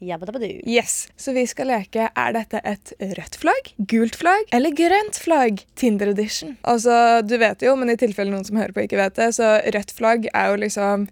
Yes, 0.69 1.07
Så 1.17 1.33
vi 1.37 1.47
skal 1.49 1.71
leke 1.71 2.11
er 2.11 2.35
dette 2.37 2.61
et 2.67 2.93
rødt 3.17 3.39
flagg, 3.41 3.71
gult 3.89 4.19
flagg 4.21 4.53
eller 4.57 4.75
grønt 4.77 5.17
flagg? 5.23 5.63
Tinder 5.81 6.13
edition. 6.13 6.59
Altså, 6.67 7.23
Du 7.25 7.39
vet 7.41 7.63
jo, 7.65 7.73
men 7.79 7.95
i 7.95 7.97
tilfelle 8.01 8.35
noen 8.35 8.45
som 8.45 8.59
hører 8.61 8.75
på 8.77 8.85
ikke 8.85 9.01
vet 9.01 9.17
det, 9.17 9.31
så 9.39 9.55
rødt 9.73 9.95
flagg 9.97 10.29
er 10.35 10.53
jo 10.53 10.61
liksom 10.67 11.07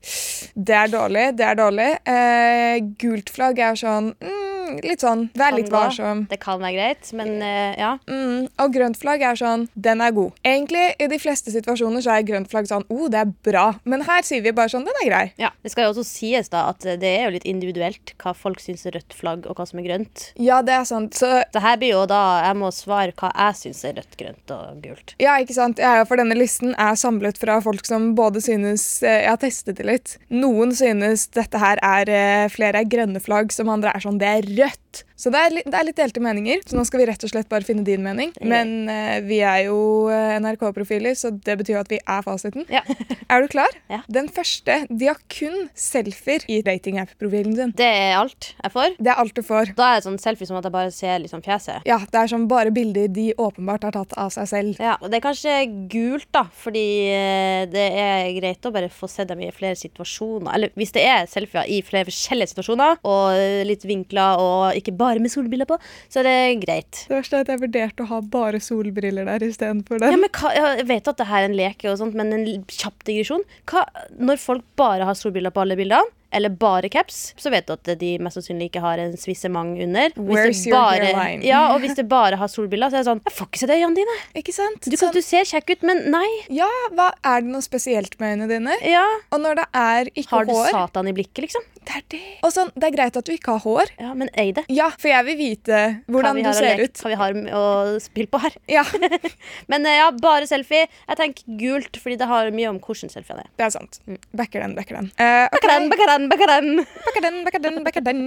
Det 0.52 0.76
er 0.76 0.92
dårlig, 0.92 1.24
det 1.40 1.48
er 1.48 1.60
dårlig. 1.62 1.88
Eh, 2.04 2.84
gult 2.98 3.30
flagg 3.34 3.58
er 3.58 3.78
sånn 3.78 4.12
mm, 4.18 4.53
Litt 4.84 5.04
sånn 5.04 5.28
Vær 5.38 5.54
litt 5.56 5.70
varsom. 5.72 6.24
Det 6.30 6.38
kan 6.42 6.60
være 6.62 6.74
greit, 6.76 7.12
men 7.16 7.36
uh, 7.42 7.74
ja. 7.78 7.92
Mm, 8.08 8.48
og 8.60 8.74
grønt 8.74 8.98
flagg 9.00 9.22
er 9.22 9.38
sånn 9.38 9.68
Den 9.74 10.02
er 10.04 10.14
god. 10.16 10.34
Egentlig, 10.44 10.86
i 10.98 11.08
de 11.10 11.18
fleste 11.20 11.52
situasjoner 11.54 12.04
så 12.04 12.16
er 12.16 12.26
grønt 12.26 12.50
flagg 12.50 12.68
sånn 12.70 12.86
oh, 12.88 13.06
det 13.12 13.22
er 13.22 13.32
bra. 13.46 13.66
Men 13.84 14.04
her 14.08 14.24
sier 14.26 14.42
vi 14.44 14.54
bare 14.56 14.72
sånn 14.72 14.86
Den 14.86 14.98
er 15.04 15.08
grei. 15.10 15.24
ja. 15.40 15.50
Det 15.64 15.72
skal 15.72 15.86
jo 15.86 15.94
også 15.94 16.04
sies 16.06 16.50
da 16.52 16.66
at 16.72 16.82
det 16.84 17.08
er 17.08 17.26
jo 17.28 17.34
litt 17.36 17.46
individuelt 17.48 18.12
hva 18.20 18.34
folk 18.36 18.60
syns 18.60 18.84
er 18.86 18.96
rødt 18.98 19.14
flagg, 19.16 19.46
og 19.48 19.56
hva 19.58 19.66
som 19.68 19.80
er 19.80 19.86
grønt. 19.86 20.26
Ja, 20.40 20.60
det 20.64 20.74
er 20.76 20.84
sant. 20.88 21.14
Så 21.16 21.30
Det 21.52 21.62
her 21.62 21.78
blir 21.80 21.94
jo 21.94 22.04
da 22.10 22.20
Jeg 22.44 22.56
må 22.60 22.70
svare 22.74 23.14
hva 23.16 23.30
jeg 23.32 23.56
syns 23.60 23.84
er 23.84 23.96
rødt, 23.98 24.16
grønt 24.20 24.52
og 24.54 24.82
gult. 24.84 25.14
Ja, 25.22 25.36
ikke 25.40 25.56
sant? 25.56 25.80
Ja, 25.82 26.04
for 26.08 26.20
denne 26.20 26.36
listen 26.36 26.74
er 26.80 26.96
samlet 26.98 27.38
fra 27.40 27.60
folk 27.64 27.86
som 27.88 28.12
både 28.18 28.42
synes 28.44 29.02
eh, 29.02 29.22
Jeg 29.24 29.30
har 29.30 29.40
testet 29.42 29.78
det 29.80 29.86
litt. 29.88 30.16
Noen 30.34 30.74
synes 30.76 31.26
dette 31.34 31.60
her 31.60 31.80
er 31.84 32.10
eh, 32.10 32.46
flere 32.52 32.82
er 32.82 32.88
grønne 32.90 33.20
flagg, 33.22 33.52
som 33.54 33.70
andre 33.72 33.92
er 33.94 34.04
sånn 34.04 34.20
Det 34.20 34.30
er 34.30 34.48
rødt. 34.48 34.63
rött 34.64 34.83
Så 35.16 35.32
det 35.32 35.40
er, 35.40 35.56
det 35.64 35.78
er 35.78 35.86
litt 35.88 35.98
delte 35.98 36.22
meninger. 36.22 36.62
Så 36.68 36.76
nå 36.78 36.84
skal 36.86 37.02
vi 37.02 37.08
rett 37.10 37.24
og 37.24 37.32
slett 37.32 37.50
bare 37.50 37.66
finne 37.66 37.84
din 37.86 38.02
mening. 38.04 38.32
Men 38.44 38.88
uh, 38.90 39.18
vi 39.24 39.40
er 39.44 39.66
jo 39.68 39.78
eh, 40.12 40.36
NRK-profiler, 40.42 41.16
så 41.18 41.32
det 41.34 41.56
betyr 41.60 41.76
jo 41.76 41.82
at 41.82 41.92
vi 41.92 42.00
er 42.00 42.24
fasiten. 42.26 42.66
Ja. 42.72 42.82
Er 43.32 43.40
du 43.40 43.48
klar? 43.48 43.72
Ja. 43.88 44.02
Den 44.12 44.26
første 44.30 44.74
De 44.92 45.06
har 45.08 45.16
kun 45.32 45.68
selfier 45.78 46.44
i 46.50 46.58
datingapp-profilen 46.66 47.54
sin. 47.56 47.72
Det 47.76 47.86
er 47.86 48.18
alt 48.18 48.50
jeg 48.52 48.72
får. 48.74 48.96
Det 48.98 49.10
er 49.10 49.20
alt 49.22 49.34
du 49.34 49.42
får. 49.46 49.72
Da 49.78 49.86
er 49.88 50.00
det 50.00 50.06
sånn 50.06 50.18
selfie 50.20 50.48
som 50.48 50.58
at 50.58 50.68
jeg 50.68 50.74
bare 50.74 50.92
ser 50.94 51.22
liksom 51.22 51.42
fjeset. 51.44 51.86
Ja, 51.88 51.98
Det 52.04 52.20
er 52.20 52.30
sånn 52.30 52.44
bare 52.50 52.72
bilder 52.74 53.08
de 53.08 53.30
åpenbart 53.40 53.86
har 53.88 53.96
tatt 53.96 54.12
av 54.20 54.30
seg 54.34 54.50
selv. 54.50 54.82
Ja, 54.82 54.98
og 55.00 55.08
Det 55.10 55.18
er 55.18 55.24
kanskje 55.24 55.56
gult, 55.90 56.28
da, 56.36 56.44
fordi 56.64 56.84
eh, 57.14 57.64
det 57.72 57.86
er 58.04 58.28
greit 58.36 58.68
å 58.68 58.74
bare 58.74 58.92
få 58.92 59.08
se 59.10 59.24
dem 59.28 59.40
i 59.40 59.50
flere 59.54 59.78
situasjoner. 59.80 60.52
Eller 60.52 60.74
hvis 60.76 60.92
det 60.94 61.06
er 61.08 61.24
selfier 61.30 61.64
i 61.64 61.80
flere 61.86 62.10
forskjellige 62.10 62.52
situasjoner, 62.52 63.00
og 63.08 63.40
litt 63.64 63.88
vinkler, 63.88 64.40
og 64.44 64.78
ikke 64.78 64.83
bare 64.92 65.18
med 65.24 65.30
solbriller 65.32 65.64
på, 65.70 65.78
så 66.12 66.20
er 66.20 66.28
det 66.28 66.60
greit. 66.66 67.04
Det 67.08 67.16
verste 67.16 67.36
er 67.38 67.40
at 67.46 67.48
jeg 67.54 67.62
vurderte 67.64 68.02
å 68.04 68.10
ha 68.12 68.20
bare 68.20 68.60
solbriller 68.60 69.24
der 69.24 69.46
istedenfor 69.48 69.96
Ja, 70.00 70.10
den. 70.10 70.20
men 70.20 70.30
hva, 70.30 70.52
jeg 70.54 70.86
vet 70.86 71.08
at 71.08 71.16
det 71.16 71.26
her 71.30 71.42
er 71.44 71.48
en 71.48 71.56
leke, 71.56 71.88
og 71.90 71.98
sånt, 71.98 72.14
men 72.14 72.32
en 72.32 72.64
kjapp 72.68 73.04
digresjon. 73.08 73.42
Hva, 73.70 73.86
når 74.18 74.36
folk 74.42 74.64
bare 74.76 75.04
har 75.08 75.14
solbriller 75.14 75.50
på 75.54 75.60
alle 75.64 75.76
bildene, 75.76 76.04
eller 76.34 76.50
bare 76.50 76.88
caps, 76.90 77.32
så 77.38 77.46
vet 77.52 77.68
du 77.68 77.72
at 77.76 77.86
de 78.00 78.18
mest 78.18 78.34
sannsynlig 78.34 78.66
ikke 78.72 78.80
har 78.82 78.98
en 78.98 79.12
svissement 79.14 79.78
under. 79.78 80.08
Det 80.16 80.18
Where's 80.18 80.64
your 80.66 80.74
bare, 80.74 81.04
hairline? 81.06 81.44
Ja, 81.46 81.68
og 81.70 81.78
hvis 81.84 81.94
det 81.94 82.08
bare 82.10 82.34
har 82.40 82.48
solbriller, 82.50 82.90
så 82.90 82.96
er 82.98 83.04
det 83.04 83.06
sånn 83.06 83.20
Jeg 83.22 83.36
får 83.36 83.46
ikke 83.46 83.60
se 83.60 83.68
det 83.70 83.76
i 83.78 83.84
øynene 83.84 84.00
dine. 84.00 84.16
Ikke 84.40 84.52
sant? 84.56 84.80
Du, 84.90 84.96
Sånn, 84.98 85.12
du 85.14 85.20
ser 85.22 85.46
kjekk 85.46 85.70
ut, 85.76 85.84
men 85.86 86.10
nei. 86.10 86.26
ja, 86.50 86.66
hva 86.90 87.12
Er 87.22 87.44
det 87.46 87.52
noe 87.54 87.62
spesielt 87.62 88.18
med 88.18 88.34
øynene 88.34 88.50
dine? 88.50 88.74
Ja. 88.82 89.04
Og 89.30 89.44
når 89.44 89.60
det 89.62 89.68
er 89.78 90.10
ikke 90.10 90.26
hår 90.34 90.40
Har 90.40 90.44
du 90.50 90.52
hår 90.58 90.70
Satan 90.74 91.06
i 91.06 91.14
blikket, 91.14 91.44
liksom? 91.46 91.62
Det 91.84 91.96
er 91.98 92.04
det. 92.14 92.20
Og 92.46 92.52
sånn, 92.54 92.70
det 92.78 92.88
er 92.88 92.94
greit 92.94 93.16
at 93.18 93.26
du 93.26 93.32
ikke 93.34 93.56
har 93.56 93.62
hår. 93.64 93.92
Ja, 94.00 94.12
men 94.16 94.30
øy 94.32 94.52
det. 94.56 94.64
Ja, 94.72 94.88
for 94.92 95.10
jeg 95.10 95.26
vil 95.28 95.36
vite 95.38 95.80
hvordan 96.08 96.38
vi 96.38 96.44
du 96.46 96.50
ser 96.56 96.80
ut. 96.80 97.02
Hva 97.02 97.12
vi 97.12 97.18
har 97.20 97.38
å 97.58 97.64
spille 98.02 98.30
på 98.30 98.40
her. 98.40 98.56
Ja, 98.70 98.84
Men 99.70 99.86
eh, 99.88 99.98
ja, 100.00 100.08
bare 100.16 100.48
selfie. 100.48 100.86
Jeg 100.88 101.20
tenker 101.20 101.58
gult, 101.60 102.00
fordi 102.00 102.18
det 102.20 102.28
har 102.30 102.50
mye 102.54 102.72
om 102.72 102.80
hvordan 102.82 103.12
selfien 103.12 103.42
er. 103.42 103.50
det 103.60 103.68
er 103.68 103.74
sant. 103.74 104.00
Backer 104.36 104.64
den, 104.64 104.76
backer 104.78 105.00
den. 105.00 105.10
Uh, 105.20 105.46
okay. 105.50 105.60
Backer 105.60 105.72
den, 105.74 105.88
backer 105.92 106.12
den, 106.12 106.28
backer 106.32 106.54
den. 106.54 106.70
Backer 107.04 107.26
den, 107.28 107.40
backer 107.44 107.64
den, 107.68 107.80
backer 107.88 108.06
den. 108.08 108.22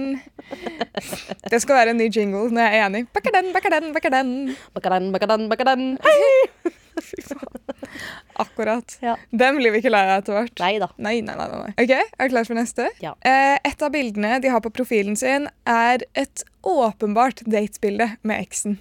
Det 1.50 1.62
skal 1.64 1.80
være 1.82 1.94
en 1.94 2.02
ny 2.02 2.10
jingle 2.14 2.48
når 2.52 2.66
jeg 2.68 2.78
er 2.82 2.88
enig. 2.88 3.06
Backer 3.14 3.34
den, 3.34 3.52
backer 3.54 3.74
den, 3.74 3.92
backer 3.96 4.14
den. 4.14 4.34
Backer 4.74 4.98
den, 4.98 5.12
backer 5.14 5.34
den, 5.34 5.48
backer 5.50 5.72
den. 5.74 5.88
Faen. 6.02 6.87
Akkurat. 8.44 8.98
Ja. 9.02 9.16
Den 9.30 9.58
blir 9.58 9.74
vi 9.74 9.80
ikke 9.82 9.92
lei 9.92 10.04
av 10.06 10.20
etter 10.22 10.36
hvert. 10.38 10.58
Nei 10.62 10.74
da. 10.82 10.88
Nei, 10.96 11.16
nei, 11.26 11.34
nei, 11.38 11.48
nei. 11.52 11.72
Ok, 11.74 11.94
Er 11.96 12.28
du 12.28 12.34
klar 12.34 12.46
for 12.48 12.58
neste? 12.58 12.88
Ja. 13.02 13.14
Eh, 13.26 13.56
et 13.66 13.82
av 13.82 13.92
bildene 13.94 14.38
de 14.44 14.52
har 14.52 14.62
på 14.64 14.72
profilen 14.74 15.18
sin, 15.18 15.48
er 15.68 16.04
et 16.18 16.44
åpenbart 16.62 17.40
datesbilde 17.46 18.10
med 18.22 18.40
eksen. 18.42 18.78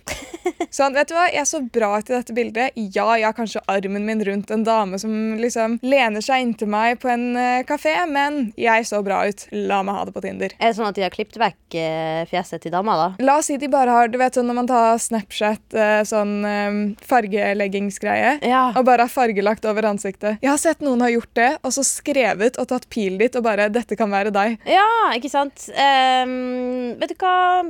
Sånn, 0.74 0.94
vet 0.96 1.10
du 1.10 1.14
hva, 1.16 1.28
Jeg 1.32 1.48
så 1.48 1.60
bra 1.62 1.90
ut 2.00 2.10
i 2.10 2.14
dette 2.14 2.34
bildet. 2.36 2.76
Ja, 2.76 3.06
jeg 3.18 3.26
har 3.28 3.36
kanskje 3.36 3.62
armen 3.72 4.06
min 4.08 4.22
rundt 4.26 4.52
en 4.52 4.64
dame 4.68 5.00
som 5.00 5.38
liksom 5.40 5.78
lener 5.86 6.24
seg 6.24 6.44
inntil 6.44 6.70
meg 6.72 7.00
på 7.02 7.10
en 7.12 7.36
uh, 7.38 7.64
kafé, 7.68 7.94
men 8.10 8.52
jeg 8.60 8.86
så 8.90 9.02
bra 9.06 9.22
ut. 9.28 9.46
La 9.52 9.82
meg 9.86 9.96
ha 9.98 10.06
det 10.08 10.14
på 10.16 10.24
Tinder. 10.26 10.56
Er 10.60 10.72
det 10.72 10.78
sånn 10.80 10.90
at 10.90 10.98
de 10.98 11.06
har 11.06 11.14
klippet 11.14 11.40
vekk 11.42 11.78
eh, 11.80 12.24
fjeset 12.30 12.64
til 12.64 12.74
dama, 12.74 12.96
da? 13.00 13.08
La 13.24 13.38
oss 13.40 13.50
si 13.52 13.58
de 13.62 13.70
bare 13.72 13.94
har 13.94 14.12
du 14.12 14.18
vet 14.20 14.36
sånn 14.38 14.48
når 14.50 14.58
man 14.60 14.70
tar 14.70 15.00
Snapchat, 15.02 15.64
eh, 15.78 16.02
sånn 16.08 16.34
um, 16.44 16.80
fargeleggingsgreie, 17.08 18.38
Ja. 18.48 18.72
og 18.76 18.86
bare 18.88 19.06
har 19.08 19.12
fargelagt 19.14 19.66
over 19.70 19.88
ansiktet. 19.90 20.38
Jeg 20.42 20.52
har 20.52 20.60
sett 20.62 20.84
noen 20.86 21.02
har 21.06 21.14
gjort 21.14 21.34
det, 21.38 21.50
og 21.64 21.72
så 21.76 21.84
skrevet 21.88 22.58
og 22.60 22.68
tatt 22.72 22.90
pil 22.94 23.18
dit 23.18 23.36
og 23.36 23.44
bare 23.44 23.70
'Dette 23.70 23.96
kan 23.98 24.10
være 24.12 24.32
deg'. 24.32 24.58
Ja, 24.66 24.88
ikke 25.16 25.30
sant? 25.32 25.70
Um, 25.74 26.96
vet 27.00 27.10
du 27.10 27.16
hva 27.20 27.67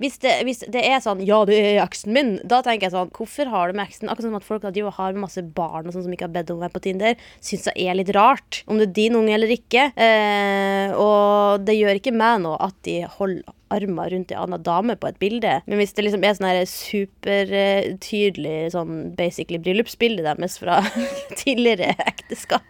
hvis 0.00 0.18
det, 0.22 0.34
hvis 0.46 0.62
det 0.70 0.82
er 0.84 1.02
sånn 1.04 1.20
Ja, 1.26 1.40
det 1.48 1.58
er 1.58 1.82
eksen 1.82 2.14
min. 2.14 2.32
Da 2.48 2.60
tenker 2.64 2.88
jeg 2.88 2.94
sånn 2.94 3.12
Hvorfor 3.16 3.50
har 3.52 3.68
du 3.68 3.78
med 3.78 3.88
eksen? 3.88 4.08
Akkurat 4.08 4.28
som 4.28 4.38
at 4.38 4.46
folk 4.46 4.66
og 4.68 4.80
har 4.98 5.18
masse 5.18 5.42
barn 5.42 5.88
og 5.88 5.94
sånn 5.94 6.06
som 6.06 6.14
ikke 6.14 6.28
har 6.28 6.34
bedt 6.34 6.52
om 6.54 6.60
å 6.60 6.64
være 6.66 6.76
på 6.76 6.84
Tinder. 6.88 7.28
Syns 7.44 7.68
jeg 7.70 7.88
er 7.88 7.98
litt 7.98 8.12
rart. 8.16 8.62
Om 8.66 8.80
det 8.80 8.88
er 8.88 8.96
din 9.00 9.18
unge 9.18 9.34
eller 9.36 9.52
ikke. 9.52 9.90
Eh, 9.98 10.96
og 10.96 11.64
det 11.66 11.78
gjør 11.78 12.00
ikke 12.00 12.16
meg 12.16 12.42
noe 12.46 12.58
at 12.68 12.76
de 12.86 13.00
holder 13.18 13.57
armer 13.74 14.12
rundt 14.14 14.32
ei 14.32 14.38
anna 14.38 14.58
dame 14.58 14.96
på 14.98 15.10
et 15.10 15.18
bilde. 15.20 15.58
Men 15.66 15.80
hvis 15.80 15.94
det 15.96 16.04
liksom 16.06 16.24
er 16.24 16.36
sånn 16.38 16.70
supertydelig 16.72 18.56
sånn 18.74 18.94
basically 19.18 19.60
bryllupsbilde 19.62 20.24
deres 20.26 20.58
fra 20.60 20.80
tidligere 21.40 21.94
ekteskap 22.08 22.64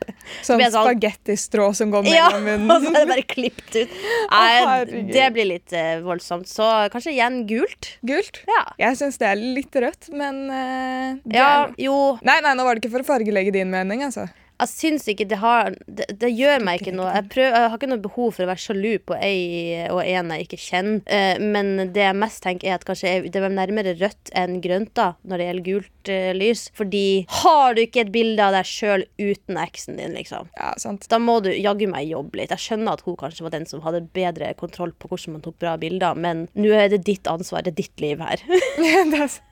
Sånn 0.45 0.61
så 0.61 0.71
sånn- 0.75 0.91
spagettistrå 0.91 1.71
som 1.77 1.93
går 1.93 2.05
mellom 2.05 2.45
munnen. 2.45 2.67
ja, 2.69 2.75
og 2.77 2.85
så 2.85 2.93
er 2.93 2.99
det 2.99 3.13
bare 3.13 3.27
klippet 3.29 3.79
ut. 3.79 3.95
Nei, 4.33 5.05
det 5.13 5.29
blir 5.37 5.49
litt 5.55 5.73
uh, 5.77 6.03
voldsomt. 6.05 6.51
Så 6.51 6.67
kanskje 6.93 7.15
igjen 7.15 7.41
gult. 7.49 7.95
Gult. 8.07 8.43
Ja. 8.49 8.65
Jeg 8.83 8.99
syns 9.01 9.21
det 9.23 9.31
er 9.31 9.41
litt 9.41 9.79
rødt, 9.81 10.11
men 10.13 10.45
uh, 10.53 11.17
ja, 11.33 11.49
er... 11.65 11.73
jo. 11.81 11.97
Nei, 12.27 12.39
nei, 12.45 12.55
nå 12.59 12.67
var 12.67 12.77
det 12.77 12.85
ikke 12.85 12.95
for 12.99 13.07
å 13.07 13.11
fargelegge 13.15 13.55
din 13.57 13.73
mening, 13.73 14.05
altså. 14.09 14.29
Jeg 14.59 14.71
syns 14.73 15.07
ikke 15.11 15.27
det 15.31 15.39
har 15.39 15.75
Det, 15.87 16.09
det 16.19 16.31
gjør 16.35 16.63
meg 16.67 16.83
ikke 16.83 16.95
noe. 16.97 17.11
Jeg, 17.15 17.29
prøver, 17.33 17.55
jeg 17.55 17.71
har 17.71 17.79
ikke 17.79 17.91
noe 17.91 18.03
behov 18.03 18.33
for 18.35 18.45
å 18.45 18.51
være 18.51 18.63
sjalu 18.63 18.93
på 19.07 19.17
ei 19.19 19.87
og 19.89 20.01
en 20.03 20.33
jeg 20.35 20.47
ikke 20.47 20.61
kjenner. 20.61 21.03
Eh, 21.07 21.43
men 21.43 21.93
det 21.95 22.05
jeg 22.05 22.19
mest 22.19 22.43
tenker, 22.45 22.71
er 22.71 22.79
at 22.79 22.87
kanskje 22.89 23.13
jeg, 23.13 23.33
det 23.35 23.43
er 23.43 23.55
nærmere 23.55 23.95
rødt 23.99 24.33
enn 24.37 24.59
grønt 24.65 24.95
da 24.99 25.13
når 25.23 25.41
det 25.41 25.49
gjelder 25.49 25.67
gult 25.69 26.13
eh, 26.13 26.31
lys. 26.37 26.67
Fordi 26.79 27.05
har 27.41 27.77
du 27.77 27.83
ikke 27.85 28.05
et 28.05 28.15
bilde 28.15 28.45
av 28.45 28.57
deg 28.57 28.69
sjøl 28.69 29.07
uten 29.21 29.61
eksen 29.63 30.01
din, 30.01 30.17
liksom? 30.19 30.51
Ja, 30.59 30.73
sant. 30.81 31.09
Da 31.11 31.21
må 31.23 31.39
du 31.45 31.51
jaggu 31.55 31.87
meg 31.91 32.11
jobbe 32.11 32.43
litt. 32.43 32.55
Jeg 32.55 32.67
skjønner 32.67 32.99
at 32.99 33.05
hun 33.07 33.19
kanskje 33.21 33.47
var 33.47 33.55
den 33.55 33.69
som 33.71 33.85
hadde 33.87 34.05
bedre 34.17 34.53
kontroll 34.59 34.95
på 34.99 35.11
hvordan 35.11 35.39
man 35.39 35.45
tok 35.45 35.59
bra 35.63 35.77
bilder, 35.81 36.19
men 36.19 36.47
nå 36.59 36.75
er 36.75 36.91
det 36.93 37.05
ditt 37.09 37.31
ansvar. 37.31 37.65
Det 37.67 37.77
er 37.77 37.83
ditt 37.85 38.05
liv 38.05 38.23
her. 38.23 38.43
det 38.83 39.23
er 39.23 39.29
sant. 39.29 39.45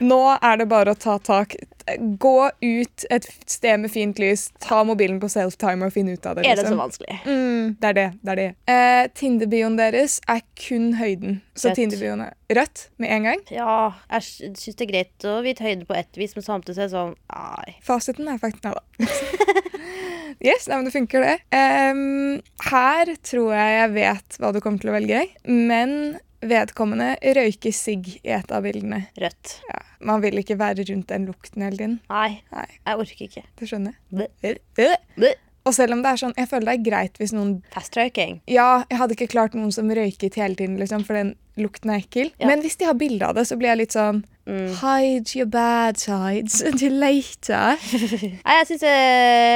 Nå 0.00 0.20
er 0.36 0.60
det 0.60 0.66
bare 0.70 0.94
å 0.94 0.98
ta 0.98 1.18
tak. 1.22 1.56
Gå 1.98 2.50
ut 2.60 3.04
et 3.10 3.26
sted 3.50 3.80
med 3.82 3.90
fint 3.90 4.18
lys, 4.22 4.48
ta 4.62 4.82
mobilen 4.86 5.18
på 5.22 5.30
self-timer 5.32 5.90
og 5.90 5.94
finne 5.94 6.14
ut 6.14 6.26
av 6.28 6.38
det. 6.38 6.44
Er 6.46 6.58
det 6.58 6.64
så 6.64 6.68
liksom. 6.68 6.82
vanskelig? 6.84 7.16
Mm, 7.26 7.76
det 7.80 7.90
er 7.90 7.96
det. 7.98 8.06
det, 8.20 8.30
er 8.34 8.40
det. 8.40 8.48
Eh, 8.70 9.02
Tinder-bioen 9.18 9.78
deres 9.80 10.20
er 10.30 10.44
kun 10.60 10.92
høyden. 11.00 11.40
Så 11.58 11.74
Tinder-bioen 11.76 12.22
er 12.28 12.36
rødt 12.60 12.86
med 13.02 13.14
en 13.16 13.28
gang. 13.30 13.44
Ja, 13.52 13.76
jeg 14.14 14.28
syns 14.28 14.78
det 14.78 14.86
er 14.86 14.92
greit 14.92 15.28
å 15.28 15.40
vite 15.44 15.66
høyden 15.66 15.84
på 15.88 15.98
ett 15.98 16.20
vis, 16.20 16.36
men 16.38 16.46
samtidig 16.46 16.78
så 16.78 16.84
er 16.84 16.90
det 16.90 16.96
sånn 16.96 17.16
Nei. 17.30 17.76
Fasiten 17.84 18.30
er 18.30 18.40
faktisk 18.42 18.64
Nei 18.66 18.74
da. 18.76 18.84
yes, 20.48 20.66
nei, 20.68 20.76
men 20.78 20.88
det 20.88 20.94
funker, 20.94 21.26
det. 21.26 21.36
Em, 21.56 22.40
her 22.70 23.14
tror 23.26 23.54
jeg 23.56 23.76
jeg 23.76 23.94
vet 23.96 24.40
hva 24.40 24.52
du 24.54 24.60
kommer 24.62 24.82
til 24.82 24.92
å 24.92 24.96
velge, 24.96 25.24
men 25.48 25.94
vedkommende 26.42 27.16
røyker 27.36 27.72
sigg 27.74 28.06
i 28.22 28.32
et 28.36 28.52
av 28.54 28.62
bildene. 28.64 29.02
Rødt. 29.20 29.56
Ja, 29.68 29.80
man 30.08 30.22
vil 30.24 30.38
ikke 30.40 30.56
være 30.60 30.86
rundt 30.88 31.08
den 31.12 31.26
lukten 31.28 31.62
hele 31.66 31.76
tiden. 31.76 31.98
Nei, 32.10 32.40
Nei, 32.54 32.66
jeg 32.86 32.96
orker 33.04 33.26
ikke. 33.26 33.44
det 33.60 33.68
skjønner 33.68 33.96
jeg. 34.16 34.58
Øh. 34.80 34.94
Bleh. 35.18 35.34
Og 35.68 35.74
selv 35.76 35.92
om 35.92 36.00
det 36.02 36.08
er 36.14 36.20
sånn, 36.22 36.34
jeg 36.40 36.48
føler 36.48 36.70
det 36.70 36.74
er 36.78 36.84
greit 36.90 37.18
hvis 37.20 37.34
noen 37.36 37.58
Festrøyking. 37.74 38.38
Ja, 38.48 38.82
jeg 38.88 38.98
hadde 39.00 39.16
ikke 39.16 39.28
klart 39.34 39.54
noen 39.58 39.72
som 39.74 39.90
røyket 39.92 40.38
hele 40.40 40.56
tiden, 40.56 40.78
liksom, 40.80 41.04
for 41.04 41.18
den 41.18 41.34
lukten 41.60 41.92
er 41.92 42.00
ekkel. 42.00 42.30
Ja. 42.40 42.48
Men 42.48 42.62
hvis 42.64 42.78
de 42.80 42.88
har 42.88 42.96
bilde 42.96 43.26
av 43.28 43.36
det, 43.36 43.44
så 43.50 43.58
blir 43.60 43.74
jeg 43.74 43.82
litt 43.84 43.96
sånn 43.96 44.22
Mm. 44.50 44.66
Hide 44.80 45.36
your 45.38 45.46
bad 45.46 45.96
sides 46.00 46.60
until 46.68 46.92
later. 46.98 47.76
Nei, 48.46 48.56
jeg 48.58 48.66
synes 48.66 48.82
jeg, 48.82 49.04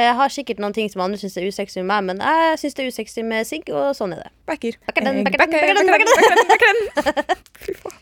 jeg 0.05 0.13
har 0.15 0.31
sikkert 0.31 0.61
noen 0.63 0.75
ting 0.77 0.87
som 0.93 1.01
andre 1.03 1.19
syns 1.19 1.35
er 1.41 1.47
usexy 1.49 1.81
med 1.81 1.89
meg, 1.89 2.05
men 2.13 2.21
jeg 2.23 2.61
syns 2.61 2.77
det 2.77 2.85
er 2.85 2.93
usexy 2.93 3.25
med 3.27 3.49
sigg, 3.49 3.67
og 3.75 3.89
sånn 3.97 4.13
er 4.15 4.21
det. 4.23 4.31
Backer. 4.47 4.77
Backer 4.87 5.09
den, 5.09 5.19
Eh, 5.19 5.25
backer 5.25 5.41
den, 5.75 5.91
backer 5.91 6.79
den. 6.79 7.35
Fy 7.65 7.75
faen. 7.81 7.99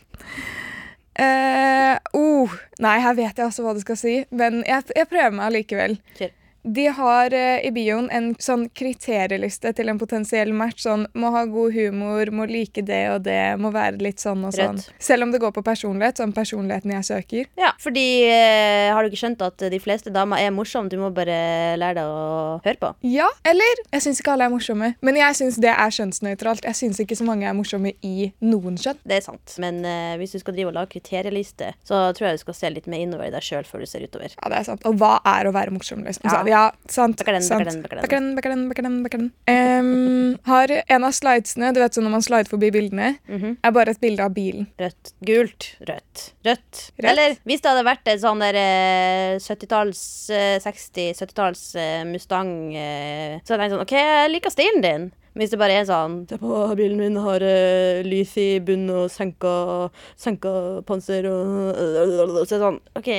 Eh, 1.24 1.96
oh, 2.18 2.54
nei, 2.82 2.94
her 3.02 3.14
vet 3.18 3.38
jeg 3.38 3.46
også 3.46 3.62
hva 3.66 3.74
du 3.74 3.82
skal 3.82 3.98
si, 3.98 4.14
men 4.34 4.62
jeg, 4.66 4.86
jeg 4.94 5.10
prøver 5.10 5.34
meg 5.34 5.48
allikevel. 5.48 5.98
Kjør. 6.18 6.32
De 6.64 6.86
har 6.86 7.32
eh, 7.32 7.66
i 7.66 7.70
bioen 7.74 8.08
en 8.10 8.30
sånn 8.40 8.66
kriterieliste 8.72 9.72
til 9.76 9.90
en 9.92 9.98
potensiell 10.00 10.52
match. 10.56 10.84
Sånn 10.84 11.06
må 11.16 11.30
ha 11.34 11.44
god 11.48 11.74
humor, 11.76 12.30
må 12.32 12.46
like 12.48 12.82
det 12.84 13.02
og 13.12 13.24
det, 13.26 13.56
må 13.60 13.70
være 13.74 14.00
litt 14.02 14.22
sånn 14.22 14.46
og 14.48 14.54
sånn. 14.56 14.80
Rett. 14.80 15.02
Selv 15.02 15.26
om 15.26 15.34
det 15.34 15.40
går 15.42 15.52
på 15.56 15.64
personlighet, 15.66 16.20
sånn 16.20 16.34
personligheten 16.36 16.94
jeg 16.96 17.08
søker. 17.08 17.50
Ja, 17.60 17.74
fordi 17.80 18.06
eh, 18.28 18.90
har 18.94 19.04
du 19.04 19.12
ikke 19.12 19.22
skjønt 19.24 19.44
at 19.44 19.66
de 19.72 19.80
fleste 19.82 20.12
damer 20.14 20.40
er 20.40 20.54
morsomme? 20.54 20.88
Du 20.92 20.96
må 21.00 21.10
bare 21.14 21.76
lære 21.80 21.98
deg 22.00 22.08
å 22.08 22.58
høre 22.64 22.80
på. 22.80 22.92
Ja, 23.08 23.28
eller 23.44 23.84
Jeg 23.90 24.04
syns 24.04 24.20
ikke 24.20 24.34
alle 24.34 24.48
er 24.48 24.52
morsomme, 24.54 24.92
men 25.04 25.18
jeg 25.20 25.38
syns 25.38 25.58
det 25.62 25.72
er 25.72 25.94
kjønnsnøytralt. 25.98 26.64
Jeg 26.64 26.78
syns 26.80 27.00
ikke 27.02 27.18
så 27.18 27.26
mange 27.28 27.48
er 27.48 27.56
morsomme 27.56 27.94
i 28.04 28.30
noen 28.44 28.78
kjønn. 28.80 29.00
Det 29.04 29.18
er 29.18 29.26
sant. 29.26 29.56
Men 29.62 29.82
eh, 29.88 30.16
hvis 30.20 30.36
du 30.36 30.40
skal 30.42 30.56
drive 30.56 30.72
og 30.72 30.78
lage 30.78 30.94
kriterieliste, 30.96 31.74
så 31.84 32.06
tror 32.16 32.30
jeg 32.30 32.40
du 32.40 32.44
skal 32.46 32.58
se 32.58 32.72
litt 32.72 32.88
mer 32.90 33.04
innover 33.04 33.28
i 33.28 33.34
deg 33.34 33.44
sjøl 33.44 33.68
før 33.68 33.84
du 33.84 33.90
ser 33.90 34.06
utover. 34.06 34.32
Ja, 34.38 34.50
det 34.52 34.62
er 34.62 34.68
sant. 34.72 34.84
Og 34.88 34.96
hva 35.00 35.18
er 35.34 35.48
å 35.48 35.54
være 35.54 35.74
morsom? 35.74 36.04
liksom? 36.04 36.28
Ja. 36.28 36.40
Så, 36.40 36.53
ja, 36.54 36.62
sant. 36.90 37.18
Bakker 37.20 37.36
den, 37.36 37.42
sant. 37.46 37.64
bakker 37.64 37.70
den, 37.72 37.82
bakker 37.82 37.98
den. 37.98 38.04
Bakker 38.04 38.20
den, 38.20 38.34
bakker 38.36 38.54
den, 38.54 38.62
bakker 38.70 38.86
den, 38.86 38.96
bakker 39.04 39.22
den. 39.24 39.30
Em, 39.50 40.38
har 40.46 40.72
en 40.96 41.06
av 41.08 41.14
slidesene, 41.16 41.72
du 41.74 41.80
vet 41.82 41.96
sånn 41.98 42.06
når 42.06 42.14
man 42.14 42.24
slider 42.26 42.50
forbi 42.52 42.70
bildene, 42.74 43.14
Mhm. 43.28 43.56
er 43.64 43.74
bare 43.74 43.90
et 43.94 44.00
bilde 44.00 44.22
av 44.24 44.32
bilen. 44.36 44.68
Rødt. 44.78 45.12
Gult. 45.26 45.68
Rødt. 45.88 46.22
Rødt. 46.46 46.84
Rødt. 47.00 47.10
Eller 47.10 47.36
hvis 47.44 47.60
det 47.64 47.72
hadde 47.72 47.84
vært 47.88 48.06
et 48.14 48.20
sånn 48.22 48.40
der 48.44 48.54
eh, 48.60 49.36
70-talls, 49.42 50.04
eh, 50.30 50.58
60-70-talls 50.62 51.64
eh, 51.76 52.04
Mustang, 52.04 52.54
eh, 52.76 53.40
så 53.44 53.54
hadde 53.54 53.66
jeg 53.66 53.70
tenkt 53.70 53.76
sånn 53.76 53.86
OK, 53.88 53.94
jeg 53.98 54.32
liker 54.36 54.54
stilen 54.54 54.82
din. 54.84 55.12
Hvis 55.34 55.50
det 55.50 55.58
bare 55.58 55.80
er 55.80 55.86
sånn 55.88 56.28
Se 56.30 56.36
på, 56.38 56.48
bilen 56.78 56.96
min 57.00 57.16
har 57.18 57.42
uh, 57.42 58.02
lys 58.06 58.36
i 58.38 58.60
bunnen 58.62 58.92
og 58.94 59.08
senka, 59.10 59.90
senka 60.14 60.52
panser 60.86 61.26
og 61.26 61.74
Så 61.74 62.54
er 62.54 62.60
det 62.60 62.60
sånn 62.62 62.78
OK. 62.94 63.10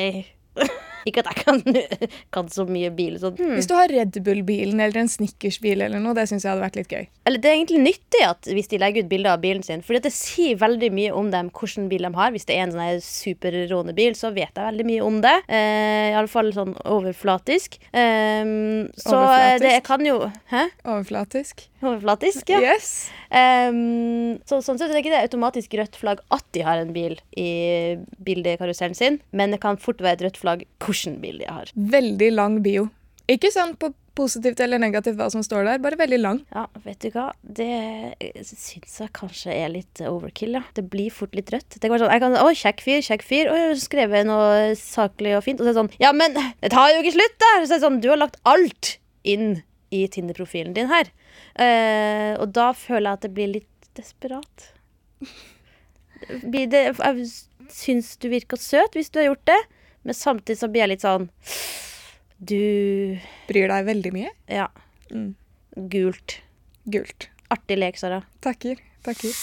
Ikke 1.05 1.21
at 1.21 1.29
jeg 1.31 1.43
kan, 1.45 1.59
kan 2.35 2.49
så 2.51 2.65
mye 2.69 2.89
bil. 2.95 3.17
Sånn. 3.21 3.35
Hmm. 3.37 3.55
Hvis 3.57 3.69
du 3.69 3.75
har 3.77 3.91
Red 3.91 4.17
Bull-bilen 4.25 4.81
eller 4.81 5.03
en 5.03 5.11
Snickers-bil 5.11 5.83
eller 5.85 6.01
noe, 6.01 6.15
det 6.17 6.27
syns 6.31 6.45
jeg 6.45 6.51
hadde 6.53 6.65
vært 6.65 6.79
litt 6.79 6.95
gøy. 6.95 7.05
Eller 7.29 7.41
det 7.43 7.51
er 7.51 7.59
egentlig 7.59 7.81
nyttig 7.83 8.23
at 8.25 8.49
hvis 8.49 8.71
de 8.71 8.79
legger 8.81 9.05
ut 9.05 9.11
bilder 9.11 9.35
av 9.35 9.43
bilen 9.43 9.65
sin, 9.65 9.83
for 9.85 9.97
det 10.01 10.13
sier 10.15 10.57
veldig 10.61 10.91
mye 10.95 11.13
om 11.15 11.29
dem 11.33 11.51
hvilken 11.55 11.89
bil 11.91 12.07
de 12.07 12.13
har. 12.17 12.33
Hvis 12.35 12.47
det 12.49 12.57
er 12.57 12.65
en 12.65 12.73
sånn 12.75 12.85
her 12.85 12.99
superråne 13.05 13.95
bil, 13.97 14.17
så 14.17 14.33
vet 14.35 14.49
jeg 14.49 14.69
veldig 14.71 14.87
mye 14.89 15.05
om 15.05 15.21
det. 15.25 15.35
Eh, 15.45 16.15
Iallfall 16.15 16.51
sånn 16.55 16.73
overflatisk. 16.83 17.79
Eh, 17.91 18.43
så 18.97 19.15
Overflatisk? 19.15 19.65
det 19.65 19.77
kan 19.85 20.05
jo 20.05 20.17
Hæ? 20.51 20.65
Overflatisk. 20.85 21.67
Overflatisk, 21.85 22.49
ja. 22.49 22.61
Yes. 22.73 23.09
Um, 23.29 24.37
så, 24.47 24.61
sånn 24.63 24.79
sett 24.79 24.89
er 24.89 24.95
det 24.95 25.01
ikke 25.03 25.13
det 25.13 25.23
automatisk 25.25 25.73
rødt 25.77 25.97
flagg 25.99 26.21
at 26.33 26.45
de 26.55 26.63
har 26.65 26.79
en 26.81 26.93
bil 26.95 27.17
i 27.37 27.97
bildekarusellen 28.25 28.95
sin, 28.97 29.19
men 29.35 29.53
det 29.53 29.59
kan 29.63 29.77
fort 29.81 30.01
være 30.03 30.19
et 30.19 30.25
rødt 30.27 30.39
flagg 30.41 30.63
bil 31.21 31.41
de 31.41 31.49
har. 31.49 31.71
Veldig 31.75 32.31
lang 32.35 32.61
bio. 32.65 32.89
Ikke 33.31 33.49
sånn 33.53 33.73
på 33.81 33.91
positivt 34.15 34.61
eller 34.63 34.79
negativt 34.79 35.17
hva 35.19 35.27
som 35.31 35.43
står 35.43 35.65
der, 35.67 35.81
bare 35.83 35.97
veldig 35.99 36.19
lang. 36.21 36.39
Ja, 36.55 36.65
vet 36.85 37.03
du 37.03 37.09
hva? 37.13 37.27
Det 37.41 37.67
syns 38.47 38.99
jeg 39.01 39.11
kanskje 39.17 39.53
er 39.53 39.73
litt 39.73 40.01
overkill, 40.07 40.55
ja. 40.59 40.63
Det 40.77 40.85
blir 40.91 41.13
fort 41.13 41.35
litt 41.37 41.51
rødt. 41.53 41.77
Det 41.81 41.91
går 41.91 42.01
sånn, 42.01 42.13
jeg 42.15 42.23
kan, 42.23 42.37
Å, 42.39 42.51
kjekk 42.61 42.83
fyr, 42.85 43.01
kjekk 43.05 43.25
fyr. 43.27 43.51
Og 43.51 43.59
jeg 43.59 43.71
har 43.71 43.81
skrevet 43.81 44.29
noe 44.29 44.75
saklig 44.79 45.35
og 45.37 45.43
fint. 45.45 45.59
Og 45.59 45.67
så 45.67 45.71
er 45.71 45.75
det 45.75 45.81
sånn 45.81 45.91
Ja, 46.03 46.13
men 46.15 46.37
det 46.37 46.71
tar 46.73 46.93
jo 46.93 47.01
ikke 47.01 47.15
slutt 47.17 47.39
der! 47.43 47.57
Så 47.65 47.67
er 47.67 47.75
det 47.75 47.85
sånn, 47.87 48.01
du 48.03 48.11
har 48.13 48.21
lagt 48.21 48.39
alt 48.47 48.95
inn 49.27 49.59
i 49.95 50.05
Tinder-profilen 50.11 50.75
din 50.77 50.91
her. 50.91 51.11
Uh, 51.55 52.39
og 52.43 52.49
da 52.55 52.71
føler 52.77 53.09
jeg 53.09 53.19
at 53.19 53.27
det 53.27 53.33
blir 53.35 53.51
litt 53.57 53.91
desperat. 53.99 54.71
Blir 56.45 56.69
det, 56.71 56.87
jeg 56.95 57.27
syns 57.73 58.15
du 58.21 58.29
virka 58.31 58.57
søt 58.59 58.95
hvis 58.95 59.11
du 59.11 59.19
har 59.19 59.29
gjort 59.29 59.47
det, 59.49 59.57
men 60.05 60.13
samtidig 60.13 60.59
så 60.59 60.69
blir 60.69 60.85
jeg 60.85 60.91
litt 60.93 61.05
sånn 61.05 61.29
Du 62.37 63.17
Bryr 63.49 63.71
deg 63.71 63.87
veldig 63.87 64.11
mye. 64.13 64.31
Ja. 64.51 64.67
Mm. 65.09 65.33
Gult. 65.89 66.39
Gult. 66.85 67.29
Artig 67.53 67.79
lek, 67.79 67.97
Sara. 67.97 68.21
Takker. 68.45 68.77
Takker. 69.05 69.33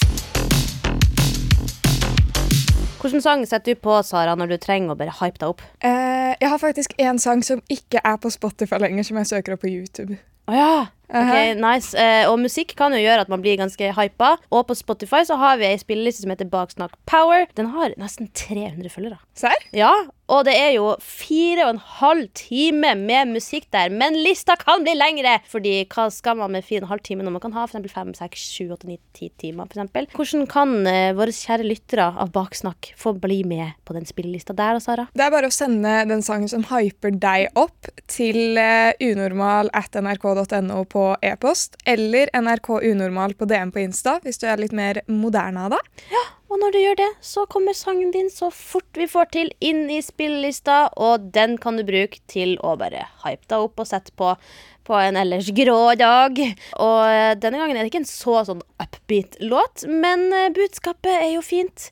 Hvilken 3.03 3.23
sang 3.25 3.43
setter 3.51 3.75
du 3.75 3.81
på, 3.83 3.97
Sara, 4.07 4.37
når 4.39 4.55
du 4.55 4.57
trenger 4.63 4.95
å 4.95 4.99
bare 4.99 5.15
hype 5.19 5.41
deg 5.41 5.49
opp? 5.51 5.63
Eh, 5.83 6.35
jeg 6.39 6.51
har 6.53 6.61
faktisk 6.63 6.95
en 7.03 7.19
sang 7.23 7.43
som 7.47 7.63
ikke 7.73 8.03
er 8.07 8.21
på 8.23 8.31
Spotify 8.31 8.79
lenger, 8.83 9.09
som 9.09 9.19
jeg 9.19 9.31
søker 9.33 9.57
opp 9.57 9.65
på 9.65 9.73
YouTube. 9.73 10.19
Å 10.47 10.55
ja! 10.55 10.75
Ok, 11.13 11.35
nice. 11.61 11.93
Eh, 11.99 12.25
og 12.31 12.39
musikk 12.41 12.75
kan 12.79 12.95
jo 12.97 13.03
gjøre 13.03 13.27
at 13.27 13.33
man 13.33 13.43
blir 13.45 13.59
ganske 13.61 13.93
hypa. 13.97 14.35
Og 14.51 14.67
på 14.69 14.77
Spotify 14.79 15.23
så 15.29 15.37
har 15.41 15.61
vi 15.61 15.69
ei 15.69 15.79
spilleliste 15.81 16.25
som 16.25 16.33
heter 16.33 16.49
Baksnakk 16.53 16.97
Power. 17.09 17.47
Den 17.59 17.73
har 17.75 17.95
nesten 18.01 18.31
300 18.33 18.93
følgere. 18.93 19.21
Serr? 19.39 19.69
Ja, 19.77 19.93
og 20.33 20.47
det 20.47 20.55
er 20.57 20.71
jo 20.77 20.93
fire 21.03 21.67
og 21.67 21.75
en 21.75 21.83
halv 21.99 22.29
time 22.39 22.95
med 22.97 23.35
musikk 23.35 23.67
der. 23.75 23.93
Men 23.93 24.17
lista 24.25 24.57
kan 24.61 24.85
bli 24.85 24.95
lengre! 24.97 25.39
Fordi 25.51 25.83
hva 25.93 26.07
skal 26.15 26.39
man 26.41 26.55
med 26.55 26.65
fire 26.65 26.83
og 26.83 26.87
en 26.87 26.93
halv 26.95 27.05
time 27.05 27.27
når 27.27 27.37
man 27.37 27.45
kan 27.45 27.57
ha 27.57 27.67
eksempel 27.67 27.93
fem, 27.93 28.15
seks, 28.17 28.47
sju, 28.55 28.71
åtte, 28.73 28.89
ni, 28.89 28.97
ti 29.17 29.29
timer? 29.43 29.69
For 29.69 29.77
eksempel. 29.77 30.09
Hvordan 30.17 30.47
kan 30.51 30.75
eh, 30.89 31.13
våre 31.19 31.35
kjære 31.37 31.67
lyttere 31.69 32.09
av 32.23 32.33
Baksnakk 32.33 32.93
få 33.01 33.15
bli 33.21 33.43
med 33.49 33.77
på 33.85 33.97
den 33.97 34.09
spillelista 34.09 34.57
der, 34.57 34.81
Sara? 34.85 35.09
Det 35.13 35.27
er 35.27 35.35
bare 35.35 35.51
å 35.51 35.55
sende 35.55 35.99
den 36.09 36.25
sangen 36.25 36.49
som 36.49 36.65
hyper 36.71 37.13
deg 37.21 37.53
opp, 37.59 37.91
til 38.13 38.57
eh, 38.61 38.95
unormal 39.05 39.73
at 39.77 40.01
nrk.no 40.01 40.81
på 40.89 41.02
e-post, 41.25 41.77
eller 41.89 42.31
NRK 42.37 42.71
Unormal 42.91 43.35
på 43.39 43.49
DM 43.51 43.73
på 43.75 43.83
Insta, 43.85 44.19
hvis 44.25 44.41
du 44.43 44.47
er 44.51 44.63
litt 44.63 44.75
mer 44.77 45.03
moderne 45.11 45.67
av 45.67 45.75
deg. 45.77 46.09
Og 46.53 46.59
når 46.61 46.75
du 46.75 46.79
gjør 46.83 46.99
det, 47.01 47.09
så 47.25 47.47
kommer 47.49 47.73
sangen 47.77 48.11
din 48.13 48.29
så 48.29 48.51
fort 48.53 48.99
vi 49.01 49.07
får 49.09 49.31
til 49.33 49.53
inn 49.65 49.87
i 49.91 50.03
spillelista, 50.05 50.91
og 51.01 51.31
den 51.33 51.57
kan 51.61 51.81
du 51.81 51.85
bruke 51.89 52.21
til 52.29 52.59
å 52.61 52.75
bare 52.81 53.07
hype 53.25 53.49
deg 53.49 53.65
opp 53.71 53.81
og 53.81 53.89
sette 53.89 54.13
på 54.19 54.35
på 54.83 54.97
en 54.99 55.17
ellers 55.17 55.51
grå 55.55 55.95
dag. 55.95 56.39
Og 56.83 57.01
eh, 57.07 57.35
denne 57.39 57.61
gangen 57.61 57.77
er 57.77 57.85
det 57.85 57.93
ikke 57.93 58.03
en 58.03 58.09
så 58.09 58.41
sånn 58.49 58.65
upbeat 58.83 59.39
låt, 59.41 59.87
men 59.87 60.27
eh, 60.35 60.51
budskapet 60.55 61.13
er 61.21 61.31
jo 61.37 61.45
fint. 61.47 61.91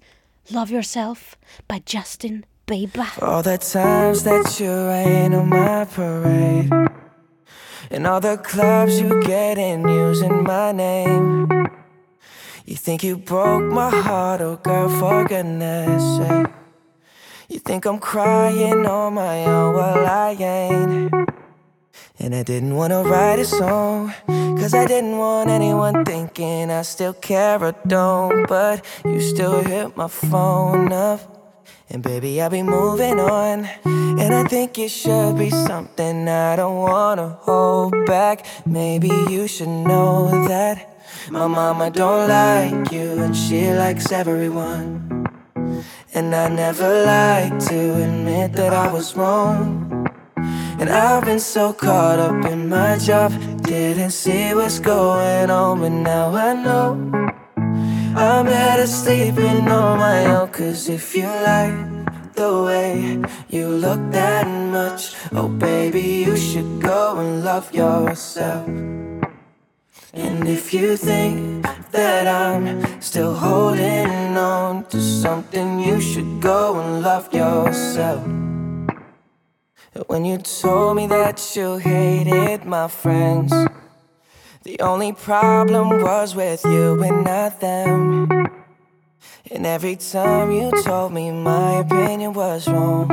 Love 0.51 0.75
Yourself 0.75 1.37
by 1.70 1.79
Justin 1.87 2.44
Bieber. 2.66 3.07
All 3.23 3.42
the 3.42 3.59
times 3.59 4.25
that 4.25 4.59
you 4.59 4.70
rain 4.70 5.35
on 5.35 5.49
my 5.49 5.85
parade. 5.85 7.10
And 7.92 8.07
all 8.07 8.20
the 8.20 8.37
clubs 8.37 9.00
you 9.00 9.20
get 9.22 9.59
in 9.59 9.88
using 9.88 10.44
my 10.44 10.70
name. 10.70 11.48
You 12.64 12.76
think 12.76 13.03
you 13.03 13.16
broke 13.16 13.64
my 13.64 13.90
heart, 13.90 14.40
oh 14.40 14.57
girl, 14.62 14.88
for 14.88 15.24
goodness 15.24 16.00
sake. 16.18 16.46
You 17.48 17.59
think 17.59 17.87
I'm 17.87 17.98
crying 17.98 18.87
on 18.87 19.14
my 19.14 19.44
own, 19.44 19.74
well, 19.74 20.07
I 20.07 20.31
ain't. 20.38 21.12
And 22.20 22.33
I 22.33 22.44
didn't 22.44 22.76
wanna 22.76 23.03
write 23.03 23.40
a 23.40 23.44
song, 23.44 24.14
cause 24.29 24.72
I 24.72 24.87
didn't 24.87 25.18
want 25.18 25.50
anyone 25.50 26.05
thinking 26.05 26.70
I 26.70 26.83
still 26.83 27.14
care 27.14 27.61
or 27.61 27.74
don't. 27.88 28.46
But 28.46 28.85
you 29.05 29.20
still 29.20 29.64
hit 29.64 29.96
my 29.96 30.07
phone 30.07 30.92
up. 30.92 31.39
And 31.92 32.05
baby, 32.05 32.40
I'll 32.40 32.50
be 32.50 32.62
moving 32.62 33.18
on. 33.18 33.68
And 33.85 34.33
I 34.33 34.44
think 34.44 34.79
it 34.79 34.90
should 34.90 35.37
be 35.37 35.50
something 35.50 36.29
I 36.29 36.55
don't 36.55 36.76
wanna 36.76 37.38
hold 37.40 38.07
back. 38.07 38.46
Maybe 38.64 39.09
you 39.29 39.48
should 39.48 39.68
know 39.68 40.46
that 40.46 41.03
my 41.31 41.48
mama 41.48 41.90
don't 41.90 42.29
like 42.29 42.92
you, 42.92 43.22
and 43.24 43.37
she 43.37 43.72
likes 43.72 44.12
everyone. 44.12 45.26
And 46.14 46.35
I 46.35 46.48
never 46.48 47.05
like 47.05 47.59
to 47.70 48.03
admit 48.05 48.53
that 48.53 48.72
I 48.72 48.92
was 48.92 49.16
wrong. 49.16 50.09
And 50.79 50.88
I've 50.88 51.24
been 51.24 51.40
so 51.40 51.72
caught 51.72 52.20
up 52.20 52.44
in 52.44 52.68
my 52.68 52.98
job, 52.98 53.33
didn't 53.62 54.12
see 54.12 54.55
what's 54.55 54.79
going 54.79 55.50
on, 55.50 55.81
but 55.81 55.90
now 55.90 56.35
I 56.35 56.55
know. 56.55 57.11
I'm 58.16 58.46
better 58.46 58.87
sleeping 58.87 59.68
on 59.68 59.99
my 59.99 60.27
own, 60.27 60.49
cause 60.49 60.88
if 60.88 61.14
you 61.14 61.27
like 61.27 62.35
the 62.35 62.62
way 62.64 63.23
you 63.49 63.68
look 63.68 64.01
that 64.11 64.46
much, 64.46 65.14
oh 65.33 65.49
baby, 65.49 66.25
you 66.27 66.37
should 66.37 66.83
go 66.83 67.18
and 67.18 67.44
love 67.44 67.73
yourself. 67.73 68.66
And 70.12 70.49
if 70.49 70.75
you 70.75 70.96
think 70.96 71.64
that 71.92 72.27
I'm 72.27 73.01
still 73.01 73.35
holding 73.35 74.37
on 74.37 74.87
to 74.87 75.01
something, 75.01 75.79
you 75.79 76.01
should 76.01 76.40
go 76.40 76.81
and 76.81 77.03
love 77.03 77.33
yourself. 77.33 78.27
When 80.09 80.25
you 80.25 80.38
told 80.38 80.96
me 80.96 81.07
that 81.07 81.38
you 81.55 81.77
hated 81.79 82.64
my 82.64 82.88
friends, 82.88 83.53
the 84.62 84.79
only 84.81 85.12
problem 85.12 86.03
was 86.03 86.35
with 86.35 86.64
you 86.64 87.03
and 87.03 87.25
not 87.25 87.61
them. 87.61 88.29
And 89.51 89.66
every 89.66 89.96
time 89.96 90.53
you 90.53 90.70
told 90.83 91.12
me 91.12 91.31
my 91.31 91.79
opinion 91.79 92.35
was 92.35 92.68
wrong, 92.68 93.11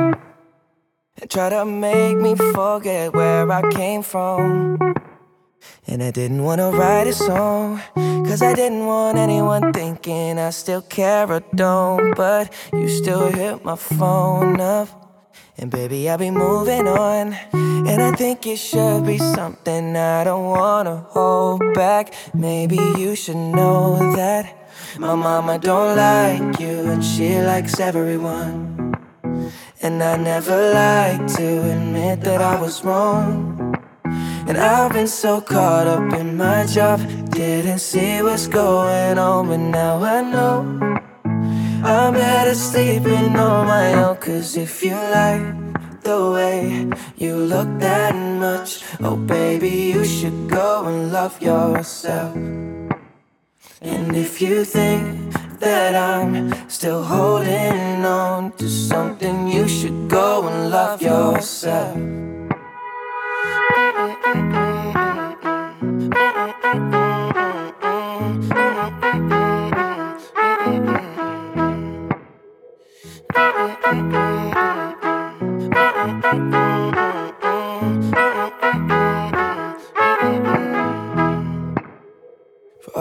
and 1.20 1.30
tried 1.30 1.50
to 1.50 1.64
make 1.64 2.16
me 2.16 2.34
forget 2.34 3.14
where 3.14 3.50
I 3.50 3.62
came 3.72 4.02
from. 4.02 4.78
And 5.86 6.02
I 6.02 6.10
didn't 6.10 6.44
wanna 6.44 6.70
write 6.70 7.06
a 7.06 7.14
song, 7.14 7.80
cause 7.94 8.42
I 8.42 8.54
didn't 8.54 8.84
want 8.84 9.16
anyone 9.16 9.72
thinking 9.72 10.38
I 10.38 10.50
still 10.50 10.82
care 10.82 11.32
or 11.32 11.40
don't. 11.54 12.14
But 12.14 12.52
you 12.72 12.88
still 12.88 13.28
hit 13.32 13.64
my 13.64 13.76
phone 13.76 14.60
up. 14.60 15.07
And 15.60 15.72
baby, 15.72 16.08
I'll 16.08 16.18
be 16.18 16.30
moving 16.30 16.86
on. 16.86 17.34
And 17.52 18.00
I 18.00 18.12
think 18.12 18.46
it 18.46 18.58
should 18.58 19.04
be 19.04 19.18
something 19.18 19.96
I 19.96 20.22
don't 20.22 20.44
wanna 20.44 21.04
hold 21.08 21.74
back. 21.74 22.14
Maybe 22.32 22.76
you 22.96 23.16
should 23.16 23.36
know 23.36 24.14
that 24.14 24.54
my 24.98 25.16
mama 25.16 25.58
don't 25.58 25.96
like 25.96 26.60
you, 26.60 26.90
and 26.92 27.04
she 27.04 27.40
likes 27.40 27.80
everyone. 27.80 28.94
And 29.82 30.00
I 30.02 30.16
never 30.16 30.72
like 30.72 31.26
to 31.38 31.72
admit 31.72 32.20
that 32.20 32.40
I 32.40 32.60
was 32.60 32.84
wrong. 32.84 33.74
And 34.46 34.56
I've 34.56 34.92
been 34.92 35.08
so 35.08 35.40
caught 35.40 35.88
up 35.88 36.12
in 36.12 36.36
my 36.36 36.66
job, 36.66 37.00
didn't 37.30 37.80
see 37.80 38.22
what's 38.22 38.46
going 38.46 39.18
on, 39.18 39.48
but 39.48 39.58
now 39.58 40.02
I 40.02 40.22
know. 40.22 40.98
I'm 41.84 42.14
better 42.14 42.54
sleeping 42.54 43.36
on 43.36 43.66
my 43.66 43.94
own, 43.94 44.16
cause 44.16 44.56
if 44.56 44.82
you 44.82 44.94
like 44.94 46.02
the 46.02 46.30
way 46.32 46.90
you 47.16 47.36
look 47.36 47.68
that 47.78 48.14
much, 48.14 48.82
oh 49.00 49.16
baby, 49.16 49.92
you 49.94 50.04
should 50.04 50.50
go 50.50 50.86
and 50.86 51.12
love 51.12 51.40
yourself. 51.40 52.34
And 53.80 54.16
if 54.16 54.42
you 54.42 54.64
think 54.64 55.32
that 55.60 55.94
I'm 55.94 56.68
still 56.68 57.04
holding 57.04 58.04
on 58.04 58.52
to 58.56 58.68
something, 58.68 59.48
you 59.48 59.68
should 59.68 60.08
go 60.08 60.48
and 60.48 60.70
love 60.70 61.00
yourself. 61.00 61.96
For 68.48 69.44
all 73.58 73.66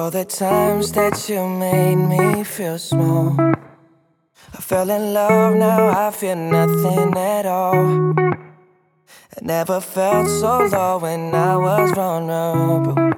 the 0.10 0.26
times 0.26 0.92
that 0.94 1.30
you 1.30 1.48
made 1.48 1.96
me 1.96 2.44
feel 2.44 2.80
small. 2.80 3.40
I 3.40 4.58
fell 4.60 4.90
in 4.90 5.14
love, 5.14 5.56
now 5.56 6.08
I 6.08 6.10
feel 6.10 6.36
nothing 6.36 7.16
at 7.16 7.46
all. 7.46 8.16
I 8.18 9.40
never 9.42 9.80
felt 9.80 10.28
so 10.28 10.68
low 10.72 10.98
when 10.98 11.36
I 11.36 11.56
was 11.56 11.92
vulnerable. 11.92 13.14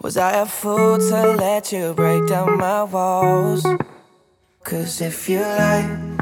Was 0.00 0.16
I 0.16 0.42
a 0.42 0.46
fool 0.46 0.98
to 0.98 1.36
let 1.38 1.70
you 1.70 1.94
break 1.94 2.26
down 2.26 2.58
my 2.58 2.82
walls? 2.82 3.64
Cause 4.64 5.00
if 5.00 5.28
you 5.28 5.40
like 5.40 6.21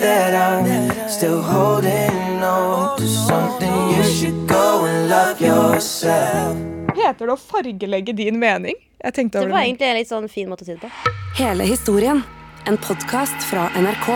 that 0.00 0.34
I'm 0.34 1.08
still 1.08 1.40
holding 1.42 2.42
on 2.42 2.98
to 2.98 3.06
something, 3.06 3.74
you 3.96 4.02
should 4.04 4.46
go 4.48 4.84
and 4.86 5.08
love 5.08 5.40
yourself. 5.40 6.56
Heter 6.96 7.26
det 7.28 7.32
å 7.34 7.38
fargelegge 7.40 8.14
din 8.16 8.38
mening? 8.40 8.74
Jeg 9.04 9.12
tenkte 9.14 9.38
Det 9.38 9.44
over 9.44 9.52
var 9.52 9.60
det. 9.60 9.66
egentlig 9.68 9.88
en 9.90 9.96
litt 10.00 10.08
sånn 10.10 10.28
fin 10.32 10.48
måte 10.48 10.64
å 10.64 10.66
si 10.66 10.74
det 10.74 10.80
på. 10.80 10.90
Hele 11.38 11.64
historien. 11.68 12.22
En 12.66 12.78
podkast 12.82 13.44
fra 13.46 13.68
NRK. 13.78 14.08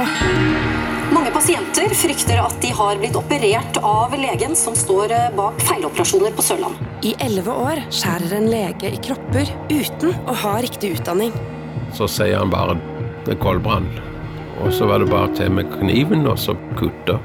Mange 1.12 1.30
pasienter 1.34 1.90
frykter 1.94 2.38
at 2.42 2.56
de 2.62 2.70
har 2.74 2.96
blitt 2.98 3.16
operert 3.18 3.76
av 3.82 4.12
legen 4.18 4.54
som 4.58 4.74
står 4.78 5.10
eh, 5.14 5.28
bak 5.36 5.58
feiloperasjoner 5.66 6.34
på 6.38 6.42
Sørlandet. 6.46 6.82
I 7.06 7.14
elleve 7.26 7.50
år 7.50 7.82
skjærer 7.90 8.36
en 8.38 8.48
lege 8.50 8.90
i 8.94 8.98
kropper 9.02 9.50
uten 9.70 10.14
å 10.30 10.36
ha 10.42 10.56
riktig 10.62 10.94
utdanning. 10.98 11.34
Så 11.94 12.06
sier 12.10 12.38
han 12.38 12.50
bare 12.50 12.78
det 13.26 13.34
er 13.36 13.40
koldbrann. 13.42 13.86
Og 14.60 14.72
så 14.76 14.86
var 14.86 15.00
det 15.00 15.10
bare 15.10 15.30
til 15.36 15.52
med 15.56 15.68
kniven 15.78 16.26
og 16.28 16.38
så 16.38 16.54
kutte. 16.78 17.18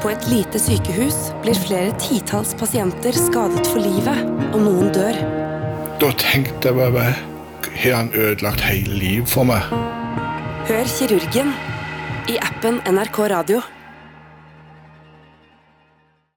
På 0.00 0.10
et 0.10 0.26
lite 0.32 0.58
sykehus 0.58 1.16
blir 1.44 1.58
flere 1.60 1.92
titalls 2.00 2.54
pasienter 2.58 3.12
skadet 3.16 3.66
for 3.68 3.84
livet, 3.84 4.22
og 4.50 4.62
noen 4.64 4.88
dør. 4.96 5.18
Da 6.00 6.12
tenkte 6.16 6.72
jeg 6.72 6.94
bare 6.96 7.16
Har 7.80 7.94
han 7.96 8.08
ødelagt 8.16 8.60
hele 8.64 8.96
livet 8.98 9.28
for 9.28 9.46
meg? 9.48 9.68
Hør 10.68 10.88
kirurgen 10.88 11.52
i 12.28 12.38
appen 12.40 12.80
NRK 12.88 13.20
Radio. 13.30 13.60